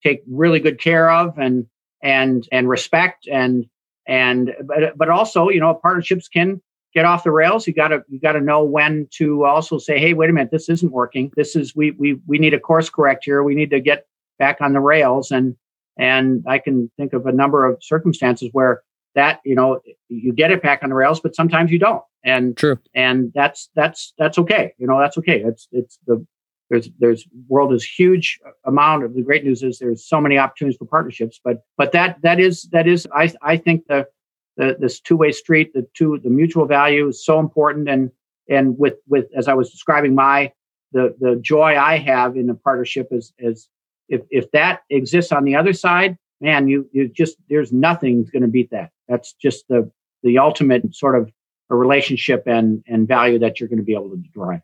take 0.04 0.22
really 0.30 0.60
good 0.60 0.80
care 0.80 1.10
of 1.10 1.40
and 1.40 1.66
and 2.04 2.48
and 2.52 2.70
respect 2.70 3.28
and 3.28 3.66
and 4.08 4.54
but 4.64 4.98
but 4.98 5.10
also 5.10 5.50
you 5.50 5.60
know 5.60 5.74
partnerships 5.74 6.28
can 6.28 6.62
get 6.94 7.06
off 7.06 7.24
the 7.24 7.32
rails. 7.32 7.68
You 7.68 7.74
gotta 7.74 8.04
you 8.08 8.20
gotta 8.20 8.42
know 8.42 8.64
when 8.64 9.08
to 9.12 9.46
also 9.46 9.78
say, 9.78 10.00
hey, 10.00 10.14
wait 10.14 10.30
a 10.30 10.34
minute, 10.34 10.52
this 10.52 10.70
isn't 10.70 10.92
working. 10.92 11.32
This 11.36 11.56
is 11.56 11.76
we 11.76 11.92
we 11.92 12.20
we 12.26 12.40
need 12.40 12.54
a 12.54 12.60
course 12.60 12.90
correct 12.90 13.26
here. 13.26 13.44
We 13.44 13.56
need 13.56 13.70
to 13.72 13.80
get 13.80 14.08
back 14.40 14.62
on 14.62 14.74
the 14.74 14.80
rails 14.80 15.32
and 15.32 15.56
and 15.98 16.44
I 16.48 16.60
can 16.60 16.92
think 16.98 17.14
of 17.14 17.26
a 17.26 17.32
number 17.32 17.66
of 17.66 17.82
circumstances 17.82 18.50
where 18.52 18.82
that, 19.16 19.40
you 19.46 19.56
know, 19.56 19.80
you 20.10 20.34
get 20.34 20.52
it 20.52 20.62
back 20.62 20.84
on 20.84 20.90
the 20.90 20.96
rails, 20.96 21.20
but 21.22 21.36
sometimes 21.36 21.72
you 21.72 21.80
don't. 21.80 22.04
And 22.24 22.58
true. 22.58 22.78
And 22.94 23.32
that's 23.34 23.70
that's 23.76 24.14
that's 24.18 24.38
okay. 24.40 24.74
You 24.78 24.88
know, 24.88 25.00
that's 25.00 25.18
okay. 25.20 25.42
It's 25.42 25.68
it's 25.72 26.00
the 26.06 26.26
there's 26.76 26.90
there's 27.00 27.28
world 27.48 27.74
is 27.74 27.84
huge 27.84 28.40
amount 28.66 29.04
of 29.04 29.14
the 29.14 29.22
great 29.22 29.44
news 29.44 29.64
is 29.64 29.80
there's 29.80 30.06
so 30.06 30.20
many 30.20 30.38
opportunities 30.38 30.78
for 30.78 30.86
partnerships, 30.86 31.40
but 31.44 31.64
but 31.78 31.92
that 31.94 32.22
that 32.22 32.40
is 32.40 32.64
that 32.72 32.88
is 32.88 33.08
I 33.14 33.32
I 33.42 33.58
think 33.58 33.88
the 33.88 34.08
the 34.58 34.76
this 34.80 35.00
two 35.00 35.16
way 35.16 35.32
street, 35.32 35.74
the 35.74 35.88
two 35.94 36.20
the 36.24 36.30
mutual 36.30 36.66
value 36.66 37.08
is 37.08 37.24
so 37.24 37.40
important 37.40 37.88
and 37.90 38.12
and 38.50 38.78
with 38.78 38.96
with 39.08 39.26
as 39.36 39.48
I 39.48 39.54
was 39.54 39.72
describing 39.72 40.16
my 40.16 40.52
the 40.92 41.16
the 41.20 41.38
joy 41.38 41.78
I 41.78 41.98
have 41.98 42.36
in 42.36 42.50
a 42.50 42.56
partnership 42.56 43.08
is 43.12 43.34
is 43.40 43.70
if 44.10 44.22
if 44.30 44.52
that 44.52 44.82
exists 44.90 45.32
on 45.32 45.46
the 45.46 45.56
other 45.56 45.74
side, 45.74 46.18
man, 46.42 46.68
you 46.68 46.90
you 46.92 47.08
just 47.08 47.38
there's 47.50 47.72
nothing's 47.72 48.30
going 48.30 48.44
to 48.44 48.50
beat 48.50 48.72
that. 48.72 48.92
That's 49.08 49.34
just 49.34 49.68
the 49.70 49.90
the 50.24 50.38
ultimate 50.40 50.94
sort 50.94 51.16
of 51.16 51.32
a 51.70 51.76
relationship 51.76 52.44
and 52.48 52.84
and 52.88 53.08
value 53.08 53.40
that 53.40 53.60
you're 53.60 53.70
going 53.70 53.80
to 53.80 53.86
be 53.86 53.94
able 53.94 54.10
to 54.10 54.24
derive. 54.34 54.62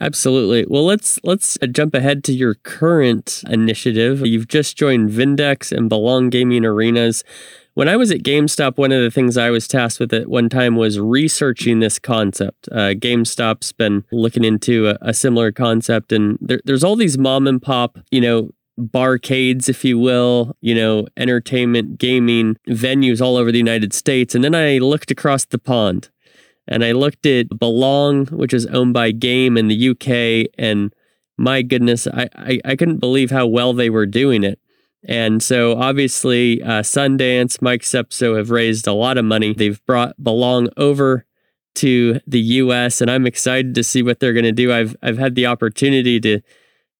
Absolutely. 0.00 0.66
Well, 0.68 0.84
let's 0.84 1.20
let's 1.22 1.56
jump 1.70 1.94
ahead 1.94 2.24
to 2.24 2.32
your 2.32 2.54
current 2.54 3.44
initiative. 3.48 4.26
You've 4.26 4.48
just 4.48 4.76
joined 4.76 5.10
Vindex 5.10 5.70
and 5.70 5.88
Belong 5.88 6.28
Gaming 6.28 6.64
Arenas. 6.64 7.22
When 7.74 7.88
I 7.88 7.96
was 7.96 8.10
at 8.10 8.18
GameStop, 8.18 8.76
one 8.76 8.92
of 8.92 9.00
the 9.00 9.10
things 9.10 9.36
I 9.38 9.50
was 9.50 9.66
tasked 9.68 10.00
with 10.00 10.12
at 10.12 10.28
one 10.28 10.48
time 10.48 10.76
was 10.76 10.98
researching 10.98 11.78
this 11.78 11.98
concept. 11.98 12.68
Uh, 12.70 12.94
GameStop's 12.94 13.72
been 13.72 14.04
looking 14.10 14.44
into 14.44 14.88
a, 14.88 14.98
a 15.00 15.14
similar 15.14 15.52
concept, 15.52 16.12
and 16.12 16.36
there, 16.40 16.60
there's 16.64 16.84
all 16.84 16.96
these 16.96 17.16
mom 17.16 17.46
and 17.46 17.62
pop, 17.62 17.98
you 18.10 18.20
know, 18.20 18.50
barcades, 18.78 19.68
if 19.68 19.84
you 19.84 19.98
will, 19.98 20.56
you 20.60 20.74
know, 20.74 21.06
entertainment, 21.16 21.98
gaming 21.98 22.56
venues 22.68 23.22
all 23.22 23.36
over 23.36 23.52
the 23.52 23.58
United 23.58 23.92
States. 23.92 24.34
And 24.34 24.42
then 24.42 24.54
I 24.54 24.78
looked 24.78 25.10
across 25.10 25.44
the 25.44 25.58
pond 25.58 26.10
and 26.68 26.84
I 26.84 26.92
looked 26.92 27.26
at 27.26 27.58
Belong, 27.58 28.26
which 28.26 28.54
is 28.54 28.66
owned 28.66 28.94
by 28.94 29.10
Game 29.10 29.56
in 29.56 29.68
the 29.68 29.90
UK. 29.90 30.52
And 30.58 30.92
my 31.36 31.62
goodness, 31.62 32.06
I, 32.06 32.28
I, 32.34 32.60
I 32.64 32.76
couldn't 32.76 32.98
believe 32.98 33.30
how 33.30 33.46
well 33.46 33.72
they 33.72 33.90
were 33.90 34.06
doing 34.06 34.44
it. 34.44 34.58
And 35.04 35.42
so 35.42 35.76
obviously, 35.76 36.62
uh, 36.62 36.82
Sundance, 36.82 37.60
Mike 37.60 37.82
Sepso 37.82 38.36
have 38.36 38.50
raised 38.50 38.86
a 38.86 38.92
lot 38.92 39.18
of 39.18 39.24
money. 39.24 39.52
They've 39.52 39.84
brought 39.84 40.22
Belong 40.22 40.68
over 40.76 41.26
to 41.76 42.20
the 42.26 42.40
US, 42.40 43.00
and 43.00 43.10
I'm 43.10 43.26
excited 43.26 43.74
to 43.74 43.82
see 43.82 44.02
what 44.02 44.20
they're 44.20 44.32
going 44.32 44.44
to 44.44 44.52
do. 44.52 44.72
I've 44.72 44.94
I've 45.02 45.18
had 45.18 45.34
the 45.34 45.46
opportunity 45.46 46.20
to 46.20 46.40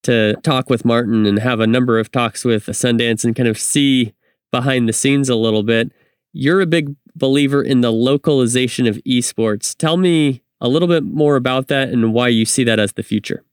to 0.05 0.35
talk 0.43 0.69
with 0.69 0.85
Martin 0.85 1.27
and 1.27 1.39
have 1.39 1.61
a 1.61 1.67
number 1.67 1.99
of 1.99 2.11
talks 2.11 2.45
with 2.45 2.67
Sundance 2.67 3.25
and 3.25 3.37
kind 3.37 3.49
of 3.49 3.59
see 3.59 4.15
behind 4.51 4.89
the 4.89 4.93
scenes 4.93 5.29
a 5.29 5.37
little 5.37 5.63
bit. 5.63 5.93
You're 6.33 6.61
a 6.61 6.67
big 6.67 6.97
believer 7.15 7.63
in 7.63 7.81
the 7.81 7.93
localization 7.93 8.87
of 8.87 8.97
esports. 9.07 9.77
Tell 9.77 9.97
me 9.97 10.43
a 10.61 10.69
little 10.69 10.89
bit 10.89 11.05
more 11.05 11.37
about 11.37 11.69
that 11.69 11.89
and 11.89 12.13
why 12.13 12.29
you 12.29 12.45
see 12.45 12.65
that 12.65 12.79
as 12.79 12.93
the 12.93 13.03
future. 13.03 13.45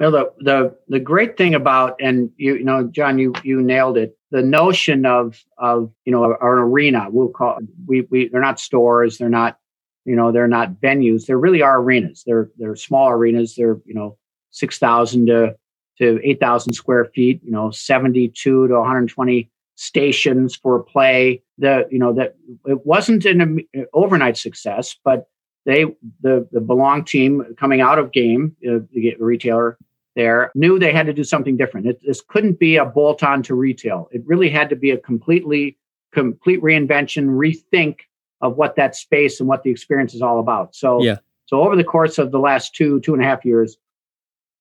Well, 0.00 0.12
the 0.12 0.32
the 0.38 0.76
the 0.88 1.00
great 1.00 1.36
thing 1.36 1.54
about 1.54 1.96
and 2.00 2.30
you 2.36 2.54
you 2.54 2.64
know 2.64 2.84
John 2.84 3.18
you 3.18 3.32
you 3.42 3.60
nailed 3.60 3.98
it 3.98 4.16
the 4.30 4.42
notion 4.42 5.04
of 5.04 5.42
of 5.58 5.92
you 6.04 6.12
know 6.12 6.22
our 6.22 6.60
arena 6.60 7.08
we'll 7.10 7.30
call 7.30 7.58
we 7.86 8.02
we 8.02 8.28
they're 8.28 8.40
not 8.40 8.60
stores 8.60 9.18
they're 9.18 9.28
not 9.28 9.58
you 10.04 10.14
know 10.14 10.30
they're 10.30 10.46
not 10.46 10.74
venues 10.74 11.26
they 11.26 11.34
really 11.34 11.62
are 11.62 11.80
arenas 11.80 12.22
they're 12.24 12.48
they're 12.58 12.76
small 12.76 13.08
arenas 13.08 13.56
they're 13.56 13.80
you 13.86 13.94
know 13.94 14.16
6,000 14.50 15.26
to, 15.26 15.56
to 15.98 16.20
8,000 16.24 16.72
square 16.72 17.06
feet, 17.14 17.40
you 17.44 17.50
know, 17.50 17.70
72 17.70 18.68
to 18.68 18.74
120 18.74 19.50
stations 19.78 20.56
for 20.56 20.82
play. 20.82 21.40
The, 21.58 21.86
you 21.90 22.00
know, 22.00 22.12
that 22.14 22.34
it 22.66 22.84
wasn't 22.84 23.24
an 23.24 23.64
overnight 23.92 24.36
success, 24.36 24.96
but 25.04 25.28
they, 25.66 25.84
the, 26.20 26.48
the 26.50 26.60
Belong 26.60 27.04
team 27.04 27.54
coming 27.58 27.80
out 27.80 27.98
of 27.98 28.12
game, 28.12 28.56
uh, 28.68 28.78
the 28.92 29.14
retailer 29.20 29.78
there, 30.16 30.50
knew 30.56 30.78
they 30.78 30.92
had 30.92 31.06
to 31.06 31.12
do 31.12 31.22
something 31.22 31.56
different. 31.56 31.86
It, 31.86 32.00
this 32.04 32.20
couldn't 32.20 32.58
be 32.58 32.76
a 32.76 32.84
bolt 32.84 33.22
on 33.22 33.42
to 33.44 33.54
retail. 33.54 34.08
It 34.10 34.22
really 34.26 34.50
had 34.50 34.68
to 34.70 34.76
be 34.76 34.90
a 34.90 34.98
completely, 34.98 35.78
complete 36.12 36.60
reinvention, 36.60 37.28
rethink 37.28 38.00
of 38.40 38.56
what 38.56 38.74
that 38.76 38.96
space 38.96 39.38
and 39.38 39.48
what 39.48 39.62
the 39.62 39.70
experience 39.70 40.12
is 40.12 40.22
all 40.22 40.40
about. 40.40 40.74
So, 40.74 41.02
yeah. 41.02 41.18
so 41.46 41.60
over 41.60 41.76
the 41.76 41.84
course 41.84 42.18
of 42.18 42.32
the 42.32 42.40
last 42.40 42.74
two, 42.74 42.98
two 43.00 43.14
and 43.14 43.22
a 43.22 43.26
half 43.26 43.44
years, 43.44 43.76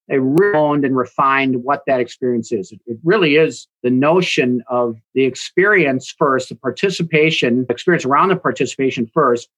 they 0.07 0.17
honed 0.17 0.85
and 0.85 0.95
refined 0.95 1.63
what 1.63 1.83
that 1.87 1.99
experience 1.99 2.51
is. 2.51 2.71
It, 2.71 2.79
it, 2.85 2.97
really 3.03 3.35
is 3.35 3.67
the 3.83 3.89
notion 3.89 4.63
of 4.69 4.95
the 5.13 5.25
experience 5.25 6.13
first, 6.17 6.49
the 6.49 6.55
participation, 6.55 7.65
experience 7.69 8.05
around 8.05 8.29
the 8.29 8.37
participation 8.37 9.09
first, 9.13 9.49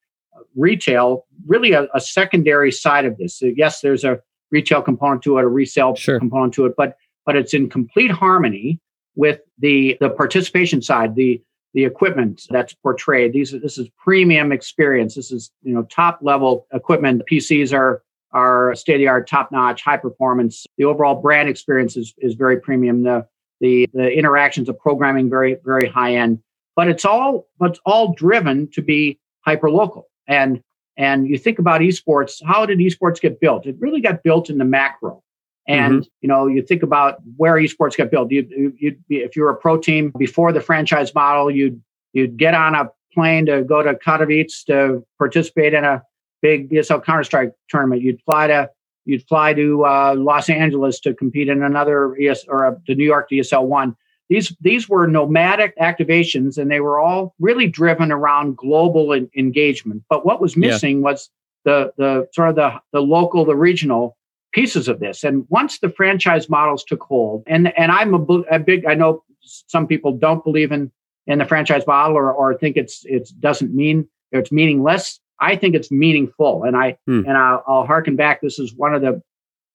retail, 0.56 1.26
really 1.46 1.72
a, 1.72 1.86
a 1.94 2.00
secondary 2.00 2.72
side 2.72 3.04
of 3.04 3.16
this. 3.18 3.38
So 3.38 3.46
yes, 3.46 3.80
there's 3.80 4.04
a 4.04 4.20
retail 4.50 4.82
component 4.82 5.22
to 5.22 5.38
it, 5.38 5.44
a 5.44 5.48
resale 5.48 5.94
sure. 5.94 6.18
component 6.18 6.54
to 6.54 6.66
it, 6.66 6.74
but 6.76 6.96
but 7.26 7.36
it's 7.36 7.54
in 7.54 7.68
complete 7.68 8.10
harmony 8.10 8.80
with 9.14 9.40
the 9.58 9.96
the 10.00 10.10
participation 10.10 10.82
side, 10.82 11.14
the 11.14 11.42
the 11.74 11.84
equipment 11.84 12.42
that's 12.50 12.74
portrayed. 12.74 13.32
These 13.32 13.52
this 13.52 13.78
is 13.78 13.88
premium 13.98 14.50
experience. 14.50 15.14
This 15.14 15.30
is 15.30 15.50
you 15.62 15.74
know 15.74 15.84
top 15.84 16.18
level 16.22 16.66
equipment. 16.72 17.22
PCs 17.30 17.72
are 17.72 18.02
are 18.32 18.74
state 18.74 18.94
of 18.94 18.98
the 19.00 19.08
art, 19.08 19.28
top 19.28 19.50
notch, 19.52 19.82
high 19.82 19.96
performance. 19.96 20.66
The 20.78 20.84
overall 20.84 21.20
brand 21.20 21.48
experience 21.48 21.96
is, 21.96 22.14
is 22.18 22.34
very 22.34 22.60
premium. 22.60 23.02
The, 23.02 23.26
the, 23.60 23.88
the 23.92 24.10
interactions 24.10 24.68
of 24.68 24.78
programming 24.78 25.28
very, 25.28 25.56
very 25.64 25.88
high 25.88 26.14
end, 26.14 26.42
but 26.76 26.88
it's 26.88 27.04
all, 27.04 27.48
but 27.58 27.70
it's 27.70 27.80
all 27.84 28.14
driven 28.14 28.68
to 28.72 28.82
be 28.82 29.18
hyper 29.40 29.70
local. 29.70 30.08
And, 30.26 30.62
and 30.96 31.28
you 31.28 31.38
think 31.38 31.58
about 31.58 31.80
esports, 31.80 32.42
how 32.44 32.66
did 32.66 32.78
esports 32.78 33.20
get 33.20 33.40
built? 33.40 33.66
It 33.66 33.76
really 33.78 34.00
got 34.00 34.22
built 34.22 34.48
in 34.48 34.58
the 34.58 34.64
macro. 34.64 35.22
And 35.68 36.00
mm-hmm. 36.00 36.08
you 36.20 36.28
know, 36.28 36.46
you 36.46 36.62
think 36.62 36.82
about 36.82 37.18
where 37.36 37.54
esports 37.54 37.96
got 37.96 38.10
built. 38.10 38.32
You, 38.32 38.74
you'd 38.78 39.06
be, 39.06 39.18
if 39.18 39.36
you 39.36 39.42
were 39.42 39.50
a 39.50 39.56
pro 39.56 39.78
team 39.78 40.12
before 40.18 40.52
the 40.52 40.60
franchise 40.60 41.14
model, 41.14 41.50
you'd 41.50 41.80
you'd 42.12 42.36
get 42.36 42.54
on 42.54 42.74
a 42.74 42.90
plane 43.12 43.46
to 43.46 43.62
go 43.62 43.82
to 43.82 43.94
Katowice 43.94 44.64
to 44.64 45.04
participate 45.18 45.74
in 45.74 45.84
a 45.84 46.02
big 46.42 46.70
ESL 46.70 47.04
Counter 47.04 47.24
Strike 47.24 47.52
tournament. 47.68 48.02
You'd 48.02 48.22
fly 48.22 48.46
to 48.48 48.70
you'd 49.04 49.26
fly 49.26 49.54
to 49.54 49.84
uh, 49.84 50.14
Los 50.16 50.48
Angeles 50.48 51.00
to 51.00 51.14
compete 51.14 51.48
in 51.48 51.62
another 51.62 52.16
ES 52.20 52.44
or 52.48 52.66
uh, 52.66 52.74
the 52.86 52.94
New 52.94 53.04
York 53.04 53.30
ESL 53.30 53.66
one. 53.66 53.96
These 54.28 54.56
these 54.60 54.88
were 54.88 55.06
nomadic 55.06 55.76
activations, 55.78 56.56
and 56.56 56.70
they 56.70 56.80
were 56.80 57.00
all 57.00 57.34
really 57.40 57.66
driven 57.66 58.12
around 58.12 58.56
global 58.56 59.12
in, 59.12 59.28
engagement. 59.36 60.04
But 60.08 60.24
what 60.24 60.40
was 60.40 60.56
missing 60.56 60.98
yeah. 60.98 61.04
was 61.04 61.30
the 61.64 61.92
the 61.96 62.28
sort 62.32 62.50
of 62.50 62.54
the 62.54 62.80
the 62.92 63.00
local, 63.00 63.44
the 63.44 63.56
regional 63.56 64.16
pieces 64.52 64.88
of 64.88 65.00
this. 65.00 65.24
And 65.24 65.46
once 65.48 65.78
the 65.78 65.90
franchise 65.90 66.48
models 66.48 66.84
took 66.84 67.02
hold, 67.02 67.42
and 67.46 67.76
and 67.76 67.90
I'm 67.90 68.14
a, 68.14 68.22
a 68.50 68.58
big 68.58 68.86
I 68.86 68.94
know 68.94 69.24
some 69.42 69.86
people 69.86 70.12
don't 70.12 70.44
believe 70.44 70.70
in 70.70 70.92
in 71.26 71.38
the 71.38 71.44
franchise 71.44 71.86
model 71.86 72.16
or 72.16 72.32
or 72.32 72.54
think 72.54 72.76
it's 72.76 73.04
it 73.06 73.30
doesn't 73.40 73.74
mean 73.74 74.08
it's 74.32 74.52
meaningless. 74.52 75.20
I 75.40 75.56
think 75.56 75.74
it's 75.74 75.90
meaningful, 75.90 76.64
and 76.64 76.76
I 76.76 76.98
hmm. 77.06 77.22
and 77.26 77.36
I'll, 77.36 77.64
I'll 77.66 77.86
harken 77.86 78.16
back. 78.16 78.40
This 78.40 78.58
is 78.58 78.74
one 78.74 78.94
of 78.94 79.02
the 79.02 79.22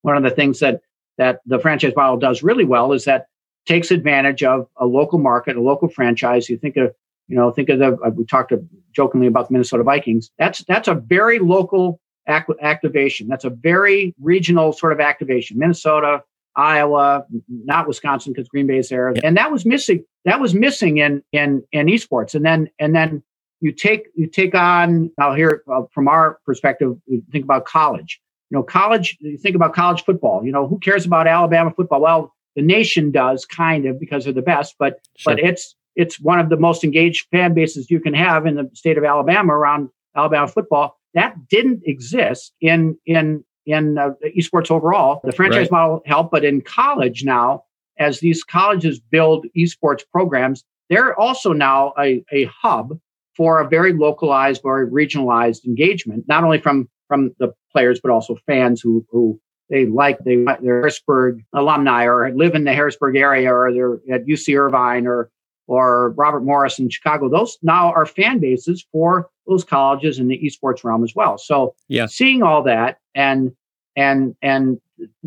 one 0.01 0.15
of 0.15 0.23
the 0.23 0.29
things 0.29 0.59
that 0.59 0.81
that 1.17 1.39
the 1.45 1.59
franchise 1.59 1.93
model 1.95 2.17
does 2.17 2.43
really 2.43 2.65
well 2.65 2.93
is 2.93 3.05
that 3.05 3.27
takes 3.65 3.91
advantage 3.91 4.43
of 4.43 4.67
a 4.77 4.85
local 4.85 5.19
market, 5.19 5.55
a 5.55 5.61
local 5.61 5.87
franchise. 5.87 6.49
You 6.49 6.57
think 6.57 6.77
of 6.77 6.93
you 7.27 7.35
know 7.35 7.51
think 7.51 7.69
of 7.69 7.79
the 7.79 7.97
uh, 8.05 8.09
we 8.09 8.25
talked 8.25 8.53
jokingly 8.91 9.27
about 9.27 9.47
the 9.47 9.53
Minnesota 9.53 9.83
Vikings. 9.83 10.29
That's 10.37 10.63
that's 10.65 10.87
a 10.87 10.95
very 10.95 11.39
local 11.39 11.99
ac- 12.27 12.53
activation. 12.61 13.27
That's 13.27 13.45
a 13.45 13.49
very 13.49 14.13
regional 14.21 14.71
sort 14.73 14.93
of 14.93 14.99
activation. 14.99 15.57
Minnesota, 15.57 16.23
Iowa, 16.55 17.25
not 17.49 17.87
Wisconsin 17.87 18.33
because 18.33 18.47
Green 18.47 18.67
Bay's 18.67 18.89
there, 18.89 19.11
yeah. 19.15 19.21
and 19.23 19.35
that 19.37 19.51
was 19.51 19.65
missing. 19.65 20.05
That 20.25 20.39
was 20.39 20.53
missing 20.53 20.97
in 20.97 21.23
in 21.31 21.63
in 21.71 21.87
esports. 21.87 22.35
And 22.35 22.45
then 22.45 22.69
and 22.79 22.95
then 22.95 23.23
you 23.65 23.71
take 23.71 24.09
you 24.13 24.27
take 24.27 24.53
on 24.53 25.09
now 25.17 25.33
here 25.33 25.63
uh, 25.73 25.81
from 25.91 26.07
our 26.07 26.37
perspective, 26.45 26.95
think 27.31 27.43
about 27.43 27.65
college. 27.65 28.21
You 28.51 28.57
know, 28.57 28.63
college. 28.63 29.17
You 29.21 29.39
think 29.39 29.55
about 29.55 29.73
college 29.73 30.03
football. 30.03 30.45
You 30.45 30.51
know, 30.51 30.67
who 30.67 30.77
cares 30.77 31.03
about 31.03 31.25
Alabama 31.25 31.73
football? 31.75 31.99
Well, 31.99 32.31
the 32.55 32.61
nation 32.61 33.09
does 33.09 33.43
kind 33.43 33.87
of 33.87 33.99
because 33.99 34.25
they're 34.25 34.33
the 34.33 34.43
best, 34.43 34.75
but 34.77 34.99
sure. 35.17 35.33
but 35.33 35.43
it's 35.43 35.75
it's 35.95 36.19
one 36.19 36.37
of 36.39 36.49
the 36.49 36.57
most 36.57 36.83
engaged 36.83 37.25
fan 37.31 37.55
bases 37.55 37.89
you 37.89 37.99
can 37.99 38.13
have 38.13 38.45
in 38.45 38.53
the 38.53 38.69
state 38.73 38.99
of 38.99 39.03
Alabama 39.03 39.55
around 39.55 39.89
Alabama 40.15 40.47
football. 40.47 40.99
That 41.15 41.35
didn't 41.49 41.81
exist 41.85 42.53
in 42.61 42.95
in 43.07 43.43
in 43.65 43.97
uh, 43.97 44.11
esports 44.37 44.69
overall. 44.69 45.21
The 45.23 45.31
franchise 45.31 45.71
right. 45.71 45.79
model 45.79 46.03
helped, 46.05 46.29
but 46.29 46.45
in 46.45 46.61
college 46.61 47.23
now, 47.23 47.63
as 47.97 48.19
these 48.19 48.43
colleges 48.43 48.99
build 48.99 49.47
esports 49.57 50.03
programs, 50.11 50.63
they're 50.87 51.19
also 51.19 51.51
now 51.51 51.93
a, 51.97 52.23
a 52.31 52.45
hub 52.45 52.99
for 53.35 53.59
a 53.59 53.67
very 53.67 53.93
localized, 53.93 54.61
very 54.63 54.87
regionalized 54.87 55.65
engagement, 55.65 56.25
not 56.27 56.43
only 56.43 56.59
from 56.59 56.89
from 57.07 57.35
the 57.39 57.53
players 57.71 57.99
but 58.01 58.11
also 58.11 58.35
fans 58.45 58.81
who 58.81 59.05
who 59.11 59.39
they 59.69 59.85
like 59.85 60.17
they 60.19 60.43
they're 60.61 60.79
Harrisburg 60.81 61.43
alumni 61.53 62.05
or 62.05 62.31
live 62.35 62.55
in 62.55 62.63
the 62.63 62.73
Harrisburg 62.73 63.15
area 63.15 63.53
or 63.53 63.73
they're 63.73 63.93
at 64.13 64.25
UC 64.25 64.57
Irvine 64.57 65.07
or 65.07 65.29
or 65.67 66.11
Robert 66.11 66.41
Morris 66.41 66.77
in 66.77 66.89
Chicago. 66.89 67.27
Those 67.27 67.57
now 67.63 67.91
are 67.91 68.05
fan 68.05 68.39
bases 68.39 68.85
for 68.91 69.29
those 69.47 69.63
colleges 69.63 70.19
in 70.19 70.27
the 70.27 70.39
esports 70.39 70.83
realm 70.83 71.03
as 71.03 71.13
well. 71.15 71.37
So 71.37 71.75
yeah. 71.87 72.05
seeing 72.05 72.43
all 72.43 72.61
that 72.63 72.99
and 73.15 73.51
and 73.95 74.35
and 74.41 74.79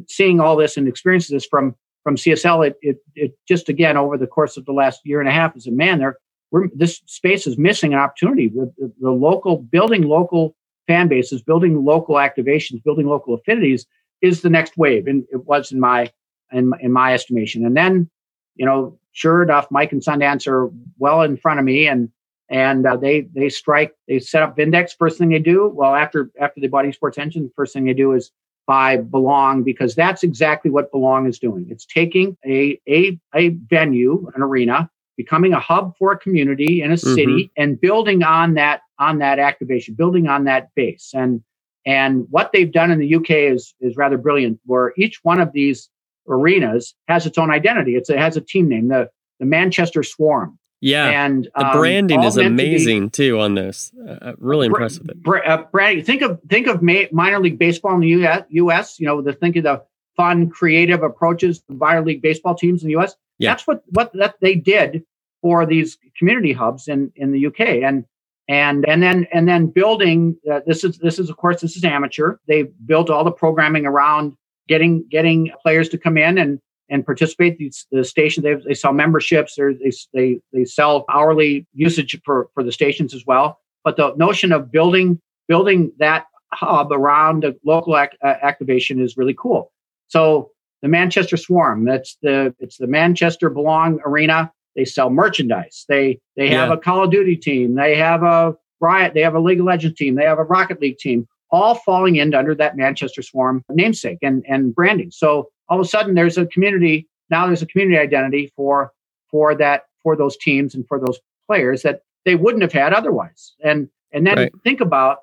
seeing 0.08 0.40
all 0.40 0.56
this 0.56 0.76
and 0.76 0.88
experiencing 0.88 1.36
this 1.36 1.46
from 1.46 1.74
from 2.04 2.16
CSL, 2.16 2.68
it, 2.68 2.76
it 2.80 2.96
it 3.14 3.38
just 3.46 3.68
again 3.68 3.96
over 3.96 4.16
the 4.16 4.26
course 4.26 4.56
of 4.56 4.64
the 4.64 4.72
last 4.72 5.00
year 5.04 5.20
and 5.20 5.28
a 5.28 5.32
half 5.32 5.56
as 5.56 5.66
a 5.66 5.72
man 5.72 5.98
there, 5.98 6.16
we're 6.50 6.68
this 6.74 7.02
space 7.06 7.46
is 7.46 7.58
missing 7.58 7.92
an 7.92 8.00
opportunity 8.00 8.48
with 8.48 8.74
the, 8.76 8.92
the 9.00 9.10
local 9.10 9.58
building 9.58 10.02
local 10.02 10.54
fan 10.86 11.08
bases, 11.08 11.42
building 11.42 11.84
local 11.84 12.16
activations, 12.16 12.82
building 12.82 13.06
local 13.06 13.34
affinities 13.34 13.86
is 14.22 14.42
the 14.42 14.50
next 14.50 14.76
wave, 14.76 15.06
and 15.06 15.24
it 15.30 15.44
was 15.46 15.70
in 15.70 15.80
my 15.80 16.10
in, 16.52 16.72
in 16.80 16.92
my 16.92 17.14
estimation. 17.14 17.64
And 17.64 17.76
then, 17.76 18.10
you 18.56 18.66
know, 18.66 18.98
sure 19.12 19.42
enough, 19.42 19.70
Mike 19.70 19.92
and 19.92 20.02
Sundance 20.02 20.48
are 20.48 20.70
well 20.98 21.22
in 21.22 21.36
front 21.36 21.60
of 21.60 21.64
me, 21.64 21.86
and 21.86 22.10
and 22.48 22.86
uh, 22.86 22.96
they 22.96 23.22
they 23.34 23.48
strike. 23.48 23.94
They 24.08 24.18
set 24.18 24.42
up 24.42 24.56
Vindex. 24.56 24.96
First 24.98 25.18
thing 25.18 25.28
they 25.28 25.38
do, 25.38 25.68
well, 25.68 25.94
after 25.94 26.30
after 26.40 26.60
they 26.60 26.66
bought 26.66 26.86
Esports 26.86 27.18
Engine, 27.18 27.50
first 27.54 27.72
thing 27.72 27.84
they 27.84 27.94
do 27.94 28.12
is 28.12 28.32
buy 28.66 28.98
Belong 28.98 29.62
because 29.62 29.94
that's 29.94 30.22
exactly 30.22 30.70
what 30.70 30.90
Belong 30.90 31.26
is 31.26 31.38
doing. 31.38 31.66
It's 31.70 31.86
taking 31.86 32.36
a 32.46 32.80
a 32.88 33.18
a 33.34 33.50
venue, 33.50 34.30
an 34.34 34.42
arena, 34.42 34.90
becoming 35.18 35.52
a 35.52 35.60
hub 35.60 35.94
for 35.98 36.12
a 36.12 36.18
community 36.18 36.80
in 36.80 36.92
a 36.92 36.96
city, 36.96 37.26
mm-hmm. 37.26 37.62
and 37.62 37.78
building 37.78 38.22
on 38.22 38.54
that 38.54 38.80
on 38.98 39.18
that 39.18 39.38
activation, 39.38 39.94
building 39.94 40.28
on 40.28 40.44
that 40.44 40.74
base. 40.74 41.10
And 41.12 41.42
and 41.84 42.26
what 42.30 42.52
they've 42.52 42.72
done 42.72 42.90
in 42.90 43.00
the 43.00 43.14
UK 43.16 43.30
is 43.30 43.74
is 43.80 43.96
rather 43.96 44.16
brilliant, 44.16 44.60
where 44.64 44.94
each 44.96 45.18
one 45.24 45.40
of 45.40 45.52
these 45.52 45.90
arenas 46.28 46.94
has 47.08 47.26
its 47.26 47.36
own 47.36 47.50
identity. 47.50 47.96
It's, 47.96 48.08
it 48.08 48.18
has 48.18 48.36
a 48.36 48.40
team 48.40 48.68
name, 48.68 48.88
the 48.88 49.10
the 49.40 49.46
Manchester 49.46 50.02
Swarm. 50.02 50.58
Yeah, 50.80 51.08
and 51.08 51.48
the 51.56 51.66
um, 51.66 51.76
branding 51.76 52.22
is 52.22 52.36
amazing 52.36 53.10
to 53.10 53.22
be, 53.22 53.28
too 53.28 53.40
on 53.40 53.56
this. 53.56 53.90
Uh, 54.00 54.12
uh 54.12 54.32
really 54.38 54.68
impressive. 54.68 55.04
Br- 55.16 55.44
uh, 55.44 55.64
branding. 55.72 56.04
Think 56.04 56.22
of 56.22 56.40
think 56.48 56.68
of 56.68 56.80
ma- 56.80 57.10
minor 57.10 57.40
league 57.40 57.58
baseball 57.58 57.94
in 57.94 58.00
the 58.00 58.08
U.S. 58.08 58.44
US 58.50 59.00
you 59.00 59.06
know, 59.06 59.20
the 59.20 59.32
think 59.32 59.56
of 59.56 59.64
the 59.64 59.82
fun, 60.16 60.48
creative 60.48 61.02
approaches 61.02 61.60
to 61.62 61.74
minor 61.74 62.04
league 62.04 62.22
baseball 62.22 62.54
teams 62.54 62.82
in 62.82 62.86
the 62.86 62.92
U.S. 62.92 63.16
Yeah. 63.38 63.50
That's 63.50 63.66
what 63.66 63.82
what 63.90 64.12
that 64.14 64.36
they 64.40 64.54
did 64.54 65.04
for 65.42 65.64
these 65.66 65.98
community 66.18 66.52
hubs 66.52 66.88
in 66.88 67.12
in 67.16 67.32
the 67.32 67.46
UK, 67.46 67.60
and 67.60 68.04
and 68.48 68.88
and 68.88 69.02
then 69.02 69.26
and 69.32 69.48
then 69.48 69.66
building 69.66 70.36
uh, 70.50 70.60
this 70.66 70.84
is 70.84 70.98
this 70.98 71.18
is 71.18 71.30
of 71.30 71.36
course 71.36 71.60
this 71.60 71.76
is 71.76 71.84
amateur. 71.84 72.36
They 72.46 72.64
built 72.86 73.10
all 73.10 73.24
the 73.24 73.30
programming 73.30 73.86
around 73.86 74.34
getting 74.68 75.04
getting 75.10 75.50
players 75.62 75.88
to 75.90 75.98
come 75.98 76.16
in 76.18 76.38
and 76.38 76.58
and 76.90 77.04
participate. 77.04 77.58
These 77.58 77.86
the 77.92 78.04
station 78.04 78.42
they, 78.42 78.54
they 78.54 78.74
sell 78.74 78.92
memberships. 78.92 79.56
They, 79.56 79.92
they 80.12 80.40
they 80.52 80.64
sell 80.64 81.04
hourly 81.08 81.66
usage 81.74 82.20
for 82.24 82.48
for 82.54 82.62
the 82.62 82.72
stations 82.72 83.14
as 83.14 83.24
well. 83.26 83.60
But 83.84 83.96
the 83.96 84.14
notion 84.16 84.52
of 84.52 84.72
building 84.72 85.20
building 85.46 85.92
that 85.98 86.26
hub 86.52 86.92
around 86.92 87.44
a 87.44 87.54
local 87.64 87.96
ac- 87.96 88.16
uh, 88.22 88.34
activation 88.42 89.00
is 89.00 89.16
really 89.16 89.34
cool. 89.34 89.72
So 90.08 90.50
the 90.82 90.88
manchester 90.88 91.36
swarm 91.36 91.84
that's 91.84 92.16
the 92.22 92.54
it's 92.58 92.76
the 92.78 92.86
manchester 92.86 93.50
belong 93.50 94.00
arena 94.04 94.50
they 94.78 94.84
sell 94.84 95.10
merchandise. 95.10 95.84
They 95.88 96.20
they 96.36 96.48
have 96.50 96.70
a 96.70 96.76
Call 96.76 97.02
of 97.02 97.10
Duty 97.10 97.36
team. 97.36 97.74
They 97.74 97.96
have 97.96 98.22
a 98.22 98.54
Riot. 98.80 99.12
They 99.12 99.22
have 99.22 99.34
a 99.34 99.40
League 99.40 99.58
of 99.58 99.66
Legends 99.66 99.98
team. 99.98 100.14
They 100.14 100.22
have 100.22 100.38
a 100.38 100.44
Rocket 100.44 100.80
League 100.80 100.98
team. 100.98 101.26
All 101.50 101.74
falling 101.74 102.14
in 102.14 102.32
under 102.32 102.54
that 102.54 102.76
Manchester 102.76 103.20
Swarm 103.20 103.64
namesake 103.68 104.18
and 104.22 104.44
and 104.48 104.72
branding. 104.72 105.10
So 105.10 105.48
all 105.68 105.80
of 105.80 105.84
a 105.84 105.88
sudden, 105.88 106.14
there's 106.14 106.38
a 106.38 106.46
community 106.46 107.08
now. 107.28 107.46
There's 107.46 107.60
a 107.60 107.66
community 107.66 107.98
identity 107.98 108.52
for 108.54 108.92
for 109.28 109.52
that 109.56 109.86
for 110.00 110.14
those 110.14 110.36
teams 110.36 110.76
and 110.76 110.86
for 110.86 111.00
those 111.00 111.18
players 111.48 111.82
that 111.82 112.02
they 112.24 112.36
wouldn't 112.36 112.62
have 112.62 112.72
had 112.72 112.92
otherwise. 112.92 113.54
And 113.64 113.88
and 114.12 114.24
then 114.28 114.36
right. 114.36 114.52
think 114.62 114.80
about 114.80 115.22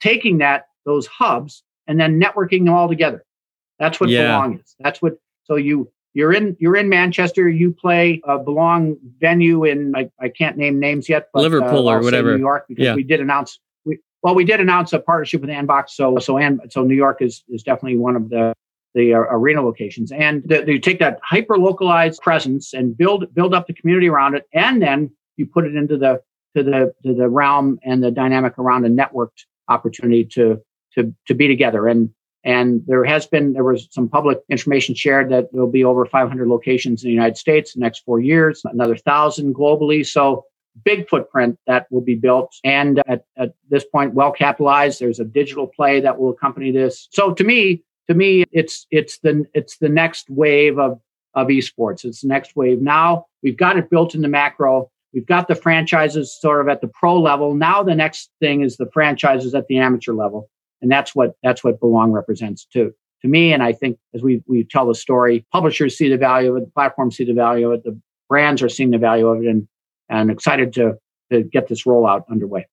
taking 0.00 0.38
that 0.38 0.66
those 0.84 1.06
hubs 1.06 1.62
and 1.86 2.00
then 2.00 2.20
networking 2.20 2.64
them 2.64 2.74
all 2.74 2.88
together. 2.88 3.24
That's 3.78 4.00
what 4.00 4.10
yeah. 4.10 4.28
belong 4.28 4.60
is. 4.60 4.76
That's 4.80 5.00
what 5.00 5.14
so 5.44 5.56
you 5.56 5.90
you're 6.14 6.32
in 6.32 6.56
you're 6.58 6.76
in 6.76 6.88
Manchester. 6.88 7.48
You 7.48 7.72
play 7.72 8.20
a 8.24 8.38
belong 8.38 8.96
venue 9.20 9.64
in 9.64 9.94
I, 9.94 10.10
I 10.20 10.28
can't 10.28 10.56
name 10.56 10.80
names 10.80 11.08
yet, 11.08 11.28
but, 11.32 11.42
Liverpool 11.42 11.88
uh, 11.88 11.94
or 11.94 12.02
whatever, 12.02 12.32
New 12.36 12.42
York, 12.42 12.66
because 12.68 12.84
yeah. 12.84 12.94
we 12.94 13.02
did 13.02 13.20
announce 13.20 13.60
we 13.84 13.98
well 14.22 14.34
we 14.34 14.44
did 14.44 14.60
announce 14.60 14.92
a 14.92 14.98
partnership 14.98 15.40
with 15.40 15.50
Anbox. 15.50 15.90
So 15.90 16.18
so 16.18 16.38
and 16.38 16.60
so 16.70 16.82
New 16.82 16.96
York 16.96 17.22
is 17.22 17.44
is 17.48 17.62
definitely 17.62 17.98
one 17.98 18.16
of 18.16 18.30
the 18.30 18.52
the 18.94 19.14
uh, 19.14 19.18
arena 19.18 19.62
locations, 19.62 20.10
and 20.10 20.42
the, 20.46 20.64
you 20.66 20.80
take 20.80 20.98
that 20.98 21.20
hyper 21.22 21.58
localized 21.58 22.20
presence 22.22 22.72
and 22.72 22.96
build 22.96 23.32
build 23.34 23.54
up 23.54 23.66
the 23.66 23.74
community 23.74 24.08
around 24.08 24.34
it, 24.34 24.46
and 24.52 24.82
then 24.82 25.10
you 25.36 25.46
put 25.46 25.66
it 25.66 25.76
into 25.76 25.96
the 25.96 26.20
to 26.56 26.62
the 26.62 26.92
to 27.04 27.14
the 27.14 27.28
realm 27.28 27.78
and 27.84 28.02
the 28.02 28.10
dynamic 28.10 28.58
around 28.58 28.84
a 28.84 28.88
networked 28.88 29.44
opportunity 29.68 30.24
to 30.24 30.60
to 30.94 31.14
to 31.26 31.34
be 31.34 31.46
together 31.46 31.86
and 31.86 32.10
and 32.48 32.82
there 32.86 33.04
has 33.04 33.26
been, 33.26 33.52
there 33.52 33.62
was 33.62 33.88
some 33.90 34.08
public 34.08 34.38
information 34.48 34.94
shared 34.94 35.30
that 35.30 35.52
there'll 35.52 35.70
be 35.70 35.84
over 35.84 36.06
500 36.06 36.48
locations 36.48 37.04
in 37.04 37.08
the 37.08 37.12
United 37.12 37.36
States 37.36 37.74
in 37.74 37.80
the 37.80 37.84
next 37.84 38.06
four 38.06 38.20
years, 38.20 38.62
another 38.64 38.96
thousand 38.96 39.54
globally. 39.54 40.04
So 40.04 40.46
big 40.82 41.06
footprint 41.10 41.58
that 41.66 41.86
will 41.90 42.00
be 42.00 42.14
built. 42.14 42.56
And 42.64 43.02
at, 43.06 43.26
at 43.36 43.52
this 43.68 43.84
point, 43.84 44.14
well 44.14 44.32
capitalized. 44.32 44.98
There's 44.98 45.20
a 45.20 45.26
digital 45.26 45.66
play 45.66 46.00
that 46.00 46.18
will 46.18 46.30
accompany 46.30 46.70
this. 46.70 47.08
So 47.10 47.34
to 47.34 47.44
me, 47.44 47.84
to 48.08 48.14
me, 48.14 48.44
it's 48.50 48.86
it's 48.90 49.18
the 49.18 49.44
it's 49.52 49.76
the 49.76 49.90
next 49.90 50.30
wave 50.30 50.78
of 50.78 50.98
of 51.34 51.48
esports. 51.48 52.06
It's 52.06 52.22
the 52.22 52.28
next 52.28 52.56
wave. 52.56 52.80
Now 52.80 53.26
we've 53.42 53.58
got 53.58 53.76
it 53.76 53.90
built 53.90 54.14
in 54.14 54.22
the 54.22 54.28
macro. 54.28 54.90
We've 55.12 55.26
got 55.26 55.48
the 55.48 55.54
franchises 55.54 56.34
sort 56.40 56.62
of 56.62 56.68
at 56.68 56.80
the 56.80 56.88
pro 56.88 57.20
level. 57.20 57.54
Now 57.54 57.82
the 57.82 57.94
next 57.94 58.30
thing 58.40 58.62
is 58.62 58.78
the 58.78 58.90
franchises 58.90 59.54
at 59.54 59.66
the 59.66 59.76
amateur 59.76 60.14
level 60.14 60.48
and 60.82 60.90
that's 60.90 61.14
what 61.14 61.32
that's 61.42 61.62
what 61.64 61.80
belong 61.80 62.12
represents 62.12 62.66
to 62.72 62.92
to 63.22 63.28
me 63.28 63.52
and 63.52 63.62
i 63.62 63.72
think 63.72 63.98
as 64.14 64.22
we 64.22 64.42
we 64.46 64.64
tell 64.64 64.86
the 64.86 64.94
story 64.94 65.44
publishers 65.52 65.96
see 65.96 66.08
the 66.08 66.16
value 66.16 66.50
of 66.50 66.56
it 66.58 66.66
the 66.66 66.72
platforms 66.72 67.16
see 67.16 67.24
the 67.24 67.32
value 67.32 67.68
of 67.70 67.74
it 67.74 67.84
the 67.84 67.98
brands 68.28 68.62
are 68.62 68.68
seeing 68.68 68.90
the 68.90 68.98
value 68.98 69.28
of 69.28 69.42
it 69.42 69.48
and 69.48 69.66
and 70.08 70.30
excited 70.30 70.72
to 70.72 70.94
to 71.30 71.42
get 71.42 71.68
this 71.68 71.84
rollout 71.84 72.22
underway 72.30 72.66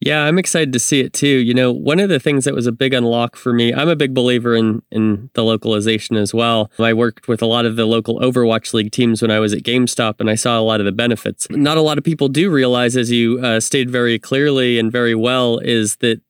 yeah, 0.00 0.24
I'm 0.24 0.38
excited 0.38 0.72
to 0.74 0.78
see 0.78 1.00
it 1.00 1.14
too. 1.14 1.26
You 1.26 1.54
know, 1.54 1.72
one 1.72 1.98
of 1.98 2.10
the 2.10 2.20
things 2.20 2.44
that 2.44 2.54
was 2.54 2.66
a 2.66 2.72
big 2.72 2.92
unlock 2.92 3.36
for 3.36 3.54
me, 3.54 3.72
I'm 3.72 3.88
a 3.88 3.96
big 3.96 4.12
believer 4.12 4.54
in 4.54 4.82
in 4.90 5.30
the 5.32 5.42
localization 5.42 6.16
as 6.16 6.34
well. 6.34 6.70
I 6.78 6.92
worked 6.92 7.26
with 7.26 7.40
a 7.40 7.46
lot 7.46 7.64
of 7.64 7.76
the 7.76 7.86
local 7.86 8.20
Overwatch 8.20 8.74
League 8.74 8.92
teams 8.92 9.22
when 9.22 9.30
I 9.30 9.38
was 9.38 9.54
at 9.54 9.62
GameStop, 9.62 10.16
and 10.20 10.28
I 10.28 10.34
saw 10.34 10.58
a 10.58 10.62
lot 10.62 10.80
of 10.80 10.86
the 10.86 10.92
benefits. 10.92 11.46
Not 11.48 11.78
a 11.78 11.80
lot 11.80 11.96
of 11.96 12.04
people 12.04 12.28
do 12.28 12.50
realize, 12.50 12.96
as 12.96 13.10
you 13.10 13.40
uh, 13.40 13.60
stated 13.60 13.88
very 13.88 14.18
clearly 14.18 14.78
and 14.78 14.92
very 14.92 15.14
well, 15.14 15.58
is 15.58 15.96
that 15.96 16.20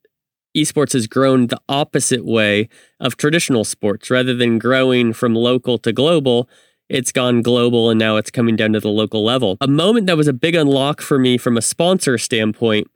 esports 0.57 0.93
has 0.93 1.07
grown 1.07 1.49
the 1.49 1.61
opposite 1.69 2.25
way 2.25 2.69
of 3.01 3.17
traditional 3.17 3.65
sports. 3.65 4.11
Rather 4.11 4.35
than 4.35 4.59
growing 4.59 5.13
from 5.13 5.35
local 5.35 5.79
to 5.79 5.93
global, 5.93 6.49
it's 6.89 7.13
gone 7.13 7.43
global 7.43 7.91
and 7.91 7.99
now 7.99 8.17
it's 8.17 8.31
coming 8.31 8.57
down 8.57 8.73
to 8.73 8.81
the 8.81 8.89
local 8.89 9.25
level. 9.25 9.57
A 9.61 9.69
moment 9.69 10.07
that 10.07 10.17
was 10.17 10.29
a 10.29 10.33
big 10.33 10.55
unlock 10.55 11.01
for 11.01 11.19
me 11.19 11.39
from 11.39 11.57
a 11.57 11.63
sponsor 11.63 12.19
standpoint 12.19 12.91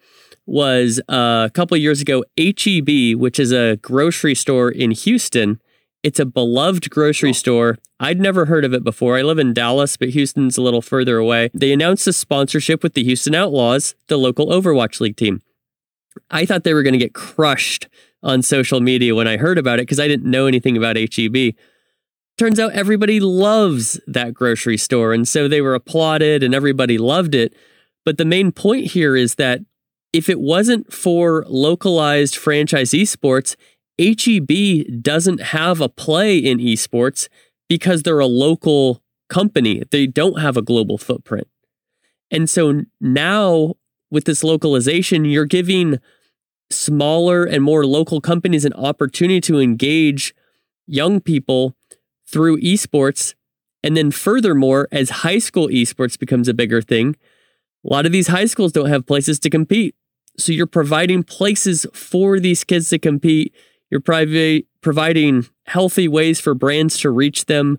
was 0.47 1.01
uh, 1.09 1.47
a 1.47 1.51
couple 1.53 1.77
years 1.77 2.01
ago. 2.01 2.25
HEB, 2.39 3.19
which 3.19 3.39
is 3.39 3.53
a 3.53 3.77
grocery 3.77 4.35
store 4.35 4.71
in 4.71 4.91
Houston, 4.93 5.61
it's 6.03 6.21
a 6.21 6.27
beloved 6.27 6.91
grocery 6.91 7.33
store. 7.33 7.77
I'd 7.99 8.21
never 8.21 8.47
heard 8.47 8.65
of 8.65 8.73
it 8.73 8.85
before. 8.85 9.19
I 9.19 9.23
live 9.23 9.39
in 9.39 9.53
Dallas, 9.53 9.97
but 9.97 10.11
Houston's 10.11 10.57
a 10.57 10.63
little 10.63 10.81
further 10.81 11.19
away. 11.19 11.51
They 11.53 11.73
announced 11.73 12.07
a 12.07 12.13
sponsorship 12.13 12.85
with 12.85 12.95
the 12.95 13.03
Houston 13.03 13.35
Outlaws, 13.35 13.97
the 14.07 14.17
local 14.17 14.47
Overwatch 14.47 15.01
League 15.01 15.17
team. 15.17 15.43
I 16.31 16.45
thought 16.45 16.65
they 16.65 16.75
were 16.75 16.83
going 16.83 16.93
to 16.95 16.99
get 16.99 17.15
crushed 17.15 17.89
on 18.23 18.43
social 18.43 18.81
media 18.81 19.15
when 19.15 19.29
I 19.29 19.37
heard 19.37 19.59
about 19.59 19.79
it 19.79 19.83
because 19.83 20.01
I 20.01 20.09
didn't 20.09 20.31
know 20.31 20.47
anything 20.47 20.77
about 20.77 20.97
HEB. 20.97 21.55
Turns 22.37 22.61
out 22.61 22.73
everybody 22.73 23.21
loves 23.21 24.01
that 24.07 24.35
grocery 24.35 24.77
store. 24.77 25.13
And 25.13 25.27
so 25.27 25.49
they 25.49 25.61
were 25.61 25.75
applauded 25.75 26.43
and 26.43 26.55
everybody 26.55 26.99
loved 26.99 27.35
it. 27.35 27.55
But 28.05 28.17
the 28.17 28.25
main 28.25 28.53
point 28.53 28.93
here 28.93 29.17
is 29.17 29.37
that 29.37 29.61
if 30.13 30.29
it 30.29 30.41
wasn't 30.41 30.93
for 30.93 31.45
localized 31.49 32.37
franchise 32.37 32.91
esports, 32.91 33.57
HEB 33.99 35.03
doesn't 35.03 35.43
have 35.43 35.81
a 35.81 35.89
play 35.89 36.39
in 36.39 36.59
esports 36.59 37.29
because 37.69 38.03
they're 38.03 38.21
a 38.21 38.27
local 38.27 39.03
company. 39.29 39.83
They 39.91 40.07
don't 40.07 40.41
have 40.41 40.57
a 40.57 40.63
global 40.63 40.97
footprint. 40.97 41.49
And 42.31 42.49
so 42.49 42.83
now 43.01 43.75
with 44.11 44.25
this 44.25 44.43
localization, 44.43 45.25
you're 45.25 45.45
giving 45.45 45.99
smaller 46.71 47.45
and 47.45 47.63
more 47.63 47.87
local 47.87 48.21
companies 48.21 48.65
an 48.65 48.73
opportunity 48.75 49.41
to 49.41 49.59
engage 49.59 50.35
young 50.87 51.21
people 51.21 51.75
through 52.27 52.61
esports. 52.61 53.35
And 53.83 53.97
then, 53.97 54.11
furthermore, 54.11 54.89
as 54.91 55.11
high 55.11 55.39
school 55.39 55.69
esports 55.69 56.19
becomes 56.19 56.49
a 56.49 56.55
bigger 56.55 56.83
thing, 56.83 57.17
a 57.85 57.93
lot 57.93 58.07
of 58.07 58.13
these 58.13 58.27
high 58.29 58.47
schools 58.47 58.73
don't 58.73 58.89
have 58.89 59.07
places 59.07 59.39
to 59.41 59.51
compete. 59.51 59.95
So 60.37 60.53
you're 60.53 60.67
providing 60.67 61.23
places 61.23 61.87
for 61.93 62.39
these 62.39 62.65
kids 62.65 62.91
to 62.91 62.99
compete. 62.99 63.55
You're 63.91 64.01
private, 64.01 64.67
providing 64.83 65.47
healthy 65.67 66.09
ways 66.09 66.41
for 66.41 66.55
brands 66.55 66.99
to 66.99 67.11
reach 67.11 67.47
them. 67.47 67.79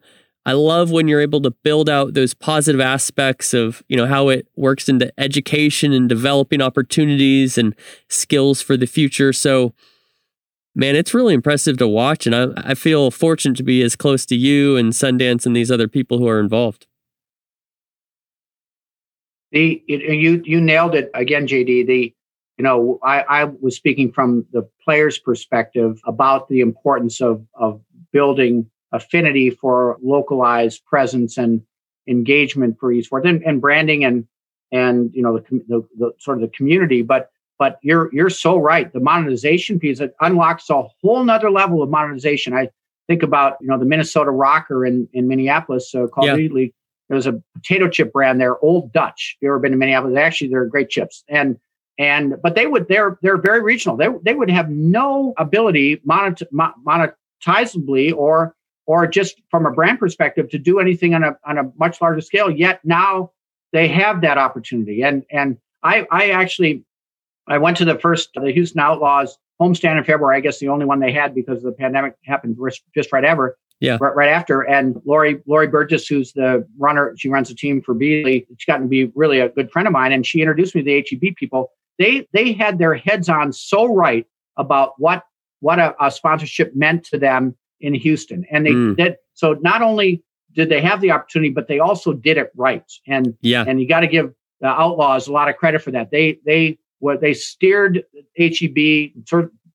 I 0.49 0.53
love 0.53 0.89
when 0.89 1.07
you're 1.07 1.21
able 1.21 1.41
to 1.41 1.51
build 1.51 1.91
out 1.91 2.15
those 2.15 2.33
positive 2.33 2.81
aspects 2.81 3.53
of, 3.53 3.83
you 3.87 3.95
know, 3.95 4.07
how 4.07 4.29
it 4.29 4.47
works 4.55 4.89
into 4.89 5.13
education 5.19 5.93
and 5.93 6.09
developing 6.09 6.59
opportunities 6.59 7.55
and 7.55 7.75
skills 8.07 8.59
for 8.59 8.75
the 8.75 8.87
future. 8.87 9.31
So, 9.31 9.75
man, 10.73 10.95
it's 10.95 11.13
really 11.13 11.35
impressive 11.35 11.77
to 11.77 11.87
watch. 11.87 12.25
And 12.25 12.35
I, 12.35 12.47
I 12.71 12.73
feel 12.73 13.11
fortunate 13.11 13.57
to 13.57 13.63
be 13.63 13.83
as 13.83 13.95
close 13.95 14.25
to 14.25 14.35
you 14.35 14.75
and 14.75 14.91
Sundance 14.91 15.45
and 15.45 15.55
these 15.55 15.69
other 15.69 15.87
people 15.87 16.17
who 16.17 16.27
are 16.27 16.39
involved. 16.39 16.87
The 19.51 19.83
you 19.85 20.41
you 20.43 20.59
nailed 20.59 20.95
it 20.95 21.11
again, 21.13 21.45
JD. 21.45 21.85
The 21.85 22.15
you 22.57 22.63
know 22.63 22.97
I, 23.03 23.21
I 23.21 23.43
was 23.43 23.75
speaking 23.75 24.11
from 24.11 24.47
the 24.51 24.67
player's 24.83 25.19
perspective 25.19 25.99
about 26.07 26.49
the 26.49 26.61
importance 26.61 27.21
of 27.21 27.45
of 27.53 27.81
building 28.11 28.67
affinity 28.91 29.49
for 29.49 29.97
localized 30.01 30.85
presence 30.85 31.37
and 31.37 31.61
engagement 32.07 32.77
for 32.79 32.91
esports 32.91 33.27
and, 33.27 33.43
and 33.43 33.61
branding 33.61 34.03
and 34.03 34.27
and 34.71 35.11
you 35.13 35.21
know 35.21 35.37
the, 35.37 35.63
the, 35.67 35.87
the, 35.97 36.11
sort 36.19 36.37
of 36.37 36.41
the 36.41 36.55
community. 36.55 37.01
But 37.01 37.31
but 37.57 37.79
you're 37.81 38.13
you're 38.13 38.29
so 38.29 38.57
right. 38.57 38.91
The 38.91 38.99
monetization 38.99 39.79
piece 39.79 39.99
it 39.99 40.15
unlocks 40.21 40.69
a 40.69 40.83
whole 41.01 41.23
nother 41.23 41.51
level 41.51 41.81
of 41.81 41.89
monetization. 41.89 42.53
I 42.53 42.69
think 43.07 43.23
about 43.23 43.57
you 43.61 43.67
know 43.67 43.77
the 43.77 43.85
minnesota 43.85 44.31
Røkkr 44.31 44.87
in 44.87 45.07
in 45.13 45.27
minneapolis 45.27 45.93
uh, 45.93 46.07
called 46.07 46.27
yeah. 46.27 46.35
League. 46.35 46.73
there's 47.09 47.27
a 47.27 47.41
potato 47.53 47.89
chip 47.89 48.13
brand 48.13 48.39
there 48.39 48.63
old 48.63 48.93
dutch. 48.93 49.35
If 49.37 49.43
you 49.43 49.49
ever 49.49 49.59
been 49.59 49.71
to 49.71 49.77
minneapolis 49.77 50.17
actually 50.17 50.49
they're 50.49 50.65
great 50.65 50.89
chips. 50.89 51.23
And 51.27 51.59
and 51.97 52.41
but 52.41 52.55
they 52.55 52.65
would 52.65 52.87
they're 52.87 53.19
they're 53.21 53.37
very 53.37 53.61
regional. 53.61 53.97
They, 53.97 54.07
they 54.23 54.33
would 54.33 54.49
have 54.49 54.69
no 54.69 55.33
ability 55.37 56.01
monet, 56.05 56.35
monetizably 56.51 58.15
or 58.15 58.55
or 58.89 59.05
just 59.05 59.39
from 59.51 59.67
a 59.67 59.71
brand 59.71 59.99
perspective 59.99 60.49
to 60.49 60.57
do 60.57 60.79
anything 60.79 61.13
on 61.13 61.23
a 61.23 61.37
on 61.45 61.59
a 61.59 61.71
much 61.77 62.01
larger 62.01 62.21
scale. 62.21 62.49
Yet 62.49 62.79
now 62.83 63.31
they 63.71 63.87
have 63.87 64.21
that 64.21 64.39
opportunity. 64.39 65.03
And 65.03 65.23
and 65.29 65.57
I 65.83 66.07
I 66.11 66.31
actually 66.31 66.83
I 67.47 67.59
went 67.59 67.77
to 67.77 67.85
the 67.85 67.99
first 67.99 68.31
the 68.33 68.51
Houston 68.51 68.81
Outlaws 68.81 69.37
homestand 69.61 69.99
in 69.99 70.03
February. 70.05 70.37
I 70.37 70.39
guess 70.39 70.57
the 70.57 70.69
only 70.69 70.87
one 70.87 70.99
they 70.99 71.11
had 71.11 71.35
because 71.35 71.61
the 71.61 71.71
pandemic 71.71 72.15
happened 72.25 72.57
just 72.95 73.13
right 73.13 73.23
ever. 73.23 73.59
Yeah. 73.79 73.99
Right, 74.01 74.15
right 74.15 74.29
after. 74.29 74.61
And 74.61 74.99
Lori 75.05 75.39
Lori 75.45 75.67
Burgess, 75.67 76.07
who's 76.07 76.33
the 76.33 76.67
runner, 76.79 77.13
she 77.15 77.29
runs 77.29 77.51
a 77.51 77.55
team 77.55 77.83
for 77.83 77.93
Beasley. 77.93 78.47
She's 78.49 78.65
gotten 78.65 78.87
to 78.87 78.89
be 78.89 79.11
really 79.13 79.39
a 79.39 79.49
good 79.49 79.71
friend 79.71 79.87
of 79.87 79.91
mine. 79.91 80.13
And 80.13 80.25
she 80.25 80.41
introduced 80.41 80.73
me 80.73 80.81
to 80.81 80.85
the 80.85 81.05
HEB 81.07 81.35
people. 81.35 81.71
They 81.99 82.27
they 82.33 82.53
had 82.53 82.79
their 82.79 82.95
heads 82.95 83.29
on 83.29 83.53
so 83.53 83.85
right 83.85 84.25
about 84.57 84.93
what 84.97 85.25
what 85.59 85.77
a, 85.77 85.93
a 86.03 86.09
sponsorship 86.09 86.75
meant 86.75 87.03
to 87.05 87.19
them 87.19 87.55
in 87.81 87.93
Houston. 87.93 88.45
And 88.51 88.65
they 88.65 88.71
mm. 88.71 88.95
did 88.95 89.15
so 89.33 89.53
not 89.61 89.81
only 89.81 90.23
did 90.53 90.69
they 90.69 90.81
have 90.81 91.01
the 91.01 91.11
opportunity, 91.11 91.51
but 91.51 91.67
they 91.67 91.79
also 91.79 92.13
did 92.13 92.37
it 92.37 92.51
right. 92.55 92.91
And 93.07 93.35
yeah, 93.41 93.65
and 93.67 93.79
you 93.79 93.87
got 93.87 94.01
to 94.01 94.07
give 94.07 94.33
the 94.61 94.67
Outlaws 94.67 95.27
a 95.27 95.31
lot 95.31 95.49
of 95.49 95.57
credit 95.57 95.81
for 95.81 95.91
that. 95.91 96.11
They 96.11 96.39
they 96.45 96.77
what 96.99 97.21
they 97.21 97.33
steered 97.33 98.03
HEB 98.37 99.11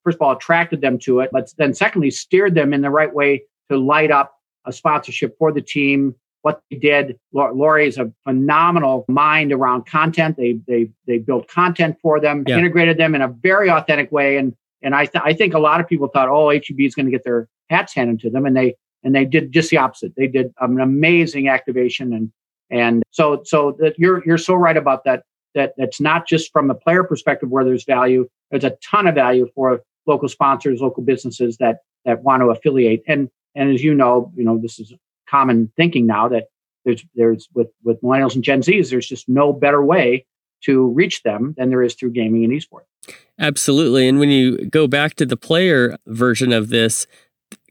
first 0.05 0.17
of 0.17 0.23
all 0.23 0.33
attracted 0.33 0.83
them 0.83 0.99
to 0.99 1.21
it, 1.21 1.31
but 1.33 1.51
then 1.57 1.75
secondly 1.75 2.11
steered 2.11 2.55
them 2.55 2.73
in 2.73 2.83
the 2.83 2.91
right 2.91 3.13
way 3.13 3.43
to 3.71 3.79
light 3.79 4.11
up 4.11 4.35
a 4.67 4.73
sponsorship 4.73 5.37
for 5.39 5.51
the 5.51 5.63
team. 5.63 6.15
What 6.43 6.61
they 6.71 6.77
did, 6.77 7.19
Lori 7.33 7.89
is 7.89 7.97
a 7.97 8.13
phenomenal 8.25 9.07
mind 9.09 9.51
around 9.51 9.87
content. 9.87 10.37
They 10.37 10.61
they 10.69 10.91
they 11.07 11.19
built 11.19 11.49
content 11.49 11.97
for 12.03 12.21
them, 12.21 12.45
yeah. 12.47 12.59
integrated 12.59 12.99
them 12.99 13.15
in 13.15 13.23
a 13.23 13.29
very 13.29 13.71
authentic 13.71 14.13
way, 14.13 14.37
and 14.37 14.55
and 14.85 14.95
I 14.95 15.07
th- 15.07 15.23
I 15.25 15.33
think 15.33 15.55
a 15.55 15.59
lot 15.59 15.81
of 15.81 15.89
people 15.89 16.09
thought, 16.09 16.29
oh, 16.29 16.51
HEB 16.51 16.81
is 16.81 16.95
going 16.95 17.07
to 17.07 17.13
get 17.13 17.25
their 17.25 17.49
hats 17.71 17.95
handed 17.95 18.21
to 18.21 18.31
them, 18.31 18.47
and 18.47 18.57
they 18.57 18.77
and 19.03 19.15
they 19.15 19.25
did 19.25 19.51
just 19.51 19.71
the 19.71 19.79
opposite. 19.79 20.13
They 20.17 20.29
did 20.29 20.53
an 20.61 20.81
amazing 20.81 21.49
activation, 21.49 22.13
and 22.13 22.33
and 22.71 23.03
so 23.11 23.43
so 23.45 23.77
that 23.81 23.99
you're 23.99 24.23
you're 24.25 24.39
so 24.39 24.55
right 24.55 24.77
about 24.77 25.05
that. 25.05 25.25
That 25.55 25.73
that's 25.77 26.01
not 26.01 26.27
just 26.27 26.53
from 26.53 26.69
the 26.69 26.75
player 26.75 27.05
perspective 27.05 27.49
where 27.49 27.65
there's 27.65 27.85
value. 27.85 28.29
There's 28.51 28.65
a 28.65 28.77
ton 28.85 29.07
of 29.07 29.15
value 29.15 29.49
for 29.55 29.81
local 30.07 30.29
sponsors, 30.29 30.81
local 30.81 31.03
businesses 31.03 31.57
that 31.59 31.79
that 32.05 32.23
want 32.23 32.43
to 32.43 32.51
affiliate. 32.51 33.03
And 33.09 33.31
and 33.55 33.73
as 33.73 33.83
you 33.83 33.95
know, 33.95 34.33
you 34.37 34.45
know 34.45 34.59
this 34.59 34.79
is 34.79 34.93
common 35.29 35.73
thinking 35.77 36.07
now 36.07 36.29
that 36.29 36.45
there's 36.85 37.05
there's 37.15 37.49
with 37.55 37.69
with 37.85 38.01
millennials 38.03 38.35
and 38.35 38.45
Gen 38.45 38.63
Zs, 38.63 38.91
there's 38.91 39.07
just 39.07 39.29
no 39.29 39.53
better 39.53 39.83
way 39.85 40.27
to 40.67 40.89
reach 40.89 41.23
them 41.23 41.55
than 41.57 41.71
there 41.71 41.83
is 41.83 41.95
through 41.95 42.11
gaming 42.11 42.45
and 42.45 42.53
esports. 42.53 43.15
Absolutely. 43.39 44.09
And 44.09 44.19
when 44.19 44.31
you 44.31 44.67
go 44.67 44.87
back 44.87 45.15
to 45.15 45.27
the 45.27 45.37
player 45.37 45.97
version 46.07 46.53
of 46.53 46.69
this, 46.69 47.07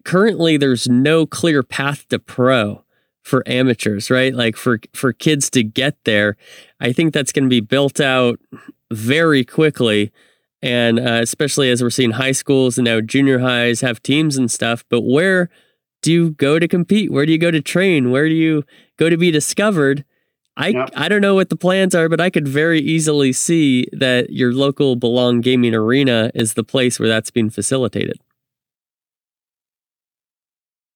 currently 0.03 0.57
there's 0.57 0.87
no 0.87 1.25
clear 1.25 1.63
path 1.63 2.07
to 2.09 2.19
pro 2.19 2.83
for 3.23 3.47
amateurs, 3.47 4.09
right? 4.09 4.33
Like 4.33 4.55
for 4.57 4.79
for 4.93 5.13
kids 5.13 5.49
to 5.51 5.63
get 5.63 5.97
there. 6.03 6.35
I 6.79 6.91
think 6.91 7.13
that's 7.13 7.31
going 7.31 7.45
to 7.45 7.49
be 7.49 7.61
built 7.61 7.99
out 7.99 8.39
very 8.91 9.45
quickly. 9.45 10.11
And 10.61 10.99
uh, 10.99 11.19
especially 11.21 11.69
as 11.71 11.81
we're 11.81 11.89
seeing 11.89 12.11
high 12.11 12.31
schools 12.31 12.77
and 12.77 12.85
now 12.85 13.01
junior 13.01 13.39
highs 13.39 13.81
have 13.81 14.01
teams 14.03 14.37
and 14.37 14.51
stuff. 14.51 14.85
But 14.89 15.01
where 15.01 15.49
do 16.01 16.11
you 16.11 16.31
go 16.31 16.59
to 16.59 16.67
compete? 16.67 17.11
Where 17.11 17.25
do 17.25 17.31
you 17.31 17.37
go 17.37 17.51
to 17.51 17.61
train? 17.61 18.11
Where 18.11 18.27
do 18.27 18.35
you 18.35 18.63
go 18.97 19.09
to 19.09 19.17
be 19.17 19.31
discovered? 19.31 20.05
I 20.55 20.67
yep. 20.69 20.91
I 20.95 21.09
don't 21.09 21.21
know 21.21 21.35
what 21.35 21.49
the 21.49 21.55
plans 21.55 21.95
are, 21.95 22.07
but 22.07 22.21
I 22.21 22.29
could 22.29 22.47
very 22.47 22.79
easily 22.79 23.33
see 23.33 23.87
that 23.91 24.29
your 24.29 24.53
local 24.53 24.95
Belong 24.95 25.41
Gaming 25.41 25.73
Arena 25.73 26.31
is 26.35 26.53
the 26.53 26.63
place 26.63 26.99
where 26.99 27.09
that's 27.09 27.31
being 27.31 27.49
facilitated. 27.49 28.19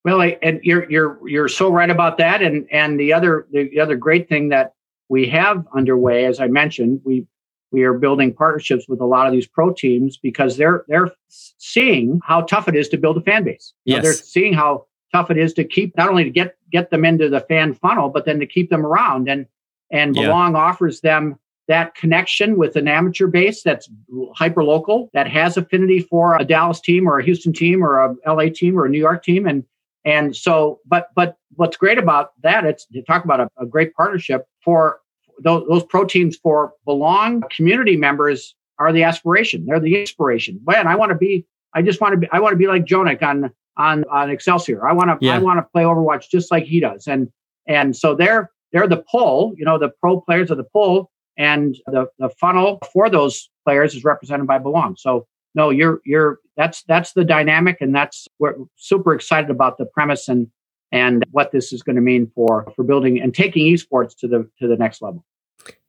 Well, 0.04 0.22
and 0.42 0.60
you're 0.64 0.90
you're 0.90 1.20
you're 1.28 1.48
so 1.48 1.72
right 1.72 1.90
about 1.90 2.18
that. 2.20 2.42
And 2.42 2.68
and 2.72 3.00
the 3.00 3.12
other 3.14 3.48
the 3.52 3.80
other 3.80 3.96
great 3.96 4.30
thing 4.30 4.50
that 4.50 4.74
we 5.10 5.28
have 5.30 5.66
underway, 5.76 6.26
as 6.26 6.40
I 6.40 6.48
mentioned, 6.48 7.02
we 7.04 7.26
we 7.72 7.84
are 7.84 7.94
building 7.94 8.34
partnerships 8.34 8.88
with 8.88 9.02
a 9.02 9.06
lot 9.06 9.28
of 9.28 9.34
these 9.34 9.48
pro 9.48 9.74
teams 9.74 10.18
because 10.18 10.56
they're 10.56 10.86
they're 10.88 11.12
seeing 11.28 12.22
how 12.24 12.42
tough 12.42 12.68
it 12.68 12.76
is 12.76 12.88
to 12.90 12.98
build 12.98 13.18
a 13.18 13.22
fan 13.22 13.44
base. 13.44 13.74
Yes. 13.86 14.04
they're 14.04 14.14
seeing 14.14 14.54
how 14.54 14.86
tough 15.18 15.32
it 15.32 15.38
is 15.38 15.54
to 15.54 15.64
keep 15.64 15.96
not 15.98 16.10
only 16.10 16.24
to 16.24 16.30
get 16.30 16.56
get 16.72 16.90
them 16.90 17.06
into 17.06 17.30
the 17.30 17.42
fan 17.42 17.74
funnel, 17.74 18.10
but 18.10 18.26
then 18.26 18.40
to 18.40 18.46
keep 18.46 18.70
them 18.70 18.86
around. 18.86 19.30
And 19.30 19.46
and 19.92 20.16
yeah. 20.16 20.24
Belong 20.24 20.56
offers 20.56 21.02
them 21.02 21.40
that 21.68 21.96
connection 21.96 22.58
with 22.58 22.76
an 22.76 22.88
amateur 22.88 23.28
base 23.28 23.62
that's 23.62 23.90
hyper 24.36 24.64
local, 24.64 25.10
that 25.14 25.28
has 25.28 25.58
affinity 25.58 26.00
for 26.00 26.38
a 26.38 26.46
Dallas 26.46 26.80
team 26.80 27.08
or 27.08 27.20
a 27.20 27.24
Houston 27.24 27.52
team 27.52 27.84
or 27.84 28.00
a 28.00 28.16
LA 28.26 28.46
team 28.54 28.78
or 28.78 28.86
a 28.86 28.90
New 28.90 29.00
York 29.00 29.24
team, 29.24 29.48
and 29.48 29.64
and 30.06 30.36
so, 30.36 30.80
but 30.86 31.10
but 31.16 31.38
what's 31.56 31.78
great 31.78 31.98
about 31.98 32.32
that, 32.44 32.66
it's 32.66 32.86
to 32.86 33.02
talk 33.02 33.26
about 33.26 33.40
a, 33.40 33.50
a 33.58 33.66
great 33.66 33.94
partnership 33.94 34.48
for 34.64 35.02
those, 35.40 35.68
those 35.68 35.84
pro 35.84 36.06
teams 36.06 36.38
for 36.38 36.74
belong 36.86 37.44
community 37.56 37.98
members 37.98 38.56
are 38.80 38.94
the 38.94 39.04
aspiration. 39.04 39.66
They're 39.66 39.80
the 39.80 40.00
inspiration. 40.00 40.60
Man, 40.66 40.88
I 40.88 40.96
want 40.96 41.10
to 41.10 41.18
be. 41.18 41.46
I 41.74 41.82
just 41.82 42.00
want 42.00 42.14
to 42.14 42.18
be. 42.18 42.28
I 42.32 42.40
want 42.40 42.54
to 42.54 42.58
be 42.58 42.68
like 42.68 42.86
JJoNak 42.86 43.22
on 43.22 43.52
on 43.78 44.04
on 44.12 44.30
Excelsior. 44.30 44.88
I 44.88 44.94
want 44.94 45.10
to. 45.10 45.26
Yeah. 45.26 45.36
I 45.36 45.40
want 45.40 45.60
to 45.60 45.64
play 45.72 45.84
Overwatch 45.84 46.30
just 46.30 46.52
like 46.52 46.66
he 46.66 46.80
does. 46.80 47.08
And 47.08 47.30
and 47.68 47.96
so 47.96 48.16
they're 48.16 48.52
they're 48.72 48.88
the 48.88 49.04
pull. 49.10 49.54
You 49.58 49.66
know, 49.66 49.78
the 49.78 49.90
pro 49.90 50.22
players 50.22 50.52
are 50.52 50.56
the 50.56 50.64
pull, 50.64 51.12
and 51.38 51.76
the 51.88 52.08
the 52.20 52.30
funnel 52.30 52.80
for 52.94 53.10
those 53.10 53.50
players 53.66 53.96
is 53.96 54.04
represented 54.04 54.48
by 54.48 54.58
Belong. 54.58 54.96
So 54.98 55.28
no, 55.56 55.70
you're 55.70 56.02
you're 56.06 56.40
that's 56.56 56.84
that's 56.84 57.14
the 57.14 57.24
dynamic, 57.24 57.78
and 57.82 57.94
that's 57.94 58.28
we're 58.40 58.56
super 58.76 59.14
excited 59.14 59.50
about 59.50 59.78
the 59.78 59.86
premise 59.86 60.28
and 60.28 60.48
and 60.92 61.26
what 61.32 61.52
this 61.52 61.74
is 61.74 61.84
going 61.84 61.96
to 61.96 62.02
mean 62.02 62.32
for 62.34 62.72
for 62.76 62.84
building 62.84 63.20
and 63.20 63.34
taking 63.34 63.66
esports 63.74 64.16
to 64.20 64.28
the 64.28 64.50
to 64.60 64.68
the 64.68 64.78
next 64.78 65.02
level. 65.02 65.26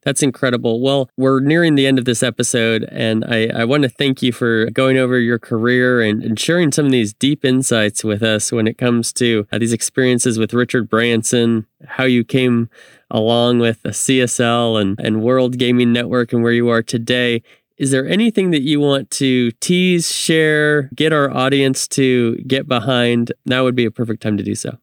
That's 0.03 0.23
incredible. 0.23 0.79
Well, 0.79 1.09
we're 1.17 1.41
nearing 1.41 1.75
the 1.75 1.85
end 1.85 1.99
of 1.99 2.05
this 2.05 2.23
episode, 2.23 2.87
and 2.89 3.25
I, 3.25 3.47
I 3.47 3.65
want 3.65 3.83
to 3.83 3.89
thank 3.89 4.21
you 4.21 4.31
for 4.31 4.69
going 4.71 4.97
over 4.97 5.19
your 5.19 5.39
career 5.39 6.01
and, 6.01 6.23
and 6.23 6.39
sharing 6.39 6.71
some 6.71 6.85
of 6.85 6.91
these 6.91 7.13
deep 7.13 7.43
insights 7.43 8.03
with 8.03 8.23
us 8.23 8.51
when 8.51 8.65
it 8.65 8.77
comes 8.77 9.11
to 9.13 9.45
uh, 9.51 9.57
these 9.57 9.73
experiences 9.73 10.39
with 10.39 10.53
Richard 10.53 10.89
Branson, 10.89 11.65
how 11.85 12.05
you 12.05 12.23
came 12.23 12.69
along 13.11 13.59
with 13.59 13.83
CSL 13.83 14.81
and, 14.81 14.97
and 14.99 15.21
World 15.21 15.57
Gaming 15.57 15.91
Network, 15.91 16.31
and 16.31 16.43
where 16.43 16.53
you 16.53 16.69
are 16.69 16.81
today. 16.81 17.43
Is 17.77 17.91
there 17.91 18.07
anything 18.07 18.51
that 18.51 18.61
you 18.61 18.79
want 18.79 19.09
to 19.11 19.51
tease, 19.51 20.13
share, 20.13 20.83
get 20.95 21.13
our 21.13 21.31
audience 21.31 21.87
to 21.89 22.35
get 22.39 22.67
behind? 22.67 23.33
Now 23.45 23.63
would 23.63 23.75
be 23.75 23.85
a 23.85 23.91
perfect 23.91 24.21
time 24.21 24.37
to 24.37 24.43
do 24.43 24.55
so. 24.55 24.77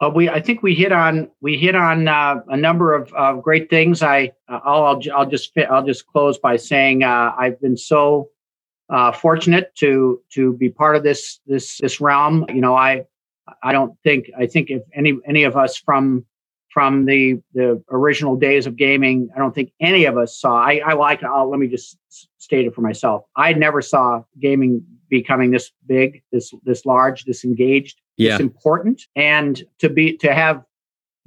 Uh, 0.00 0.10
we 0.14 0.28
I 0.28 0.40
think 0.40 0.62
we 0.62 0.74
hit 0.74 0.92
on 0.92 1.28
we 1.40 1.58
hit 1.58 1.74
on 1.74 2.06
uh, 2.06 2.36
a 2.48 2.56
number 2.56 2.94
of 2.94 3.12
uh, 3.16 3.34
great 3.34 3.68
things. 3.68 4.02
I 4.02 4.32
I'll, 4.48 4.84
I'll 4.84 5.00
I'll 5.14 5.28
just 5.28 5.52
I'll 5.58 5.84
just 5.84 6.06
close 6.06 6.38
by 6.38 6.56
saying 6.56 7.02
uh, 7.02 7.32
I've 7.36 7.60
been 7.60 7.76
so 7.76 8.30
uh, 8.90 9.10
fortunate 9.10 9.74
to 9.76 10.20
to 10.34 10.52
be 10.54 10.68
part 10.68 10.94
of 10.94 11.02
this 11.02 11.40
this 11.46 11.78
this 11.78 12.00
realm. 12.00 12.46
You 12.48 12.60
know, 12.60 12.76
I 12.76 13.06
I 13.62 13.72
don't 13.72 13.98
think 14.04 14.30
I 14.38 14.46
think 14.46 14.70
if 14.70 14.82
any 14.94 15.18
any 15.26 15.42
of 15.42 15.56
us 15.56 15.76
from 15.76 16.24
from 16.72 17.06
the 17.06 17.40
the 17.54 17.82
original 17.90 18.36
days 18.36 18.68
of 18.68 18.76
gaming, 18.76 19.28
I 19.34 19.40
don't 19.40 19.54
think 19.54 19.72
any 19.80 20.04
of 20.04 20.16
us 20.16 20.38
saw. 20.40 20.62
I 20.62 20.80
I 20.86 20.92
like. 20.92 21.24
I'll, 21.24 21.50
let 21.50 21.58
me 21.58 21.66
just 21.66 21.98
state 22.38 22.66
it 22.66 22.74
for 22.74 22.82
myself. 22.82 23.24
I 23.34 23.52
never 23.52 23.82
saw 23.82 24.22
gaming 24.40 24.84
becoming 25.08 25.50
this 25.50 25.72
big, 25.88 26.22
this 26.30 26.54
this 26.64 26.86
large, 26.86 27.24
this 27.24 27.44
engaged 27.44 28.00
yeah. 28.18 28.32
it's 28.32 28.40
important. 28.40 29.02
And 29.16 29.62
to 29.78 29.88
be 29.88 30.16
to 30.18 30.34
have 30.34 30.62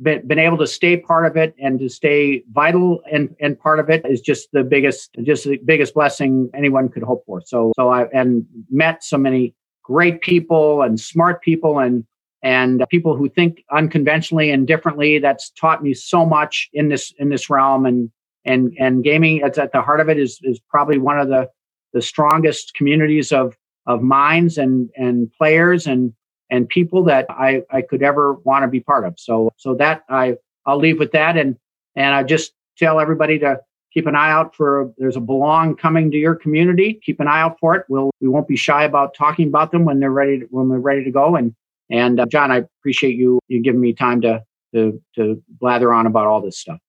been, 0.01 0.39
able 0.39 0.57
to 0.57 0.67
stay 0.67 0.97
part 0.97 1.25
of 1.25 1.37
it 1.37 1.55
and 1.59 1.79
to 1.79 1.89
stay 1.89 2.43
vital 2.51 3.01
and, 3.11 3.35
and 3.39 3.59
part 3.59 3.79
of 3.79 3.89
it 3.89 4.03
is 4.05 4.19
just 4.19 4.49
the 4.51 4.63
biggest 4.63 5.15
just 5.23 5.45
the 5.45 5.57
biggest 5.57 5.93
blessing 5.93 6.49
anyone 6.53 6.89
could 6.89 7.03
hope 7.03 7.23
for. 7.25 7.41
So 7.45 7.71
so 7.75 7.89
i 7.89 8.05
and 8.13 8.45
met 8.69 9.03
so 9.03 9.17
many 9.17 9.53
great 9.83 10.21
people 10.21 10.81
and 10.81 10.99
smart 10.99 11.41
people 11.41 11.79
and 11.79 12.05
and 12.43 12.83
people 12.89 13.15
who 13.15 13.29
think 13.29 13.63
unconventionally 13.71 14.49
and 14.49 14.67
differently. 14.67 15.19
That's 15.19 15.51
taught 15.51 15.83
me 15.83 15.93
so 15.93 16.25
much 16.25 16.69
in 16.73 16.89
this 16.89 17.13
in 17.19 17.29
this 17.29 17.49
realm. 17.49 17.85
And 17.85 18.11
and 18.45 18.73
and 18.79 19.03
gaming 19.03 19.41
at 19.41 19.53
the 19.53 19.81
heart 19.81 19.99
of 19.99 20.09
it 20.09 20.17
is 20.17 20.39
is 20.43 20.59
probably 20.59 20.97
one 20.97 21.19
of 21.19 21.27
the 21.27 21.49
the 21.93 22.01
strongest 22.01 22.73
communities 22.73 23.31
of 23.31 23.55
of 23.85 24.01
minds 24.01 24.57
and 24.57 24.89
and 24.95 25.31
players. 25.33 25.85
And 25.85 26.13
and 26.51 26.67
people 26.67 27.05
that 27.05 27.25
I, 27.29 27.63
I 27.71 27.81
could 27.81 28.03
ever 28.03 28.33
want 28.33 28.63
to 28.63 28.67
be 28.67 28.81
part 28.81 29.05
of. 29.05 29.15
So 29.17 29.51
so 29.57 29.73
that 29.75 30.03
I 30.09 30.35
I'll 30.65 30.77
leave 30.77 30.99
with 30.99 31.13
that 31.13 31.37
and 31.37 31.57
and 31.95 32.13
I 32.13 32.23
just 32.23 32.51
tell 32.77 32.99
everybody 32.99 33.39
to 33.39 33.59
keep 33.93 34.05
an 34.05 34.15
eye 34.15 34.31
out 34.31 34.55
for 34.55 34.93
there's 34.97 35.15
a 35.15 35.21
belong 35.21 35.75
coming 35.75 36.11
to 36.11 36.17
your 36.17 36.35
community. 36.35 36.99
Keep 37.03 37.19
an 37.19 37.27
eye 37.27 37.41
out 37.41 37.57
for 37.59 37.75
it. 37.75 37.85
We'll 37.89 38.11
we 38.19 38.27
won't 38.27 38.47
be 38.47 38.57
shy 38.57 38.83
about 38.83 39.15
talking 39.15 39.47
about 39.47 39.71
them 39.71 39.85
when 39.85 39.99
they're 39.99 40.11
ready 40.11 40.41
to, 40.41 40.45
when 40.51 40.69
we're 40.69 40.79
ready 40.79 41.03
to 41.05 41.11
go. 41.11 41.35
And 41.35 41.55
and 41.89 42.19
uh, 42.19 42.25
John, 42.27 42.51
I 42.51 42.63
appreciate 42.79 43.15
you 43.15 43.39
you 43.47 43.63
giving 43.63 43.81
me 43.81 43.93
time 43.93 44.21
to 44.21 44.43
to 44.73 45.01
to 45.15 45.41
blather 45.47 45.93
on 45.93 46.05
about 46.05 46.27
all 46.27 46.41
this 46.41 46.59
stuff. 46.59 46.79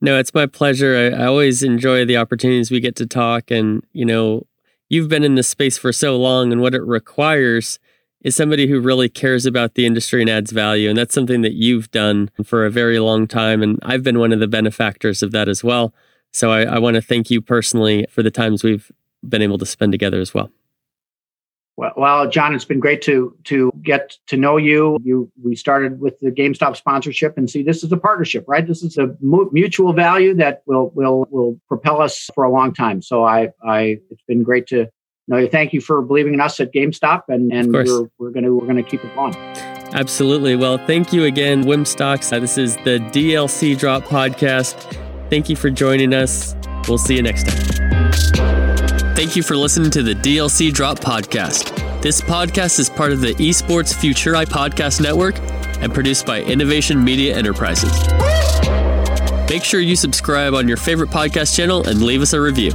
No, 0.00 0.18
it's 0.18 0.34
my 0.34 0.46
pleasure. 0.46 0.96
I, 0.96 1.22
I 1.22 1.26
always 1.26 1.62
enjoy 1.62 2.04
the 2.04 2.16
opportunities 2.16 2.72
we 2.72 2.80
get 2.80 2.96
to 2.96 3.06
talk, 3.06 3.50
and 3.50 3.84
you 3.92 4.04
know, 4.04 4.46
you've 4.88 5.08
been 5.08 5.24
in 5.24 5.36
this 5.36 5.48
space 5.48 5.78
for 5.78 5.92
so 5.92 6.16
long, 6.16 6.52
and 6.52 6.60
what 6.60 6.74
it 6.74 6.82
requires 6.82 7.78
is 8.22 8.36
somebody 8.36 8.66
who 8.66 8.80
really 8.80 9.08
cares 9.08 9.46
about 9.46 9.74
the 9.74 9.84
industry 9.84 10.20
and 10.20 10.30
adds 10.30 10.52
value. 10.52 10.88
And 10.88 10.96
that's 10.96 11.14
something 11.14 11.42
that 11.42 11.54
you've 11.54 11.90
done 11.90 12.30
for 12.44 12.64
a 12.64 12.70
very 12.70 12.98
long 12.98 13.26
time. 13.26 13.62
And 13.62 13.78
I've 13.82 14.02
been 14.02 14.18
one 14.18 14.32
of 14.32 14.40
the 14.40 14.48
benefactors 14.48 15.22
of 15.22 15.32
that 15.32 15.48
as 15.48 15.62
well. 15.62 15.92
So 16.32 16.50
I, 16.50 16.62
I 16.62 16.78
want 16.78 16.94
to 16.94 17.02
thank 17.02 17.30
you 17.30 17.40
personally 17.40 18.06
for 18.08 18.22
the 18.22 18.30
times 18.30 18.62
we've 18.62 18.90
been 19.28 19.42
able 19.42 19.58
to 19.58 19.66
spend 19.66 19.92
together 19.92 20.20
as 20.20 20.32
well. 20.32 20.50
Well, 21.76 21.92
well, 21.96 22.28
John, 22.28 22.54
it's 22.54 22.66
been 22.66 22.80
great 22.80 23.00
to 23.02 23.34
to 23.44 23.72
get 23.82 24.18
to 24.26 24.36
know 24.36 24.58
you. 24.58 24.98
You 25.02 25.32
we 25.42 25.56
started 25.56 26.00
with 26.00 26.20
the 26.20 26.30
GameStop 26.30 26.76
sponsorship, 26.76 27.38
and 27.38 27.48
see, 27.48 27.62
this 27.62 27.82
is 27.82 27.90
a 27.90 27.96
partnership, 27.96 28.44
right? 28.46 28.66
This 28.66 28.82
is 28.82 28.98
a 28.98 29.16
mutual 29.20 29.94
value 29.94 30.34
that 30.34 30.62
will 30.66 30.90
will 30.90 31.26
will 31.30 31.58
propel 31.68 32.02
us 32.02 32.28
for 32.34 32.44
a 32.44 32.52
long 32.52 32.74
time. 32.74 33.00
So 33.00 33.24
I 33.24 33.48
I 33.64 33.98
it's 34.10 34.22
been 34.28 34.42
great 34.42 34.66
to 34.66 34.86
no, 35.28 35.46
thank 35.46 35.72
you 35.72 35.80
for 35.80 36.02
believing 36.02 36.34
in 36.34 36.40
us 36.40 36.58
at 36.60 36.72
GameStop, 36.72 37.22
and 37.28 37.52
and 37.52 37.72
we're, 37.72 38.08
we're 38.18 38.30
gonna 38.30 38.52
we're 38.52 38.66
gonna 38.66 38.82
keep 38.82 39.04
it 39.04 39.14
going. 39.14 39.34
Absolutely. 39.94 40.56
Well, 40.56 40.78
thank 40.78 41.12
you 41.12 41.24
again, 41.24 41.64
Wim 41.64 41.86
Stocks. 41.86 42.32
Uh, 42.32 42.40
this 42.40 42.56
is 42.56 42.76
the 42.78 42.98
DLC 43.12 43.78
Drop 43.78 44.04
podcast. 44.04 44.74
Thank 45.28 45.48
you 45.48 45.56
for 45.56 45.70
joining 45.70 46.14
us. 46.14 46.56
We'll 46.88 46.98
see 46.98 47.16
you 47.16 47.22
next 47.22 47.46
time. 47.46 47.82
Thank 49.14 49.36
you 49.36 49.42
for 49.42 49.56
listening 49.56 49.90
to 49.90 50.02
the 50.02 50.14
DLC 50.14 50.72
Drop 50.72 50.98
podcast. 50.98 52.02
This 52.02 52.20
podcast 52.20 52.80
is 52.80 52.90
part 52.90 53.12
of 53.12 53.20
the 53.20 53.34
Esports 53.34 53.94
Futuri 53.94 54.44
Podcast 54.46 55.00
Network 55.00 55.38
and 55.80 55.94
produced 55.94 56.26
by 56.26 56.42
Innovation 56.42 57.04
Media 57.04 57.36
Enterprises. 57.36 57.92
Make 59.48 59.62
sure 59.62 59.80
you 59.80 59.94
subscribe 59.94 60.54
on 60.54 60.66
your 60.66 60.78
favorite 60.78 61.10
podcast 61.10 61.54
channel 61.54 61.86
and 61.86 62.02
leave 62.02 62.22
us 62.22 62.32
a 62.32 62.40
review. 62.40 62.72